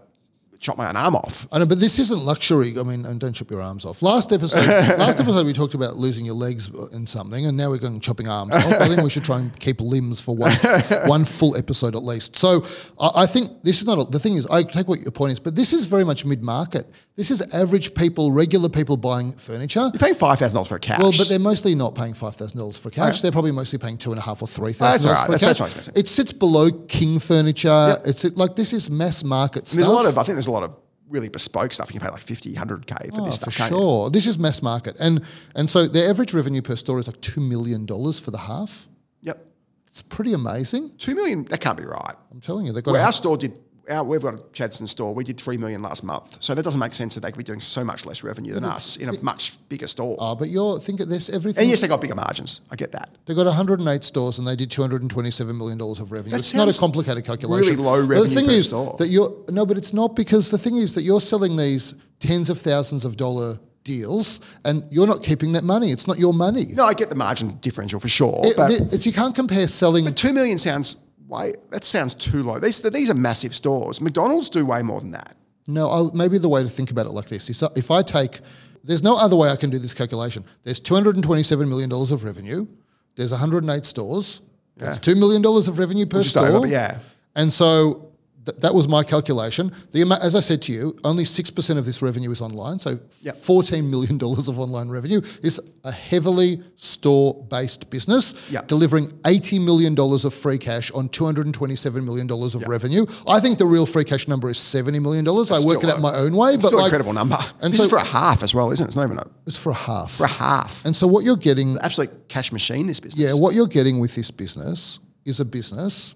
[0.61, 1.47] chop my own arm off.
[1.51, 2.75] I know, but this isn't luxury.
[2.79, 4.01] I mean, and don't chop your arms off.
[4.03, 4.65] Last episode,
[4.99, 8.27] last episode we talked about losing your legs in something, and now we're going chopping
[8.29, 8.65] arms off.
[8.65, 10.53] I think we should try and keep limbs for one
[11.07, 12.37] one full episode at least.
[12.37, 12.63] So
[12.99, 14.35] I, I think this is not a, the thing.
[14.35, 16.85] Is I take what your point is, but this is very much mid market.
[17.15, 19.81] This is average people, regular people buying furniture.
[19.91, 20.99] You're paying five thousand dollars for a couch.
[20.99, 23.13] Well, but they're mostly not paying five thousand dollars for a couch.
[23.15, 23.21] Okay.
[23.23, 25.25] They're probably mostly paying two and a half or three thousand dollars right.
[25.25, 25.73] for a That's- couch.
[25.73, 25.97] that's expensive.
[25.97, 27.97] It sits below king furniture.
[28.05, 29.77] It's like this is mass market And stuff.
[29.77, 30.75] there's a lot of I think there's a lot of
[31.09, 31.93] really bespoke stuff.
[31.93, 33.57] You can pay like 50, 100 k for Oh, this stuff.
[33.59, 33.65] you?
[33.67, 34.09] sure.
[34.09, 35.23] This is mass market, and
[35.55, 38.87] and so their average revenue per store is like two million dollars for the half.
[39.21, 39.45] Yep,
[39.87, 40.91] It's pretty amazing.
[40.97, 41.45] two million.
[41.45, 42.15] That can't be right.
[42.31, 42.93] I'm telling you, they've got.
[42.93, 43.57] Well, our store did.
[43.91, 45.13] Our, we've got a Chadstone store.
[45.13, 47.43] We did three million last month, so that doesn't make sense that they could be
[47.43, 50.15] doing so much less revenue than us in a much bigger store.
[50.19, 51.61] oh, but you're think of this everything.
[51.61, 52.61] and yes, they got bigger margins.
[52.71, 53.09] I get that.
[53.25, 56.31] They've got 108 stores and they did 227 million dollars of revenue.
[56.31, 57.75] That it's not a complicated calculation.
[57.75, 58.95] really low But revenue the thing is store.
[58.97, 62.49] that you're no, but it's not because the thing is that you're selling these tens
[62.49, 65.91] of thousands of dollar deals and you're not keeping that money.
[65.91, 66.65] It's not your money.
[66.73, 69.67] No, I get the margin differential for sure, It- but, it- it's- you can't compare
[69.67, 70.05] selling.
[70.05, 70.97] but two million sounds
[71.31, 71.53] way.
[71.71, 72.59] That sounds too low.
[72.59, 73.99] These these are massive stores.
[74.01, 75.35] McDonald's do way more than that.
[75.67, 78.01] No, I, maybe the way to think about it like this is uh, if I
[78.01, 78.39] take,
[78.83, 80.43] there's no other way I can do this calculation.
[80.63, 82.67] There's $227 million of revenue.
[83.15, 84.41] There's 108 stores.
[84.77, 86.47] That's $2 million of revenue per Just store.
[86.47, 86.97] over, yeah.
[87.35, 88.10] And so
[88.45, 89.71] th- that was my calculation.
[89.91, 92.79] The as I said to you, only 6% of this revenue is online.
[92.79, 93.35] So Yep.
[93.35, 98.67] $14 million of online revenue is a heavily store-based business Yep.
[98.67, 103.05] delivering $80 million of free cash on $227 million of revenue.
[103.27, 105.27] I think the real free cash number is $70 million.
[105.27, 106.51] I work it out my own way.
[106.53, 107.37] It's but still like, incredible number.
[107.61, 108.87] And this so is for a half as well, isn't it?
[108.89, 110.11] It's not even a it's for a half.
[110.13, 110.85] for a half.
[110.85, 112.87] And so what you're getting Absolute cash machine.
[112.87, 113.23] This business.
[113.23, 116.15] yeah, what you're getting with this business is a business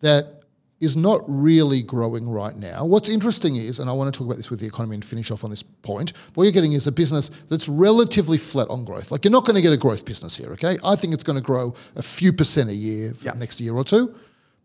[0.00, 0.42] that
[0.78, 2.84] is not really growing right now.
[2.84, 5.30] What's interesting is, and I want to talk about this with the economy and finish
[5.30, 9.10] off on this point, what you're getting is a business that's relatively flat on growth.
[9.10, 10.76] Like you're not going to get a growth business here, okay?
[10.84, 13.32] I think it's going to grow a few percent a year for Yeah.
[13.32, 14.14] the next year or two.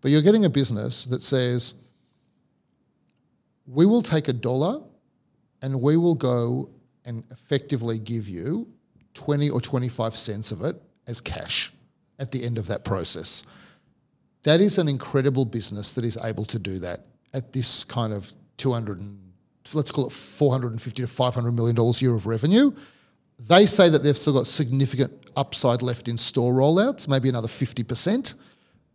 [0.02, 1.76] But you're getting a business that says,
[3.66, 4.82] we will take a dollar
[5.62, 6.70] and we will go
[7.06, 8.68] and effectively give you
[9.14, 10.76] 20 or 25 cents of it
[11.08, 11.72] as cash
[12.20, 13.44] at the end of that process.
[14.44, 17.02] That is an incredible business that is able to do that
[17.34, 19.20] at this kind of 200 and
[19.74, 22.72] let's call it 450 to 500 million dollars a year of revenue.
[23.40, 28.34] They say that they've still got significant upside left in store rollouts, maybe another 50%.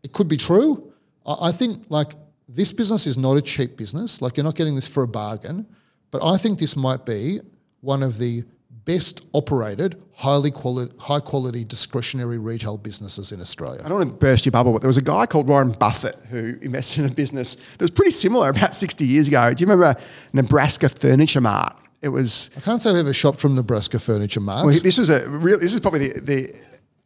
[0.02, 0.92] It could be true.
[1.26, 2.14] I think like
[2.48, 4.22] this business is not a cheap business.
[4.22, 5.66] Like you're not getting this for a bargain,
[6.10, 7.40] but I think this might be
[7.80, 8.44] one of the
[8.86, 13.82] best operated, highly quality, high quality discretionary retail businesses in Australia.
[13.84, 16.14] I don't want to burst your bubble, but there was a guy called Warren Buffett
[16.30, 19.52] who invested in a business that was pretty similar about 60 years ago.
[19.52, 20.00] Do you remember
[20.32, 21.76] Nebraska Furniture Mart?
[22.00, 24.64] It was I can't say I've ever shopped from Nebraska Furniture Mart.
[24.64, 25.58] Well, this was a real.
[25.58, 26.54] This is probably the, the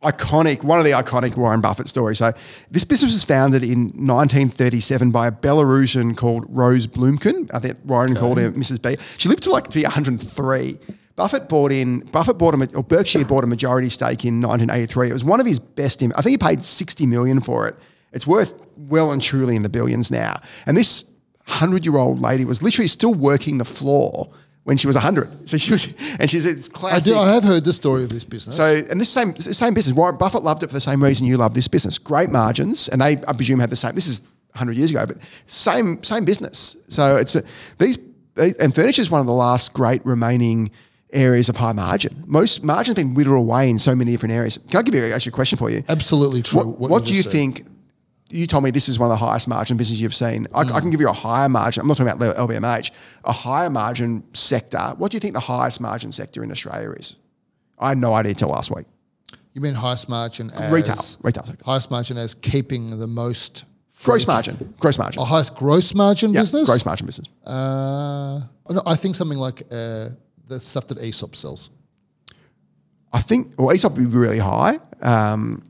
[0.03, 2.18] iconic one of the iconic Warren Buffett stories.
[2.18, 2.33] So,
[2.71, 7.50] this business was founded in 1937 by a Belarusian called Rose Blumkin.
[7.55, 8.83] I think Warren called her Mrs.
[8.83, 9.03] B.
[9.17, 10.79] She lived to like be 103.
[11.21, 12.01] Buffett bought in.
[12.01, 15.11] Buffett bought a or Berkshire bought a majority stake in 1983.
[15.11, 16.03] It was one of his best.
[16.03, 17.76] I think he paid 60 million for it.
[18.14, 20.37] It's worth well and truly in the billions now.
[20.64, 21.05] And this
[21.47, 24.33] hundred-year-old lady was literally still working the floor
[24.64, 25.47] when she was 100.
[25.47, 27.13] So she was, and she's it's classic.
[27.13, 28.57] I, do, I have heard the story of this business.
[28.57, 31.37] So, and this same same business, Warren Buffett loved it for the same reason you
[31.37, 31.99] love this business.
[31.99, 33.95] Great margins, and they, I presume, had the same.
[33.95, 34.22] This is
[34.53, 36.79] 100 years ago, but same same business.
[36.88, 37.42] So it's a,
[37.76, 37.99] these
[38.38, 40.71] and furniture is one of the last great remaining
[41.12, 42.22] areas of high margin.
[42.26, 44.58] Most margin have been whittled away in so many different areas.
[44.70, 45.82] Can I give you actually a question for you?
[45.88, 46.58] Absolutely true.
[46.58, 47.32] What, what what do you said.
[47.32, 47.66] think?
[48.32, 50.46] You told me this is one of the highest margin businesses you've seen.
[50.54, 50.72] I, Mm.
[50.72, 51.80] I can give you a higher margin.
[51.80, 52.92] I'm not talking about LVMH.
[53.24, 54.95] A higher margin sector.
[54.99, 57.16] What do you think the highest margin sector in Australia is?
[57.78, 58.87] I had no idea until last week.
[59.53, 60.96] You mean highest margin as Retail.
[61.22, 61.64] Retail sector.
[61.64, 63.64] Highest margin as keeping the most
[64.04, 64.74] Gross margin.
[64.78, 65.20] Gross margin.
[65.20, 66.64] A highest gross margin yeah, business.
[66.66, 67.28] gross margin business.
[67.45, 70.07] Uh, no, I think something like uh,
[70.51, 71.71] the stuff that Aesop sells.
[73.13, 74.79] I think, well, Aesop would be really high.
[75.01, 75.64] Um,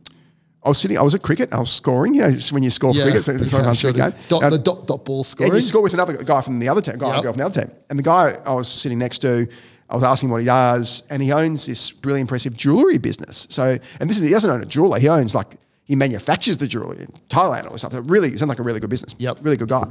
[0.62, 2.14] I was sitting, I was at cricket, and I was scoring.
[2.14, 4.12] You know, when you score for cricket, so it's yeah, sure game.
[4.28, 5.54] Dot, And- the dot dot ball And scoring.
[5.54, 7.22] you score with another guy from the other team, guy Yep.
[7.22, 7.70] girl from the other team.
[7.88, 9.46] And the guy I was sitting next to,
[9.88, 13.46] I was asking what he does, and he owns this really impressive jewelry business.
[13.50, 16.66] So, and this is he doesn't own a jeweler; he owns like he manufactures the
[16.66, 18.06] jewelry in Thailand or something.
[18.06, 19.14] Really, sounds like a really good business.
[19.18, 19.38] Yep.
[19.42, 19.84] really good guy.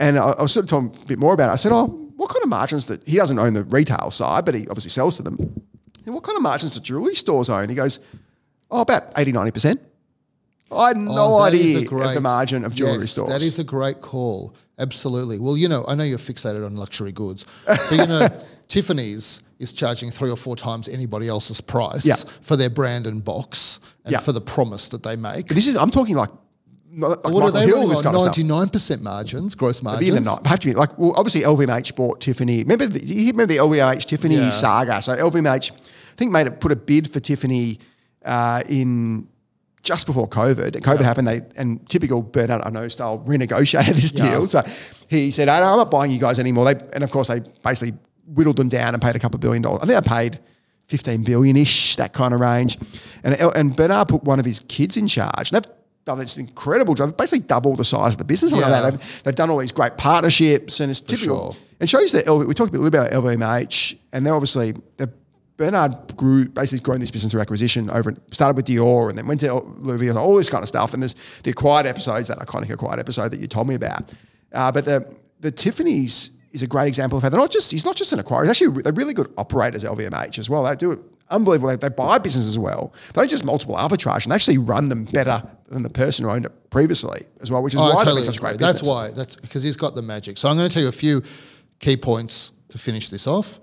[0.00, 1.52] And I, I was sort of talking a bit more about it.
[1.52, 4.54] I said, "Oh, what kind of margins that he doesn't own the retail side, but
[4.54, 5.36] he obviously sells to them.
[6.04, 8.00] And what kind of margins do jewelry stores own?" He goes,
[8.70, 9.80] "Oh, about 80 90 percent."
[10.70, 13.30] I had no Oh, that is a idea of the margin of jewelry yes, stores.
[13.30, 14.54] That is a great call.
[14.78, 15.38] Absolutely.
[15.38, 18.28] Well, you know, I know you're fixated on luxury goods, but you know,
[18.68, 22.16] Tiffany's is charging three or four times anybody else's price Yeah.
[22.42, 24.18] for their brand and box and Yeah.
[24.18, 25.46] for the promise that they make.
[25.48, 26.30] But this is I'm talking like,
[26.96, 28.14] like what Michael are they Hill, running this on?
[28.14, 28.24] stuff.
[28.24, 30.26] Ninety-nine percent margins, gross But even margins.
[30.26, 32.58] not have to be like well, obviously LVMH bought Tiffany.
[32.62, 34.50] Remember the, you remember the LVMH Tiffany Yeah.
[34.50, 35.02] saga?
[35.02, 35.74] So LVMH, I
[36.16, 37.78] think made it put a bid for Tiffany
[38.24, 39.28] uh, in
[39.82, 40.74] just before COVID.
[40.76, 41.28] And COVID happened.
[41.28, 44.30] They and typical Bernard Arnault style renegotiated this Yeah.
[44.30, 44.46] deal.
[44.46, 44.62] So
[45.08, 47.40] he said, "Oh, no, "I'm not buying you guys anymore." They and of course they
[47.62, 49.80] basically whittled them down and paid a couple of billion dollars.
[49.82, 50.38] I think they paid.
[50.88, 52.78] 15 billion ish, that kind of range.
[53.22, 55.50] And, and Bernard put one of his kids in charge.
[56.08, 58.50] Done this incredible job, basically double the size of the business.
[58.52, 58.70] Like Yeah.
[58.80, 58.90] that.
[58.92, 61.52] They've, they've done all these great partnerships, and it's typical.
[61.52, 61.62] sure.
[61.80, 65.12] It shows that LV, we talked a little bit about LVMH, and they're obviously they're,
[65.58, 69.40] Bernard grew basically grown this business through acquisition over started with Dior and then went
[69.40, 70.94] to Louis Vuitton, all this kind of stuff.
[70.94, 74.12] And there's the acquired episodes, that iconic acquired episode that you told me about.
[74.52, 75.04] Uh, but the
[75.40, 78.20] the Tiffany's is a great example of how they're not just he's not just an
[78.20, 78.42] acquirer.
[78.42, 79.84] He's actually they're really good operators.
[79.84, 80.62] LVMH as well.
[80.64, 81.68] They do it unbelievable.
[81.70, 82.92] They, they buy businesses as well.
[83.14, 86.30] They don't just multiple arbitrage, and they actually run them better than the person who
[86.30, 87.62] owned it previously as well.
[87.62, 88.66] Which is Oh, why they've been such a great agree.
[88.66, 89.10] That's why.
[89.10, 90.38] That's because he's got the magic.
[90.38, 91.22] So I'm going to tell you a few
[91.78, 93.60] key points to finish this off.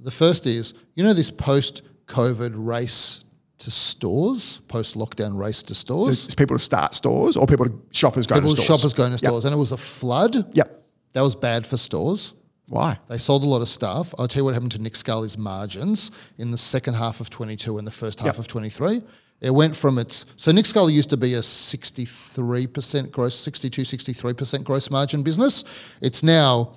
[0.00, 3.24] The first is, you know, this post-COVID race
[3.58, 6.24] to stores, post-lockdown race to stores.
[6.26, 8.78] It's people to start stores or people to shoppers going People, to stores.
[8.80, 9.28] shoppers going to Yep.
[9.30, 10.54] stores, and it was a flood.
[10.54, 10.84] Yep.
[11.14, 12.34] That was bad for stores.
[12.68, 12.98] Why?
[13.08, 14.14] They sold a lot of stuff.
[14.18, 17.78] I'll tell you what happened to Nick Scali's margins in the second half of 22
[17.78, 18.38] and the first half Yep.
[18.38, 19.02] of 23.
[19.40, 24.64] It went from its so Nick Scali used to be a 63% gross 62 63%
[24.64, 25.64] gross margin business.
[26.00, 26.74] It's now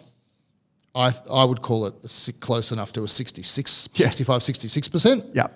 [0.94, 1.94] I I would call it
[2.40, 4.06] close enough to a 66 Yeah.
[4.10, 5.26] 65 66%.
[5.34, 5.48] Yeah.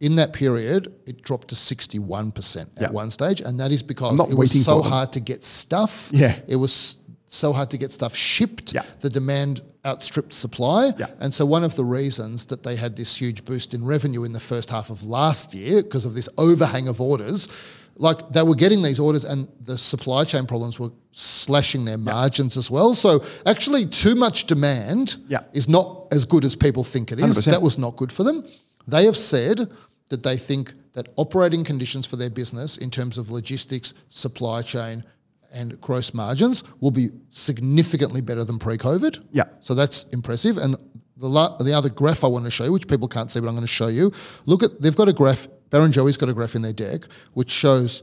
[0.00, 2.90] In that period, it dropped to 61% at Yeah.
[2.90, 3.40] one stage.
[3.40, 6.10] And that is because it was so hard to get stuff.
[6.12, 6.34] Yeah.
[6.48, 6.96] It was
[7.32, 8.74] so hard to get stuff shipped.
[8.74, 8.82] Yeah.
[9.00, 10.90] The demand outstripped supply.
[10.98, 11.06] Yeah.
[11.18, 14.32] And so one of the reasons that they had this huge boost in revenue in
[14.32, 17.48] the first half of last year, because of this overhang of orders,
[17.96, 22.56] like they were getting these orders and the supply chain problems were slashing their margins
[22.56, 22.94] as well.
[22.94, 25.40] So actually too much demand Yeah.
[25.52, 27.24] is not as good as people think it is.
[27.24, 27.44] 100%.
[27.50, 28.44] That was not good for them.
[28.86, 29.70] They have said
[30.10, 35.04] that they think that operating conditions for their business in terms of logistics, supply chain,
[35.52, 39.24] and gross margins will be significantly better than pre-COVID.
[39.32, 39.44] Yeah.
[39.60, 40.56] So that's impressive.
[40.58, 40.74] And
[41.16, 43.48] the la- the other graph I want to show you, which people can't see, but
[43.48, 44.12] I'm going to show you.
[44.46, 45.48] Look at they've got a graph.
[45.70, 48.02] Barrenjoey's got a graph in their deck which shows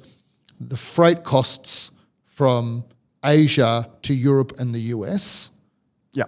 [0.60, 1.92] the freight costs
[2.26, 2.84] from
[3.24, 5.52] Asia to Europe and the US
[6.14, 6.24] Yeah.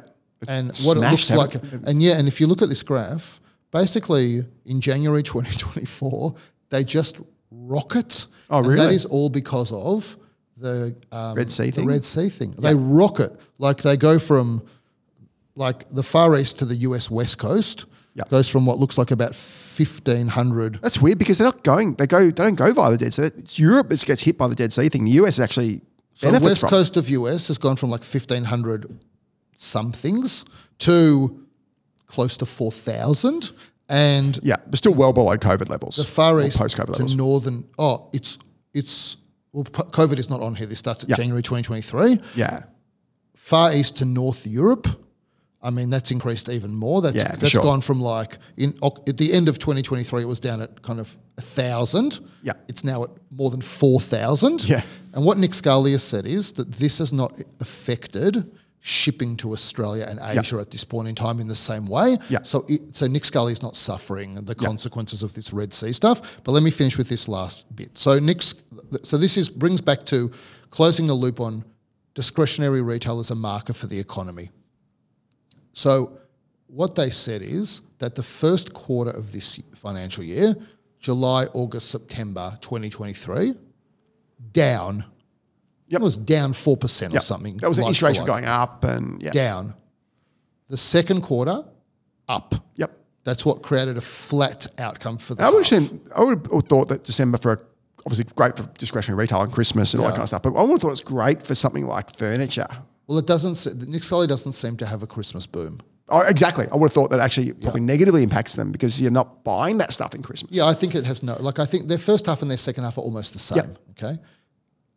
[0.48, 1.56] and what it looks like.
[1.86, 3.40] And yeah, and if you look at this graph,
[3.72, 6.36] basically in January 2024,
[6.70, 7.20] they just
[7.50, 8.28] rocket.
[8.50, 8.96] Oh, And that really?
[8.96, 10.18] is all because of
[10.62, 11.86] the um, Red Sea the thing?
[11.86, 12.52] Red Sea thing.
[12.58, 14.64] They rocket like they go from
[15.56, 17.86] like the Far East to the US West Coast.
[18.14, 18.24] Yeah.
[18.30, 21.94] Goes from what looks like about 1500 That's weird because they're not going.
[21.96, 22.26] They go.
[22.26, 23.24] They don't go via the Dead Sea.
[23.24, 25.06] It's Europe that gets hit by the Dead Sea thing.
[25.06, 25.82] The US actually
[26.14, 26.70] So the west from.
[26.70, 29.00] coast of US has gone from like 1500
[29.56, 30.44] somethings
[30.80, 31.46] to
[32.08, 33.52] close to 4,000.
[33.88, 35.96] And Yeah, but still well below COVID levels.
[35.96, 37.16] the Far East post-COVID to levels.
[37.16, 38.38] northern, oh, it's,
[38.74, 39.18] it's,
[39.54, 40.68] well, COVID is not on here.
[40.68, 41.16] This starts at Yeah.
[41.18, 42.20] January 2023.
[42.36, 42.64] yeah,
[43.36, 44.88] Far East to North Europe,
[45.64, 47.02] I mean, that's increased even more.
[47.02, 47.62] That's, Yeah, that's sure.
[47.64, 48.74] gone from like, in
[49.08, 52.20] at the end of 2023, it was down at kind of a thousand.
[52.42, 52.54] Yeah.
[52.68, 54.64] It's now at more than 4,000.
[54.68, 54.82] Yeah.
[55.14, 58.50] And what Nick Scali said is that this has not affected
[58.80, 62.18] shipping to Australia and Asia at this point in time in the same way.
[62.30, 62.40] Yeah.
[62.42, 66.42] So, it, so Nick Scali is not suffering the consequences of this Red Sea stuff.
[66.44, 67.92] But let me finish with this last bit.
[68.00, 68.56] So Nick's,
[69.04, 70.32] so this is brings back to
[70.70, 71.64] closing the loop on
[72.14, 74.50] discretionary retail as a marker for the economy.
[75.74, 76.20] So
[76.68, 80.56] what they said is that the first quarter of this financial year,
[81.00, 83.54] July, August, September 2023,
[84.52, 85.06] down.
[85.88, 86.02] Yep.
[86.02, 87.58] It was down 4% or something.
[87.58, 88.28] That was the like interest for rates like.
[88.28, 89.74] going up, and yeah, Down.
[90.68, 91.66] The second quarter,
[92.30, 92.56] up.
[92.76, 92.98] yep.
[93.24, 96.88] That's what created a flat outcome for the I would, have, I would have thought
[96.88, 97.68] that December for
[98.06, 100.62] obviously great for discretionary retail and Christmas and all that kind of stuff, but I
[100.62, 102.68] would have thought it's great for something like furniture.
[103.08, 103.88] Well, it doesn't.
[103.90, 105.80] Nick Scali doesn't seem to have a Christmas boom.
[106.10, 106.66] Oh, exactly.
[106.72, 109.94] I would have thought that actually probably negatively impacts them because you're not buying that
[109.94, 110.52] stuff in Christmas.
[110.54, 111.36] Yeah, I think it has no.
[111.40, 113.76] Like, I think their first half and their second half are almost the same.
[113.92, 114.16] Okay,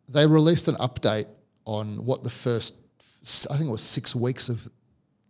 [0.09, 1.27] they released an update
[1.65, 2.75] on what the first,
[3.49, 4.67] I think it was six weeks of,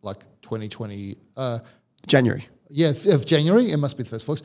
[0.02, 1.16] like 2020.
[1.38, 1.60] Uh,
[2.08, 2.46] January.
[2.70, 3.66] yeah, of January.
[3.72, 4.42] It must be the first weeks.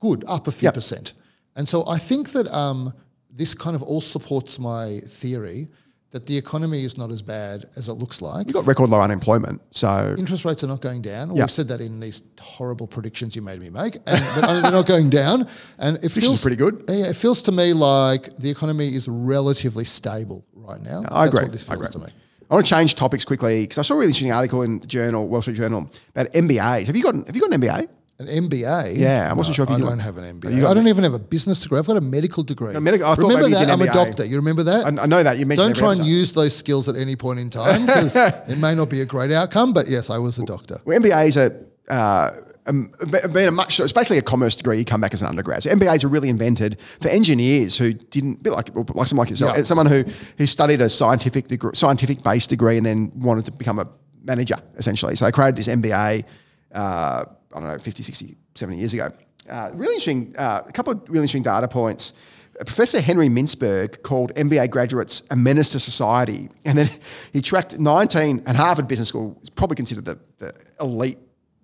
[0.00, 0.74] Good, up a few Yep.
[0.74, 1.12] percent.
[1.56, 2.92] And so I think that um,
[3.30, 5.68] this kind of all supports my theory
[6.12, 8.46] that the economy is not as bad as it looks like.
[8.46, 9.62] You've got record low unemployment.
[9.70, 11.28] So interest rates are not going down.
[11.28, 11.44] Well, Yeah.
[11.44, 14.86] We've said that in these horrible predictions you made me make, and, but they're not
[14.86, 15.48] going down.
[15.78, 16.84] And it feels pretty good.
[16.88, 21.02] Yeah, it feels to me like the economy is relatively stable right now.
[21.08, 21.44] I That's agree.
[21.44, 21.88] What this I agree.
[21.88, 22.06] to me.
[22.50, 24.86] I want to change topics quickly because I saw a really interesting article in the
[24.86, 26.84] journal, Wall Street Journal, about MBA.
[26.84, 27.88] Have you got Have you got an MBA?
[28.28, 28.96] An MBA.
[28.96, 30.64] Yeah, I wasn't sure if you I do don't have an MBA.
[30.66, 31.78] I don't even have a business degree.
[31.78, 32.72] I've got a medical degree.
[32.78, 33.70] medical- I remember that?
[33.70, 34.24] I'm a doctor.
[34.24, 34.86] You remember that?
[34.86, 35.74] I, I know that you mentioned.
[35.74, 38.16] don't try and use those skills at any point in time because
[38.48, 39.72] it may not be a great outcome.
[39.72, 40.78] But yes, I was a doctor.
[40.84, 41.58] Well, MBA is a
[41.88, 42.30] uh,
[42.66, 42.92] um,
[43.32, 43.80] been a much.
[43.80, 44.78] It's basically a commerce degree.
[44.78, 45.64] You come back as an undergrad.
[45.64, 49.56] So MBAs are really invented for engineers who didn't, bit like like someone like yourself,
[49.56, 49.62] Yeah.
[49.64, 50.04] someone who
[50.38, 53.88] who studied a scientific degree, scientific based degree, and then wanted to become a
[54.22, 55.16] manager essentially.
[55.16, 56.24] So they created this MBA.
[56.72, 59.10] Uh, I don't know, 50, 60, 70 years ago.
[59.48, 60.34] Uh, really interesting.
[60.38, 62.12] Uh, a couple of really interesting data points.
[62.60, 66.48] Professor Henry Mintzberg called MBA graduates a menace to society.
[66.64, 66.88] And then
[67.32, 71.18] he tracked 19, and Harvard Business School is probably considered the, the elite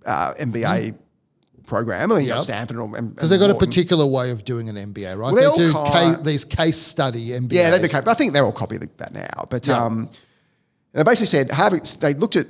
[0.05, 0.97] uh, MBA
[1.67, 2.11] program.
[2.11, 2.39] I think Yep.
[2.41, 5.33] Stanford and, Because they've got a particular way of doing an MBA, right?
[5.33, 7.53] Well, they do ca- these case study MBAs.
[7.53, 9.45] Yeah, they but I think they're all copying that now.
[9.49, 9.85] But Yeah.
[9.85, 10.09] um,
[10.95, 11.85] they basically said Harvard.
[12.01, 12.47] They looked at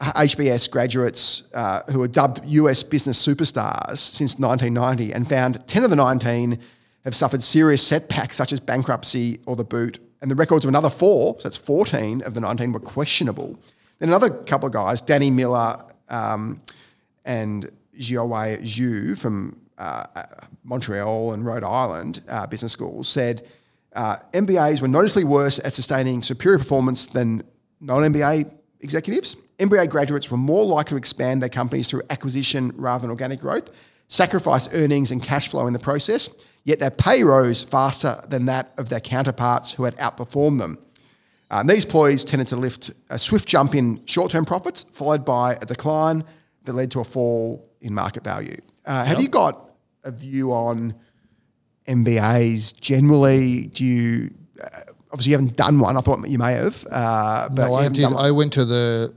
[0.00, 5.90] HBS graduates uh, who were dubbed US business superstars since 1990 and found 10 of
[5.90, 6.58] the 19
[7.04, 9.98] have suffered serious setbacks such as bankruptcy or the boot.
[10.20, 13.58] And the records of another four, so that's 14 of the 19, were questionable.
[13.98, 16.60] Then another couple of guys, Danny Miller um,
[17.24, 20.22] and Xiaowei Xu from uh, uh,
[20.64, 23.46] Montreal and Rhode Island uh, business schools said
[23.94, 27.42] uh, MBAs were noticeably worse at sustaining superior performance than
[27.80, 28.50] non-MBA
[28.86, 29.36] executives.
[29.58, 33.70] MBA graduates were more likely to expand their companies through acquisition rather than organic growth,
[34.08, 36.30] sacrifice earnings and cash flow in the process,
[36.64, 40.78] yet their pay rose faster than that of their counterparts who had outperformed them.
[41.50, 45.54] And these ploys tended to lift a swift jump in short term profits, followed by
[45.54, 46.24] a decline
[46.64, 48.56] that led to a fall in market value.
[48.84, 49.70] Uh, have you got
[50.04, 50.94] a view on
[51.88, 53.66] MBAs generally?
[53.66, 54.30] Do you,
[54.62, 55.96] uh, obviously, you haven't done one.
[55.96, 56.86] I thought you may have.
[56.90, 58.04] Uh, but No, I did.
[58.04, 59.14] I went to the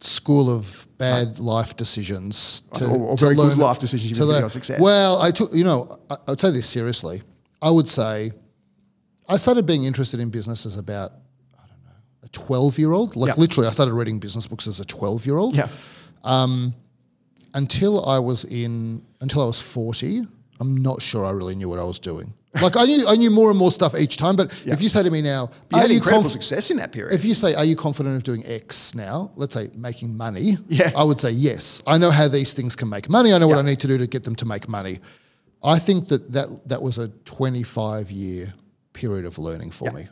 [0.00, 4.24] school of bad life decisions to, Or- or to very good learn life decisions to
[4.24, 4.80] learn- success.
[4.80, 5.54] Well, I took.
[5.54, 7.22] You know, I, I'd say this seriously.
[7.62, 8.32] I would say
[9.28, 11.12] I started being interested in business as about
[11.54, 13.16] I don't know a twelve year old.
[13.16, 13.40] Like Yeah.
[13.40, 15.54] literally, I started reading business books as a twelve year old.
[15.56, 15.68] yeah.
[17.54, 20.22] Until I was in until I was forty,
[20.60, 22.32] I'm not sure I really knew what I was doing.
[22.60, 24.36] Like I knew I knew more and more stuff each time.
[24.36, 26.92] But if you say to me now, You had you incredible conf- success in that
[26.92, 27.14] period.
[27.14, 30.58] If you say, "Are you confident of doing X now?" Let's say making money.
[30.68, 30.90] Yeah.
[30.94, 31.82] I would say yes.
[31.86, 33.32] I know how these things can make money.
[33.32, 34.98] I know what I need to do to get them to make money.
[35.64, 38.52] I think that that, that was a 25 year
[38.92, 40.08] period of learning for me.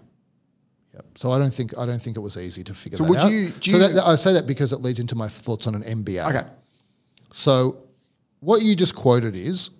[0.95, 1.05] Yep.
[1.17, 3.19] So I don't think I don't think it was easy to figure So that would
[3.19, 3.31] out.
[3.33, 5.67] you- do so you- that, that- I say that because it leads into my thoughts
[5.67, 6.27] on an MBA.
[6.29, 6.49] okay.
[7.33, 7.77] So,
[8.41, 9.71] what you just quoted is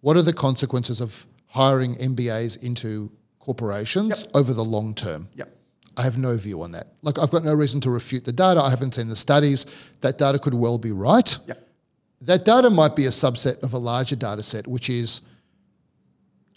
[0.00, 5.28] what are the consequences of hiring MBAs into corporations over the long term?
[5.34, 5.54] Yep.
[5.96, 6.86] I have no view on that.
[7.02, 8.60] Like, I've got no reason to refute the data.
[8.60, 9.66] I haven't seen the studies.
[10.00, 11.36] That data could well be right.
[11.46, 11.54] Yeah.
[12.20, 15.22] That data might be a subset of a larger data set, which is,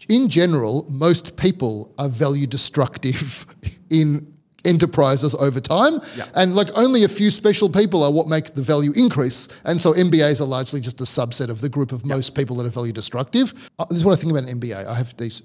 [0.10, 3.48] in general, most people are value destructive
[3.90, 4.31] in
[4.66, 6.00] enterprises over time.
[6.18, 6.26] Yeah.
[6.36, 9.48] And like only a few special people are what make the value increase.
[9.66, 12.66] And so MBAs are largely just a subset of the group of most people that
[12.66, 13.54] are value destructive.
[13.80, 14.86] Uh, this is what I think about an MBA.
[14.86, 15.42] I have these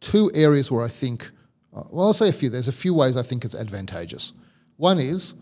[0.00, 1.30] two areas where I think,
[1.74, 2.48] uh, well, I'll say a few.
[2.50, 4.32] There's a few ways I think it's advantageous.
[4.76, 5.34] One is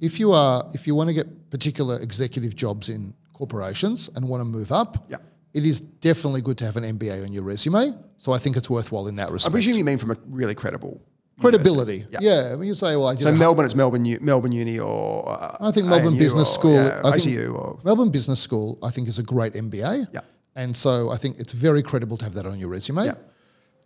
[0.00, 4.40] if you are if you want to get particular executive jobs in corporations and want
[4.40, 5.16] to move up, Yeah.
[5.54, 7.94] it is definitely good to have an MBA on your resume.
[8.18, 9.52] So I think it's worthwhile in that respect.
[9.52, 11.00] I presume you mean from a really credible.
[11.40, 12.04] Credibility.
[12.20, 12.56] Yeah.
[12.60, 15.70] You say, well, I did So Melbourne, it's Melbourne, U- Melbourne Uni or uh, I
[15.70, 16.74] think Melbourne ANU Business or, School.
[16.74, 20.08] yeah, I think ACU or Melbourne Business School, I think, is a great MBA.
[20.12, 20.20] Yeah.
[20.56, 23.04] And so I think it's very credible to have that on your resume.
[23.04, 23.14] Yeah.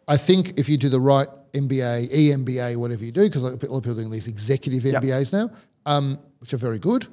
[0.08, 3.54] I think if you do the right MBA, EMBA, whatever you do, because a lot
[3.54, 4.98] of people are doing these executive Yeah.
[5.00, 5.50] MBAs now,
[5.86, 7.06] um, which are very good.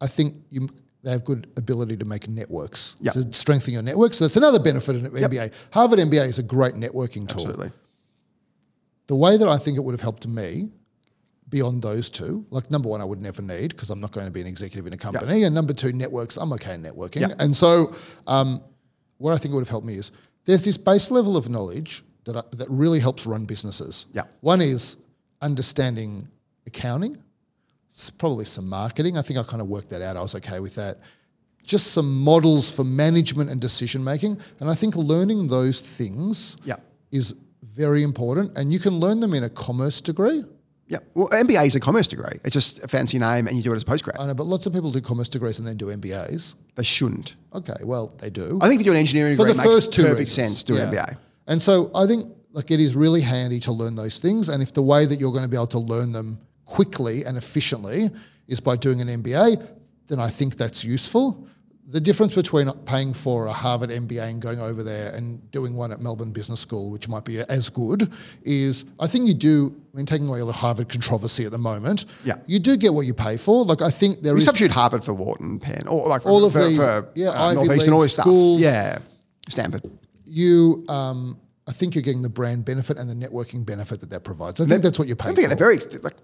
[0.00, 0.68] I think you
[1.04, 3.12] they have good ability to make networks Yeah.
[3.12, 4.12] to strengthen your network.
[4.14, 5.52] So that's another benefit of an MBA.
[5.70, 7.70] Harvard MBA is a great networking tool absolutely.
[9.08, 10.70] The way that I think it would have helped me
[11.48, 14.32] beyond those two, like number one, I would never need because I'm not going to
[14.32, 15.44] be an executive in a company.
[15.44, 17.22] And number two, networks, I'm okay in networking.
[17.22, 17.34] Yeah.
[17.38, 17.92] And so,
[18.26, 18.62] um,
[19.16, 20.12] what I think would have helped me is
[20.44, 24.06] there's this base level of knowledge that, I, that really helps run businesses.
[24.12, 24.24] Yeah.
[24.40, 24.98] One is
[25.40, 26.28] understanding
[26.66, 27.22] accounting,
[28.18, 29.16] probably some marketing.
[29.16, 30.16] I think I kind of worked that out.
[30.16, 30.98] I was okay with that.
[31.64, 34.38] Just some models for management and decision making.
[34.60, 36.56] And I think learning those things
[37.10, 37.34] is
[37.78, 40.44] very important, and you can learn them in a commerce degree.
[40.88, 40.98] Yeah.
[41.14, 42.38] Well, MBA is a commerce degree.
[42.44, 44.16] It's just a fancy name, and you do it as a postgrad.
[44.18, 46.54] I know, but lots of people do commerce degrees and then do MBAs.
[46.74, 47.36] They shouldn't.
[47.54, 48.58] Okay, well, they do.
[48.60, 50.18] I think if you do an engineering For degree, the it makes first two perfect
[50.30, 50.34] reasons.
[50.48, 50.84] sense to do Yeah.
[50.88, 51.16] an MBA.
[51.46, 54.48] And so I think like it is really handy to learn those things.
[54.48, 57.36] And if the way that you're going to be able to learn them quickly and
[57.36, 58.10] efficiently
[58.48, 59.56] is by doing an MBA,
[60.08, 61.46] then I think that's useful.
[61.90, 65.90] The difference between paying for a Harvard MBA and going over there and doing one
[65.90, 68.12] at Melbourne Business School, which might be as good,
[68.42, 69.74] is I think you do.
[69.94, 72.34] I mean, taking away all the Harvard controversy at the moment, Yeah.
[72.46, 73.64] you do get what you pay for.
[73.64, 76.44] Like I think there We is substitute Harvard for Wharton, Penn, or like for, All
[76.44, 78.26] of for, these- for, yeah, uh, Ivy Northeastern, all this stuff.
[78.26, 78.60] schools.
[78.60, 78.98] Yeah,
[79.48, 79.82] Stanford.
[80.26, 80.84] you.
[80.90, 84.58] Um, I think you're getting the brand benefit and the networking benefit that that provides.
[84.58, 85.54] I think that's what you're paying for.
[85.54, 86.14] very like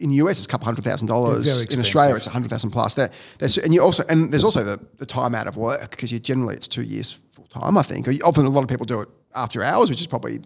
[0.00, 1.46] in the US it's a couple hundred thousand dollars.
[1.72, 2.94] In Australia it's a hundred thousand plus.
[2.94, 3.10] They're,
[3.40, 6.56] and you also and there's also the, the time out of work because you generally
[6.56, 7.78] it's two years full time.
[7.78, 8.08] I think.
[8.24, 10.40] Often a lot of people do it after hours, which is probably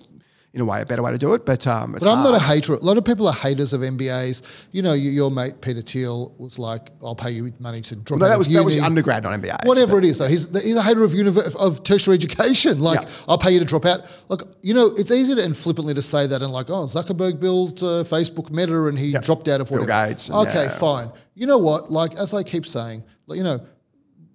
[0.53, 1.45] in a way a better way to do it.
[1.45, 2.75] But um, it's But I'm not a hater.
[2.75, 4.67] A lot of people are haters of MBAs.
[4.73, 8.21] You know, you, your mate Peter Thiel was like, "I'll pay you money to drop
[8.21, 9.67] No, out that was that was uni." undergrad, not MBA.
[9.67, 12.81] Whatever it is, though, he's, he's a hater of univer- of tertiary education.
[12.81, 13.09] Like, Yeah.
[13.29, 14.01] I'll pay you to drop out.
[14.29, 17.39] Look, you know, it's easy to and flippantly to say that and like, oh, Zuckerberg
[17.39, 20.09] built uh, Facebook Meta and he dropped out of Bill whatever.
[20.09, 20.69] Gates okay, yeah.
[20.71, 21.11] fine.
[21.35, 21.91] You know what?
[21.91, 23.61] Like, as I keep saying, like, you know,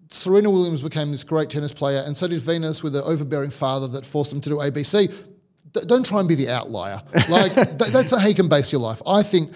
[0.10, 3.88] Serena Williams became this great tennis player, and so did Venus with an overbearing father
[3.88, 5.26] that forced them to do ABC.
[5.74, 7.02] Don't try and be the outlier.
[7.30, 9.02] Like th- that's not how you can base your life.
[9.06, 9.52] I think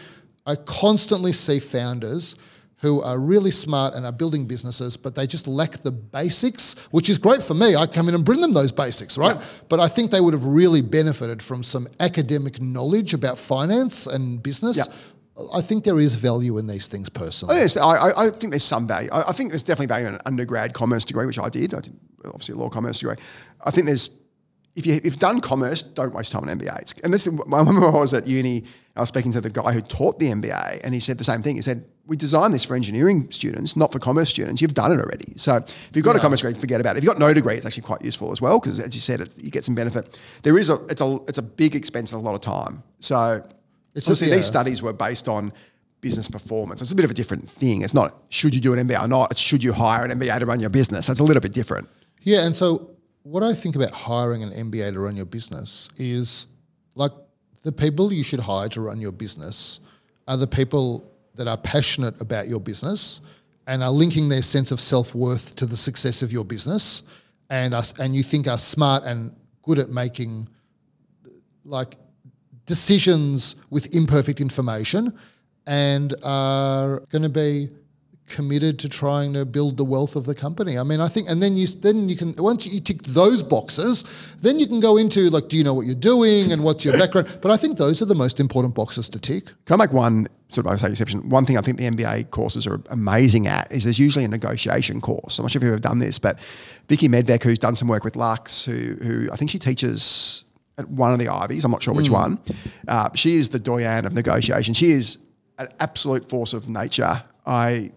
[0.46, 2.36] I constantly see founders
[2.78, 7.10] who are really smart and are building businesses, but they just lack the basics, which
[7.10, 7.76] is great for me.
[7.76, 9.38] I come in and bring them those basics, right?
[9.70, 14.44] But I think they would have really benefited from some academic knowledge about finance and
[14.44, 14.78] business.
[14.78, 15.46] Yeah.
[15.54, 17.56] I think there is value in these things personally.
[17.56, 19.10] Oh, yes, I, I, I think there's some value.
[19.12, 21.74] I, I think there's definitely value in an undergrad commerce degree, which I did.
[21.74, 23.16] I did obviously a law commerce degree.
[23.64, 24.18] I think there's
[24.76, 26.80] if you, if you've done commerce, don't waste time on MBA.
[26.82, 28.66] It's, and this, I remember I was at uni,
[28.96, 31.42] I was speaking to the guy who taught the MBA, and he said the same
[31.42, 31.56] thing.
[31.56, 34.62] He said, "We designed this for engineering students, not for commerce students.
[34.62, 35.34] You've done it already.
[35.38, 37.00] So if you've got a commerce degree, forget about it.
[37.00, 39.22] If you've got no degree, it's actually quite useful as well because, as you said,
[39.22, 40.20] it's, you get some benefit.
[40.44, 42.84] There is a it's a it's a big expense and a lot of time.
[43.00, 43.42] So
[43.96, 45.52] It's obviously just- these studies were based on
[46.02, 46.82] business performance.
[46.82, 47.82] It's a bit of a different thing.
[47.82, 49.32] It's not should you do an MBA or not.
[49.32, 51.08] It's should you hire an MBA to run your business.
[51.08, 51.88] That's a little bit different.
[52.22, 52.92] Yeah, and so
[53.26, 56.46] what I think about hiring an MBA to run your business is
[56.94, 57.12] like
[57.64, 59.80] the people you should hire to run your business
[60.28, 63.22] are the people that are passionate about your business
[63.66, 67.02] and are linking their sense of self worth to the success of your business,
[67.50, 70.48] and us and you think are smart and good at making
[71.64, 71.96] like
[72.68, 75.12] decisions with imperfect information
[75.66, 77.70] and are going to be
[78.28, 80.78] committed to trying to build the wealth of the company.
[80.80, 84.36] I mean, I think, and then you then you can once you tick those boxes,
[84.42, 86.94] then you can go into like, do you know what you're doing and what's your
[86.98, 87.40] background?
[87.42, 89.46] But I think those are the most important boxes to tick.
[89.66, 91.30] Can I make one sort of I say exception?
[91.30, 95.02] One thing I think the MBA courses are amazing at is there's usually a negotiation
[95.02, 95.38] course.
[95.38, 96.40] I'm not sure if you've ever done this, but
[96.88, 100.44] Vicky Medvec, who's done some work with Lux, who who I think she teaches
[100.78, 101.64] at one of the Ivies.
[101.64, 102.40] I'm not sure which one.
[102.88, 104.74] Uh, she is the doyen of negotiation.
[104.74, 105.20] She is
[105.58, 107.24] an absolute force of nature.
[107.46, 107.92] I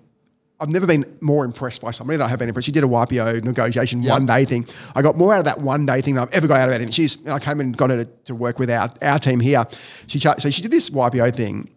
[0.61, 2.67] I've never been more impressed by somebody that I have been impressed.
[2.67, 4.67] She did a YPO negotiation one day thing.
[4.95, 6.75] I got more out of that one day thing than I've ever got out of
[6.75, 6.93] anything.
[6.93, 9.65] She's, and I came and got her to, to work with our, our team here.
[10.09, 11.71] She char- so she did this YPO thing.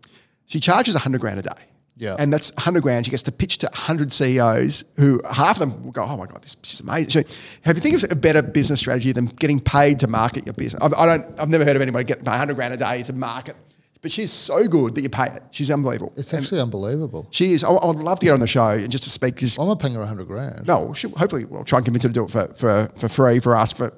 [0.48, 1.68] She charges 100 grand a day.
[1.95, 2.16] Yeah.
[2.18, 3.06] And that's 100 grand.
[3.06, 6.26] She gets to pitch to 100 CEOs who half of them will go, oh my
[6.26, 7.10] God, this is amazing.
[7.12, 10.53] So have you think of a better business strategy than getting paid to market your
[10.53, 10.82] business?
[10.82, 13.56] I've, I don't, I've never heard of anybody getting 100 grand a day to market.
[14.02, 15.44] But she's so good that you pay it.
[15.52, 16.11] She's unbelievable.
[16.18, 17.28] It's actually unbelievable.
[17.32, 17.64] She is.
[17.64, 19.40] I, I would love to get her on the show and just to speak.
[19.60, 20.68] I'm not paying her 100 grand.
[20.68, 23.40] no, she, hopefully we'll try and convince her to do it for, for, for free
[23.40, 23.94] for us for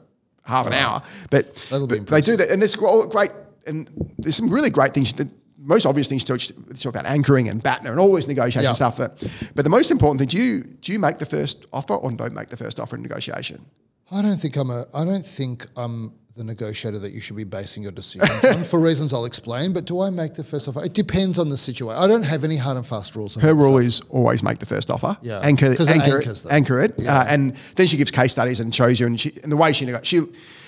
[0.45, 1.01] half an hour.
[1.29, 3.31] But, That'll be but they do that, and there's all great,
[3.65, 3.89] and
[4.19, 5.13] there's some really great things.
[5.13, 8.73] The most obvious things to talk, about anchoring and BATNA and all this negotiation Yeah.
[8.73, 8.97] stuff.
[8.97, 9.23] But,
[9.55, 12.33] but the most important thing: do you do you make the first offer or don't
[12.33, 13.65] make the first offer in negotiation?
[14.11, 14.83] I don't think I'm a.
[14.93, 18.79] I don't think I'm the negotiator that you should be basing your decisions on for
[18.89, 19.71] reasons I'll explain.
[19.71, 20.83] But do I make the first offer?
[20.83, 22.01] It depends on the situation.
[22.01, 23.35] I don't have any hard and fast rules.
[23.35, 23.87] Her rule stuff.
[23.87, 25.15] is always make the first offer.
[25.21, 25.41] Yeah.
[25.43, 28.73] anchor, it anchor, anchors it, anchor it, uh, and then she gives case studies and
[28.73, 29.05] shows you.
[29.05, 30.21] And, she, and the way she she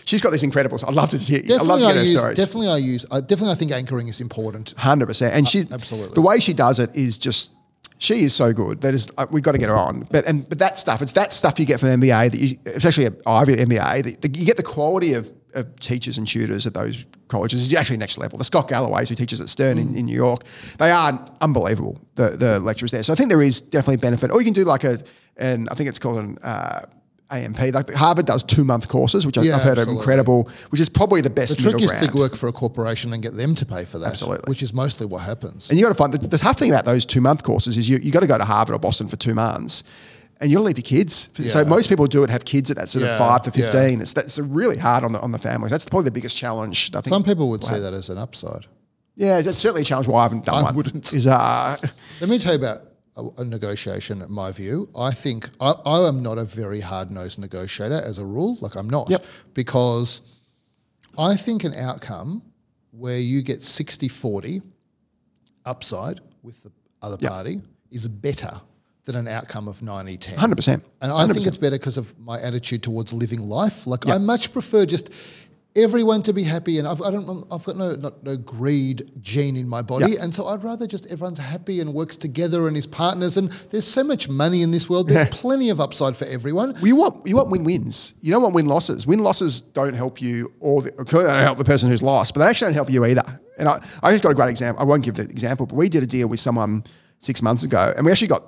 [0.05, 0.79] she's got this incredible.
[0.87, 1.39] I'd love to hear.
[1.39, 2.17] I'd love Definitely, to I use.
[2.17, 2.37] stories.
[2.37, 3.05] Definitely, I use.
[3.11, 4.75] I definitely, I think anchoring is important.
[4.77, 6.13] Hundred percent, and she absolutely.
[6.13, 7.53] the way she does it is just
[7.97, 8.81] she is so good.
[8.81, 10.07] That is uh, we've got to get her on.
[10.11, 12.57] But and but that stuff, it's that stuff you get from the MBA that you,
[12.65, 17.05] especially Ivy MBA, that you get the quality of, of teachers and tutors at those
[17.27, 18.37] colleges is actually next level.
[18.37, 20.43] The Scott Galloways who teaches at Stern in, in New York,
[20.77, 21.99] they are unbelievable.
[22.15, 23.03] The the lecturers there.
[23.03, 24.31] So I think there is definitely benefit.
[24.31, 24.99] Or you can do like a
[25.37, 26.37] and I think it's called an.
[26.43, 26.81] Uh,
[27.31, 30.89] AMP like Harvard does two month courses, which Yeah, I've heard are incredible, which is
[30.89, 32.11] probably the best The trick is ground.
[32.11, 34.09] to work for a corporation and get them to pay for that.
[34.09, 34.43] Absolutely.
[34.47, 35.71] Which is mostly what happens.
[35.71, 37.89] And you got to find the, the tough thing about those two month courses is
[37.89, 39.83] you you got to go to Harvard or Boston for two months,
[40.41, 41.29] and you to leave your kids.
[41.51, 43.69] So most people do it have kids at that sort Yeah, of five to yeah.
[43.71, 44.01] fifteen.
[44.01, 45.71] It's that's really hard on the on the families.
[45.71, 46.91] That's probably the biggest challenge.
[46.93, 47.13] I think.
[47.13, 48.65] Some people would see that as an upside.
[49.15, 50.07] yeah, that's certainly a challenge.
[50.07, 50.75] Why I haven't done I one.
[50.75, 51.13] wouldn't.
[51.13, 51.77] Is uh,
[52.21, 52.79] Let me tell you about
[53.17, 54.21] a, a negotiation.
[54.21, 58.19] In my view, I think I, I am not a very hard nosed negotiator as
[58.19, 58.57] a rule.
[58.61, 59.25] Like I'm not, Yep.
[59.53, 60.21] because
[61.17, 62.41] I think an outcome
[62.91, 64.61] where you get 60-40
[65.65, 66.71] upside with the
[67.01, 67.31] other Yep.
[67.31, 68.51] party is better
[69.05, 70.35] than an outcome of 90-10.
[70.35, 70.83] hundred percent.
[71.01, 73.85] And I think it's better because of my attitude towards living life.
[73.87, 75.11] Like I much prefer just
[75.77, 79.57] everyone to be happy, and I've, I don't, I've got no not, no greed gene
[79.57, 80.23] in my body, Yeah.
[80.23, 83.35] and so I'd rather just everyone's happy and works together and is partners.
[83.37, 85.09] And there's so much money in this world.
[85.09, 86.73] There's plenty of upside for everyone.
[86.75, 88.13] Well, you want you want win wins.
[88.21, 89.05] You don't want win losses.
[89.05, 92.39] Win losses don't help you, or the, they don't help the person who's lost, but
[92.39, 93.39] they actually don't help you either.
[93.57, 94.81] And I, I just got a great example.
[94.81, 96.83] I won't give the example, but we did a deal with someone
[97.19, 98.43] six months ago, and we actually got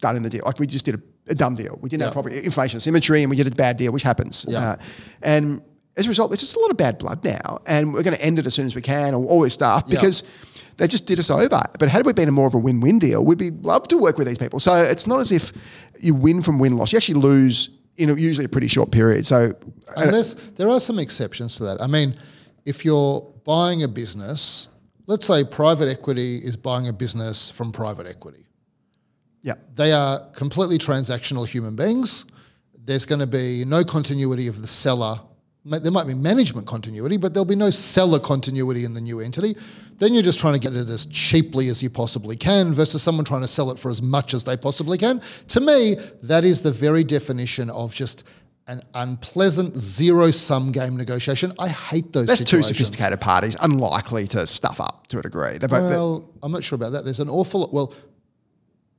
[0.00, 0.42] done in the deal.
[0.44, 1.78] Like we just did a, a dumb deal.
[1.80, 2.12] We didn't have Yeah.
[2.12, 4.44] proper information symmetry, and we did a bad deal, which happens.
[4.48, 4.70] Yeah.
[4.72, 4.76] Uh,
[5.22, 5.62] and
[5.96, 8.22] as a result, there's just a lot of bad blood now, and we're going to
[8.22, 9.96] end it as soon as we can, or all this stuff Yeah.
[9.96, 10.22] because.
[10.78, 11.62] They just did us over.
[11.78, 14.18] But had we been a more of a win-win deal, we'd be love to work
[14.18, 14.60] with these people.
[14.60, 15.50] So it's not as if
[15.98, 16.92] you win from win-loss.
[16.92, 19.24] You actually lose in a, usually a pretty short period.
[19.24, 19.54] So
[19.96, 21.80] Unless there are some exceptions to that.
[21.80, 22.14] I mean,
[22.66, 24.68] if you're buying a business,
[25.06, 28.45] let's say private equity is buying a business from private equity.
[29.46, 32.26] Yeah, They are completely transactional human beings.
[32.84, 35.16] There's going to be no continuity of the seller.
[35.64, 39.54] There might be management continuity, but there'll be no seller continuity in the new entity.
[39.98, 43.24] Then you're just trying to get it as cheaply as you possibly can versus someone
[43.24, 45.20] trying to sell it for as much as they possibly can.
[45.48, 48.24] To me, that is the very definition of just
[48.68, 51.52] an unpleasant zero sum game negotiation.
[51.58, 55.58] I hate those that's two sophisticated parties, unlikely to stuff up to a degree.
[55.58, 57.04] They- Well, I'm not sure about that.
[57.04, 57.92] There's an awful well.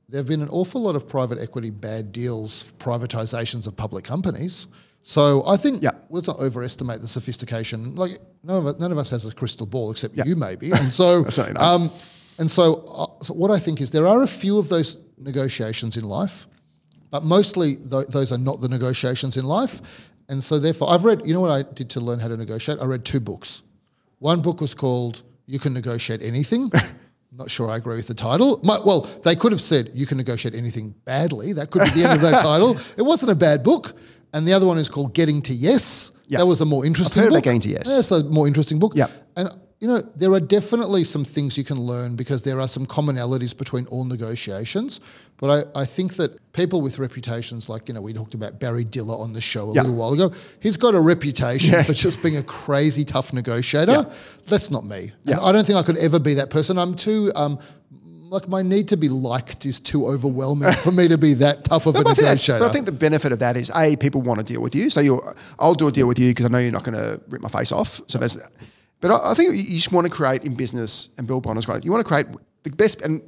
[0.08, 4.66] There have been an awful lot of private equity bad deals, privatizations of public companies.
[5.02, 5.90] So I think Yeah.
[6.10, 7.94] let's not overestimate the sophistication.
[7.94, 10.24] Like none of us, none of us has a crystal ball except Yeah.
[10.26, 10.70] you, maybe.
[10.72, 11.26] And so,
[11.56, 11.90] um,
[12.38, 15.96] and so, uh, so what I think is there are a few of those negotiations
[15.96, 16.46] in life,
[17.10, 20.10] but mostly th- those are not the negotiations in life.
[20.30, 21.22] And so, therefore, I've read.
[21.26, 22.78] You know what I did to learn how to negotiate?
[22.80, 23.62] I read two books.
[24.18, 26.70] One book was called "You Can Negotiate Anything."
[27.38, 28.60] Not sure I agree with the title.
[28.64, 31.52] My, well, they could have said you can negotiate anything badly.
[31.52, 32.76] That could be the end of that title.
[32.96, 33.92] It wasn't a bad book.
[34.32, 36.10] And the other one is called Getting to Yes.
[36.26, 36.38] Yeah.
[36.38, 37.44] That was a more interesting I've heard about book.
[37.44, 37.84] Getting to Yes.
[37.86, 38.92] Yeah, so a more interesting book.
[38.96, 39.06] Yeah.
[39.36, 39.48] And
[39.80, 43.56] you know, there are definitely some things you can learn because there are some commonalities
[43.56, 45.00] between all negotiations.
[45.36, 48.82] But I, I think that people with reputations like, you know, we talked about Barry
[48.82, 49.82] Diller on the show a Yeah.
[49.82, 50.32] little while ago.
[50.60, 51.84] He's got a reputation Yeah.
[51.84, 53.92] for just being a crazy tough negotiator.
[53.92, 54.12] Yeah.
[54.48, 55.12] That's not me.
[55.22, 55.40] Yeah.
[55.40, 56.76] I don't think I could ever be that person.
[56.76, 57.60] I'm too um,
[58.30, 61.86] like my need to be liked is too overwhelming for me to be that tough
[61.86, 62.58] of a But that's- negotiator.
[62.64, 64.90] but I think the benefit of that is a people want to deal with you.
[64.90, 65.22] So you,
[65.60, 67.48] I'll do a deal with you because I know you're not going to rip my
[67.48, 68.00] face off.
[68.08, 68.36] So there's,
[69.00, 71.68] but I, I think you just want to create in business and build bonds.
[71.68, 72.26] Right, you want to create
[72.62, 73.00] the best.
[73.02, 73.22] And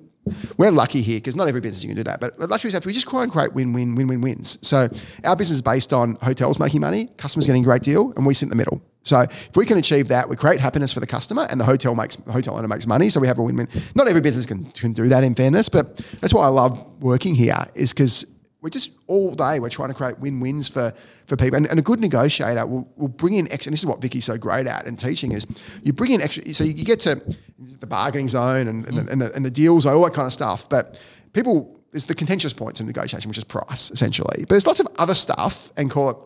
[0.57, 2.21] we're lucky here because not every business you can do that.
[2.21, 4.59] But luxury is we just try and create win-win, win-win wins.
[4.67, 4.89] So
[5.25, 8.35] our business is based on hotels making money, customers getting a great deal, and we
[8.35, 8.83] sit in the middle.
[9.03, 11.95] So if we can achieve that, we create happiness for the customer, and the hotel
[11.95, 13.09] makes the hotel owner makes money.
[13.09, 13.69] So we have a win-win.
[13.95, 17.35] Not every business can can do that, in fairness, but that's why I love working
[17.35, 17.57] here.
[17.75, 18.27] Is because
[18.63, 20.93] we're just all day we're trying to create win-wins for
[21.27, 21.57] for people.
[21.57, 24.25] And, and a good negotiator will, will bring in extra and this is what Vicky's
[24.25, 25.47] so great at and teaching is
[25.83, 27.21] you bring in extra so you, you get to
[27.59, 30.27] the bargaining zone and, and, the, and, the, and the deal zone all that kind
[30.27, 30.99] of stuff but
[31.33, 34.89] people there's the contentious points in negotiation which is price essentially but there's lots of
[34.99, 36.17] other stuff and call it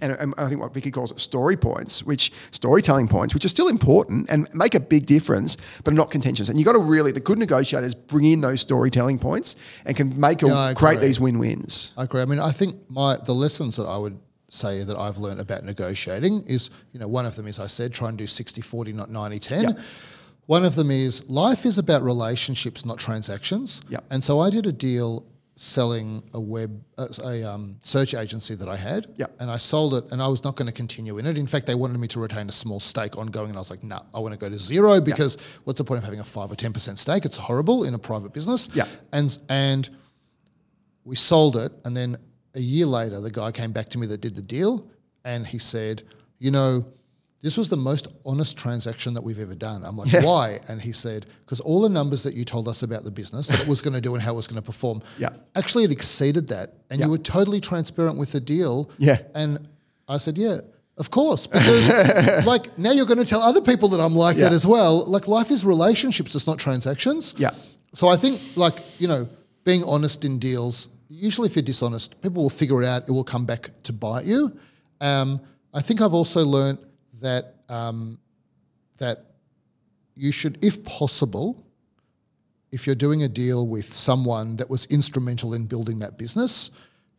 [0.00, 3.50] and, and I think what Vicky calls it story points, which storytelling points, which are
[3.50, 6.48] still important and make a big difference, but are not contentious.
[6.48, 10.18] And you've got to really, the good negotiators bring in those storytelling points and can
[10.18, 11.92] make Yeah, I create these win-wins.
[11.96, 12.22] I agree.
[12.22, 14.18] I mean, I think my the lessons that I would
[14.48, 17.92] say that I've learned about negotiating is, you know, one of them is I said
[17.92, 19.62] try and do 60 40 not 90 10.
[19.62, 19.70] Yeah.
[20.46, 23.82] One of them is life is about relationships not transactions.
[23.88, 23.98] Yeah.
[24.10, 25.26] And so I did a deal
[25.58, 29.06] selling a web uh, a um, search agency that I had.
[29.16, 29.26] Yeah.
[29.40, 31.36] And I sold it and I was not going to continue in it.
[31.38, 33.82] In fact, they wanted me to retain a small stake ongoing and I was like,
[33.82, 36.52] no, I want to go to zero because what's the point of having a 5
[36.52, 37.24] or 10% stake?
[37.24, 38.68] It's horrible in a private business.
[38.74, 38.86] Yeah.
[39.12, 39.90] And and
[41.06, 42.16] we sold it, and then
[42.54, 44.90] a year later, the guy came back to me that did the deal,
[45.24, 46.02] and he said,
[46.40, 46.84] "You know,
[47.42, 50.92] this was the most honest transaction that we've ever done." I'm like, "Why?" And he
[50.92, 53.80] said, "Because all the numbers that you told us about the business that it was
[53.80, 55.30] going to do and how it was going to perform, Yeah.
[55.54, 57.06] actually it exceeded that, and Yeah.
[57.06, 59.18] you were totally transparent with the deal." Yeah.
[59.34, 59.68] and
[60.08, 60.58] I said, "Yeah."
[60.98, 61.90] Of course, because
[62.46, 65.04] like now you're going to tell other people that I'm like that as well.
[65.04, 67.34] Like life is relationships, it's not transactions.
[67.36, 67.50] Yeah.
[67.92, 69.28] So I think, like, you know,
[69.64, 73.02] being honest in deals, usually if you're dishonest, people will figure it out.
[73.08, 74.56] It will come back to bite you.
[75.02, 75.38] Um,
[75.74, 76.80] I think I've also learnt
[77.20, 78.18] that um,
[78.98, 79.26] that
[80.14, 81.66] you should, if possible,
[82.72, 86.70] if you're doing a deal with someone that was instrumental in building that business,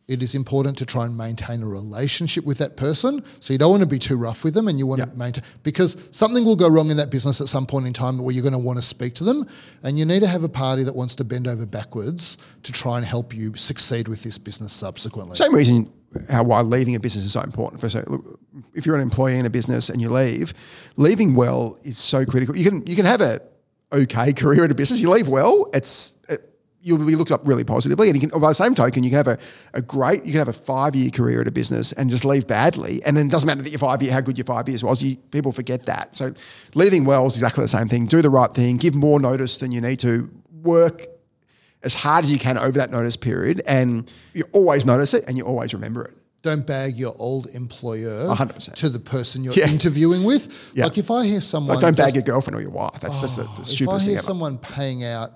[0.08, 3.22] it is important to try and maintain a relationship with that person.
[3.40, 5.44] So you don't want to be too rough with them and you want to maintain
[5.62, 8.42] because something will go wrong in that business at some point in time where you're
[8.42, 9.46] going to want to speak to them.
[9.82, 12.96] And you need to have a party that wants to bend over backwards to try
[12.96, 15.36] and help you succeed with this business subsequently.
[15.36, 15.92] Same reason
[16.30, 17.80] how why leaving a business is so important.
[17.80, 18.40] For so, look,
[18.74, 20.54] if you're an employee in a business and you leave,
[20.96, 22.56] leaving well is so critical.
[22.56, 23.40] You can you can have a
[23.92, 25.00] okay career in a business.
[25.00, 26.48] You leave well, it's it,
[26.80, 28.08] you'll be looked up really positively.
[28.08, 29.38] And you can, by the same token, you can have a,
[29.74, 32.46] a great, you can have a five year career at a business and just leave
[32.46, 33.02] badly.
[33.04, 35.02] And then it doesn't matter that your five year, how good your five years was.
[35.02, 36.16] You, people forget that.
[36.16, 36.32] So
[36.74, 38.06] leaving well is exactly the same thing.
[38.06, 38.76] Do the right thing.
[38.76, 40.30] Give more notice than you need to.
[40.62, 41.06] Work
[41.82, 45.36] as hard as you can over that notice period, and you always notice it and
[45.38, 46.14] you always remember it.
[46.42, 48.72] don't bag your old employer 100%.
[48.74, 49.68] to the person you're Yeah.
[49.68, 50.70] interviewing with.
[50.74, 50.84] Yeah.
[50.84, 53.00] Like if I hear someone Like, don't bag just- your girlfriend or your wife.
[53.00, 55.32] That's, that's the, the oh, if I stupidest hear thing someone paying out,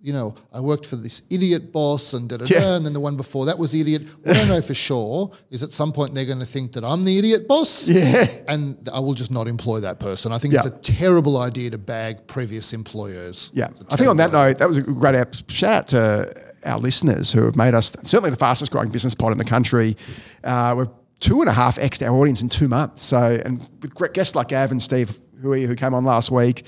[0.00, 3.00] you know, I worked for this idiot boss and da da da, and then the
[3.00, 4.02] one before that was idiot.
[4.22, 7.04] What I know for sure is at some point they're going to think that I'm
[7.04, 7.88] the idiot boss.
[7.88, 8.26] Yeah.
[8.46, 10.32] And I will just not employ that person.
[10.32, 13.50] I think it's a terrible idea to bag previous employers.
[13.54, 14.50] Yeah, I think on that idea.
[14.50, 17.92] note, that was a great ep- shout out to our listeners who have made us
[18.02, 19.96] certainly the fastest growing business pod in the country.
[20.44, 20.88] Uh, we're
[21.20, 23.02] two and a half x our audience in two months.
[23.02, 26.64] So, and with great guests like Gav and Steve, who who came on last week,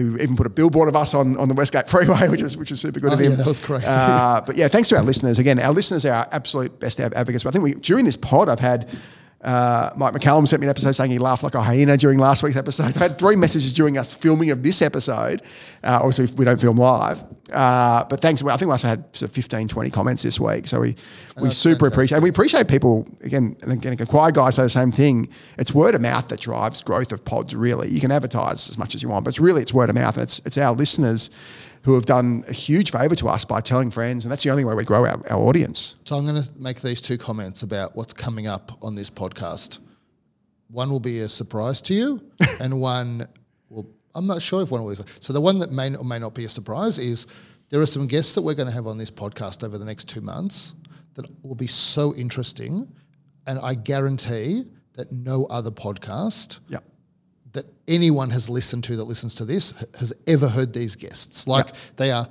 [0.00, 2.70] who even put a billboard of us on, on the Westgate Freeway, which was which
[2.70, 3.30] was super good Oh, of him.
[3.30, 3.86] yeah, that was crazy.
[3.88, 5.58] Uh, but yeah, thanks to our listeners again.
[5.60, 7.44] Our listeners are our absolute best advocates.
[7.44, 8.88] But I think we during this pod, I've had.
[9.42, 12.42] Uh, Mike McCallum sent me an episode saying he laughed like a hyena during last
[12.42, 12.86] week's episode.
[12.86, 15.40] I've had three messages during us filming of this episode.
[15.82, 17.24] Uh, obviously, we don't film live.
[17.50, 18.44] Uh, but thanks.
[18.44, 20.66] I think we also had sort of 15, 20 comments this week.
[20.66, 20.94] So we,
[21.36, 21.92] we that's super fantastic.
[21.92, 25.28] appreciate And we appreciate people, again, and again, acquired guys say the same thing.
[25.56, 27.88] It's word of mouth that drives growth of pods, really.
[27.88, 30.14] You can advertise as much as you want, but it's really, it's word of mouth.
[30.14, 31.30] And it's, it's our listeners
[31.82, 34.24] who have done a huge favour to us by telling friends.
[34.24, 35.94] And that's the only way we grow our, our audience.
[36.04, 39.78] So I'm going to make these two comments about what's coming up on this podcast.
[40.68, 42.20] One will be a surprise to you,
[42.60, 43.26] and one
[43.68, 43.90] will.
[44.14, 44.94] I'm not sure if one will.
[44.94, 47.26] Be, so the one that may or may not be a surprise is
[47.70, 50.08] there are some guests that we're going to have on this podcast over the next
[50.08, 50.74] two months
[51.14, 52.92] that will be so interesting,
[53.46, 56.78] and I guarantee that no other podcast Yeah.
[57.52, 61.46] That anyone has listened to that listens to this has ever heard these guests.
[61.46, 62.26] Like they are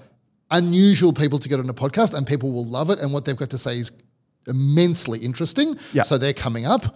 [0.51, 2.99] unusual people to get on a podcast and people will love it.
[2.99, 3.91] And what they've got to say is
[4.47, 5.77] immensely interesting.
[5.93, 6.03] Yeah.
[6.03, 6.95] So they're coming up.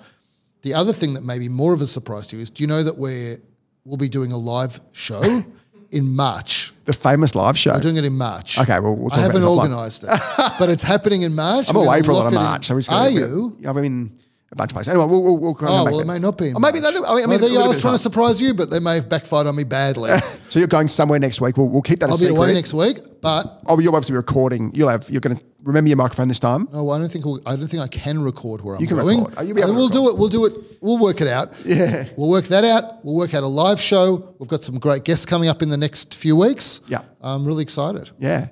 [0.62, 2.68] The other thing that may be more of a surprise to you is do you
[2.68, 3.38] know that we're,
[3.84, 5.22] we'll be doing a live show
[5.91, 6.74] in March?
[6.86, 7.74] The famous live show.
[7.74, 8.58] We're doing it in March.
[8.58, 10.10] Okay, well, we'll talk I about haven't organised it,
[10.58, 11.66] but it's happening in March.
[11.70, 12.41] I'm away for a lot of it in.
[12.41, 12.68] March.
[12.68, 13.58] So Are you?
[13.66, 14.18] I'm in
[14.54, 14.90] a bunch of places.
[14.90, 16.54] Anyway, we'll, we'll, we'll Oh well, it may not be.
[16.54, 16.94] Or maybe that.
[16.94, 17.66] I mean, I Well, mean, there a you are.
[17.66, 20.12] I was trying to surprise you, but they may have backfired on me badly.
[20.54, 21.58] So you're going somewhere next week.
[21.58, 24.70] We'll, we'll keep that a I'll be away next week, but Oh, you're obviously recording.
[24.76, 25.10] You'll have.
[25.10, 26.68] You're going to remember your microphone this time.
[26.72, 28.98] no, I don't think we'll, I don't think I can record where I'm You can
[28.98, 29.18] going.
[29.22, 29.34] record.
[29.38, 30.18] Oh, you'll be able we'll do it.
[30.20, 30.54] We'll do it.
[30.80, 31.60] We'll work it out.
[31.66, 32.04] Yeah.
[32.16, 33.04] we'll work that out.
[33.04, 34.36] We'll work out a live show.
[34.38, 36.82] We've got some great guests coming up in the next few weeks.
[36.88, 37.02] Yeah.
[37.20, 38.12] I'm really excited.
[38.20, 38.50] Yeah.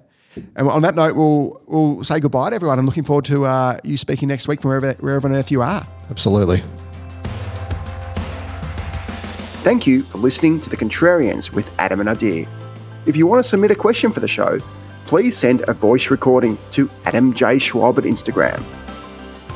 [0.55, 2.79] And on that note, we'll we'll say goodbye to everyone.
[2.79, 5.61] I'm looking forward to uh, you speaking next week from wherever wherever on earth you
[5.61, 5.85] are.
[6.09, 6.61] Absolutely.
[9.63, 12.47] Thank you for listening to The Contrarians with Adam and Adir.
[13.05, 14.59] If you want to submit a question for the show,
[15.05, 17.59] please send a voice recording to Adam J.
[17.59, 18.63] Schwab at Instagram.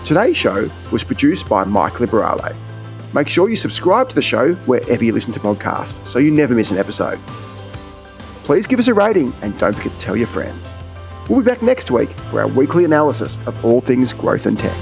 [0.05, 2.55] Today's show was produced by Mike Liberale.
[3.15, 6.53] Make sure you subscribe to the show wherever you listen to podcasts so you never
[6.53, 7.19] miss an episode.
[8.45, 10.75] Please give us a rating and don't forget to tell your friends.
[11.27, 14.77] We'll be back next week for our weekly analysis of all things growth and tech.